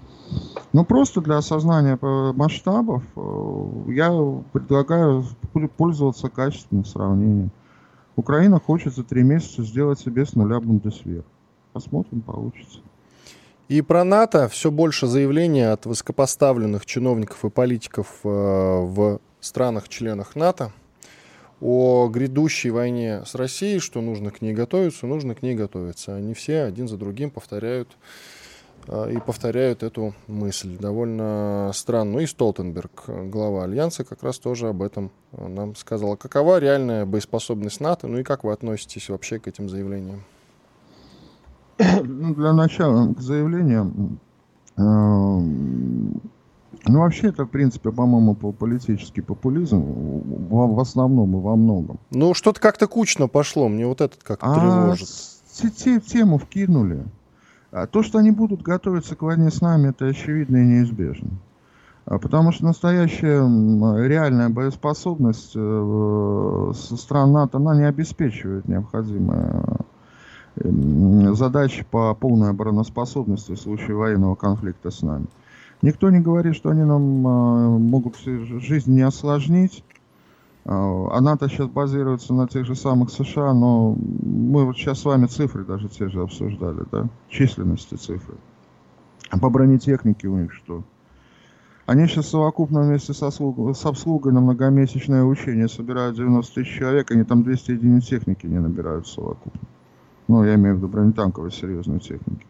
Ну, 0.73 0.83
просто 0.83 1.21
для 1.21 1.37
осознания 1.37 1.97
масштабов 2.33 3.03
э, 3.15 3.91
я 3.91 4.11
предлагаю 4.51 5.23
пользоваться 5.77 6.29
качественным 6.29 6.85
сравнением. 6.85 7.51
Украина 8.15 8.59
хочет 8.59 8.93
за 8.93 9.03
три 9.03 9.23
месяца 9.23 9.63
сделать 9.63 9.99
себе 9.99 10.25
с 10.25 10.35
нуля 10.35 10.59
Бундесвер. 10.59 11.23
Посмотрим, 11.73 12.21
получится. 12.21 12.79
И 13.69 13.81
про 13.81 14.03
НАТО 14.03 14.47
все 14.49 14.71
больше 14.71 15.07
заявлений 15.07 15.61
от 15.61 15.85
высокопоставленных 15.85 16.85
чиновников 16.85 17.45
и 17.45 17.49
политиков 17.49 18.07
э, 18.23 18.27
в 18.27 19.19
странах-членах 19.41 20.35
НАТО 20.35 20.71
о 21.61 22.07
грядущей 22.07 22.69
войне 22.69 23.23
с 23.25 23.35
Россией, 23.35 23.79
что 23.79 24.01
нужно 24.01 24.31
к 24.31 24.41
ней 24.41 24.53
готовиться, 24.53 25.07
нужно 25.07 25.35
к 25.35 25.41
ней 25.41 25.55
готовиться. 25.55 26.15
Они 26.15 26.33
все 26.33 26.63
один 26.63 26.87
за 26.87 26.97
другим 26.97 27.31
повторяют 27.31 27.97
э, 28.87 29.13
и 29.13 29.19
повторяют 29.19 29.83
эту 29.83 30.13
мысль. 30.27 30.77
Довольно 30.77 31.71
странно. 31.73 32.19
И 32.19 32.25
Столтенберг, 32.25 33.05
глава 33.07 33.65
Альянса, 33.65 34.05
как 34.05 34.23
раз 34.23 34.39
тоже 34.39 34.69
об 34.69 34.81
этом 34.81 35.11
э, 35.33 35.47
нам 35.47 35.75
сказал. 35.75 36.15
Какова 36.15 36.59
реальная 36.59 37.05
боеспособность 37.05 37.81
НАТО, 37.81 38.07
ну 38.07 38.19
и 38.19 38.23
как 38.23 38.45
вы 38.45 38.53
относитесь 38.53 39.09
вообще 39.09 39.39
к 39.39 39.47
этим 39.47 39.69
заявлениям? 39.69 40.23
Ну, 42.03 42.35
для 42.35 42.53
начала 42.53 43.13
к 43.13 43.19
заявлениям 43.19 44.19
э, 44.77 44.81
ну, 46.85 46.99
вообще, 46.99 47.27
это, 47.27 47.45
в 47.45 47.49
принципе, 47.49 47.91
по-моему, 47.91 48.35
политический 48.35 49.21
популизм 49.21 49.81
в, 49.81 50.75
в 50.75 50.79
основном 50.79 51.37
и 51.37 51.41
во 51.41 51.55
многом. 51.55 51.99
Ну, 52.11 52.33
что-то 52.33 52.59
как-то 52.59 52.87
кучно 52.87 53.27
пошло, 53.27 53.67
мне 53.67 53.85
вот 53.85 54.01
этот 54.01 54.23
как-то 54.23 54.45
а 54.45 54.55
тревожит. 54.55 55.07
Те, 55.75 55.99
тему 55.99 56.37
вкинули. 56.37 57.03
А 57.71 57.85
то, 57.85 58.01
что 58.01 58.17
они 58.17 58.31
будут 58.31 58.61
готовиться 58.61 59.15
к 59.15 59.21
войне 59.21 59.51
с 59.51 59.61
нами, 59.61 59.89
это 59.89 60.05
очевидно 60.07 60.57
и 60.57 60.65
неизбежно. 60.65 61.29
А 62.05 62.17
потому 62.17 62.51
что 62.51 62.65
настоящая 62.65 63.41
реальная 64.07 64.49
боеспособность 64.49 65.51
э, 65.55 66.71
со 66.75 66.97
стран 66.97 67.33
НАТО, 67.33 67.57
она 67.57 67.75
не 67.75 67.83
обеспечивает 67.83 68.67
необходимые 68.67 69.63
задачи 71.35 71.85
по 71.89 72.13
полной 72.15 72.49
обороноспособности 72.49 73.53
в 73.53 73.59
случае 73.59 73.95
военного 73.95 74.35
конфликта 74.35 74.91
с 74.91 75.01
нами. 75.01 75.27
Никто 75.81 76.09
не 76.09 76.19
говорит, 76.19 76.55
что 76.55 76.69
они 76.69 76.83
нам 76.83 77.27
э, 77.27 77.79
могут 77.79 78.17
жизнь 78.17 78.93
не 78.93 79.01
осложнить. 79.01 79.83
Она-то 80.65 81.47
сейчас 81.47 81.67
базируется 81.67 82.33
на 82.33 82.47
тех 82.47 82.65
же 82.65 82.75
самых 82.75 83.09
США, 83.09 83.53
но 83.53 83.95
мы 83.95 84.65
вот 84.65 84.77
сейчас 84.77 84.99
с 84.99 85.05
вами 85.05 85.25
цифры 85.25 85.63
даже 85.63 85.87
те 85.87 86.09
же 86.09 86.21
обсуждали, 86.21 86.83
да, 86.91 87.07
численности 87.27 87.95
цифры. 87.95 88.35
А 89.31 89.39
по 89.39 89.49
бронетехнике 89.49 90.27
у 90.27 90.37
них 90.37 90.53
что? 90.53 90.83
Они 91.87 92.05
сейчас 92.05 92.27
совокупно 92.27 92.81
вместе 92.81 93.13
со 93.13 93.31
слуг... 93.31 93.75
с 93.75 93.83
обслугой 93.83 94.31
на 94.31 94.41
многомесячное 94.41 95.23
учение 95.23 95.67
собирают 95.67 96.15
90 96.15 96.53
тысяч 96.53 96.77
человек, 96.77 97.09
они 97.09 97.23
там 97.23 97.41
200 97.41 97.71
единиц 97.71 98.05
техники 98.05 98.45
не 98.45 98.59
набирают 98.59 99.07
совокупно. 99.07 99.61
Ну, 100.27 100.43
я 100.43 100.53
имею 100.53 100.75
в 100.75 100.77
виду 100.77 100.87
бронетанковой 100.87 101.51
серьезной 101.51 101.99
техники. 101.99 102.45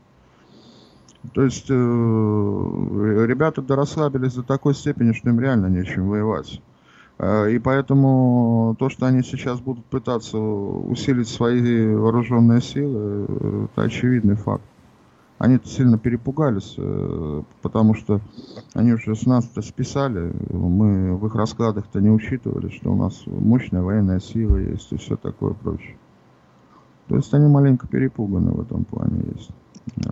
То 1.34 1.43
есть 1.43 1.65
э, 1.70 1.74
ребята 1.74 3.61
дорасслабились 3.61 4.36
до 4.36 4.43
такой 4.43 4.74
степени, 4.74 5.13
что 5.13 5.30
им 5.30 5.39
реально 5.39 5.67
нечем 5.67 6.07
воевать. 6.07 6.61
Э, 7.17 7.51
и 7.51 7.59
поэтому 7.59 8.76
то, 8.80 8.89
что 8.89 9.05
они 9.05 9.22
сейчас 9.24 9.59
будут 9.59 9.86
пытаться 9.86 10.38
усилить 10.38 11.28
свои 11.28 11.93
вооруженные 11.93 12.61
силы, 12.61 13.26
э, 13.28 13.67
это 13.72 13.84
очевидный 13.84 14.36
факт 14.36 14.63
они 15.39 15.57
сильно 15.63 15.97
перепугались, 15.97 16.76
э, 16.78 17.43
потому 17.61 17.95
что 17.95 18.20
они 18.74 18.91
уже 18.91 19.15
с 19.15 19.26
нас-то 19.26 19.61
списали, 19.61 20.34
мы 20.49 21.15
в 21.15 21.26
их 21.26 21.34
раскладах-то 21.34 22.01
не 22.01 22.09
учитывали, 22.09 22.70
что 22.70 22.91
у 22.91 22.95
нас 22.95 23.24
мощная 23.26 23.82
военная 23.82 24.20
сила 24.20 24.57
есть 24.57 24.91
и 24.91 24.97
все 24.97 25.15
такое 25.15 25.53
прочее. 25.53 25.97
То 27.07 27.15
есть 27.15 27.34
они 27.34 27.47
маленько 27.47 27.88
перепуганы 27.88 28.51
в 28.51 28.59
этом 28.59 28.84
плане 28.84 29.24
есть. 29.34 29.49
Да. 29.95 30.11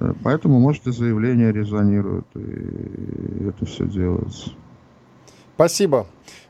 Э, 0.00 0.12
поэтому, 0.22 0.58
может, 0.58 0.86
и 0.86 0.92
заявления 0.92 1.52
резонируют, 1.52 2.26
и 2.34 3.48
это 3.48 3.66
все 3.66 3.86
делается. 3.86 4.50
Спасибо. 5.54 6.06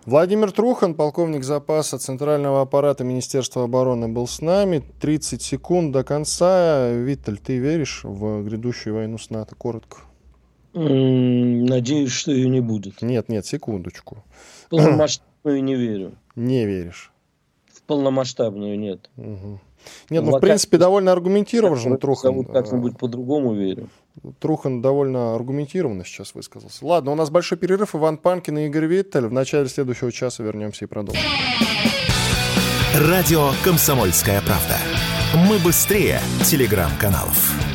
Владимир 0.07 0.51
Трухан, 0.51 0.95
полковник 0.95 1.45
запаса 1.45 1.99
Центрального 1.99 2.63
аппарата 2.63 3.05
Министерства 3.05 3.65
обороны, 3.65 4.09
был 4.09 4.27
с 4.27 4.41
нами. 4.41 4.83
30 5.01 5.43
секунд 5.43 5.93
до 5.93 6.05
конца. 6.05 6.91
Виталь, 6.91 7.39
ты 7.39 7.59
веришь 7.59 8.01
в 8.05 8.43
грядущую 8.45 8.95
войну 8.95 9.19
с 9.19 9.31
НАТО? 9.31 9.55
Коротко. 9.57 9.99
Надеюсь, 10.73 12.11
что 12.11 12.33
ее 12.33 12.49
не 12.49 12.61
будет. 12.61 13.03
Нет, 13.03 13.29
нет, 13.29 13.47
секундочку. 13.47 14.25
Полномасштабную 14.71 15.63
не 15.63 15.75
верю. 15.75 16.13
Не 16.35 16.67
веришь. 16.67 17.13
В 17.73 17.83
полномасштабную 17.83 18.79
нет. 18.79 19.11
Угу. 19.17 19.61
Нет, 20.11 20.23
ну, 20.25 20.33
ну 20.33 20.37
в 20.39 20.41
принципе, 20.41 20.79
довольно 20.79 21.13
аргументированно 21.13 21.97
Трухан. 21.99 22.45
Как-нибудь 22.45 22.99
по-другому 22.99 23.55
верю. 23.55 23.89
Трухан 24.39 24.81
довольно 24.81 25.35
аргументированно 25.35 26.05
сейчас 26.05 26.35
высказался. 26.35 26.85
Ладно, 26.87 27.13
у 27.13 27.15
нас 27.15 27.31
большой 27.31 27.59
перерыв. 27.59 27.95
Иван 27.95 28.19
Панкин 28.19 28.59
и 28.59 28.67
Игорь 28.67 28.87
Виттель. 28.87 29.27
В 29.27 29.33
начале 29.33 29.69
следующего 29.69 30.13
часа 30.13 30.43
вернемся 30.43 30.85
и 30.85 30.89
продолжим. 30.89 31.23
Радио 32.95 33.51
«Комсомольская 33.65 34.41
правда». 34.43 34.79
Мы 35.49 35.59
быстрее 35.59 36.21
телеграм-каналов. 36.45 37.74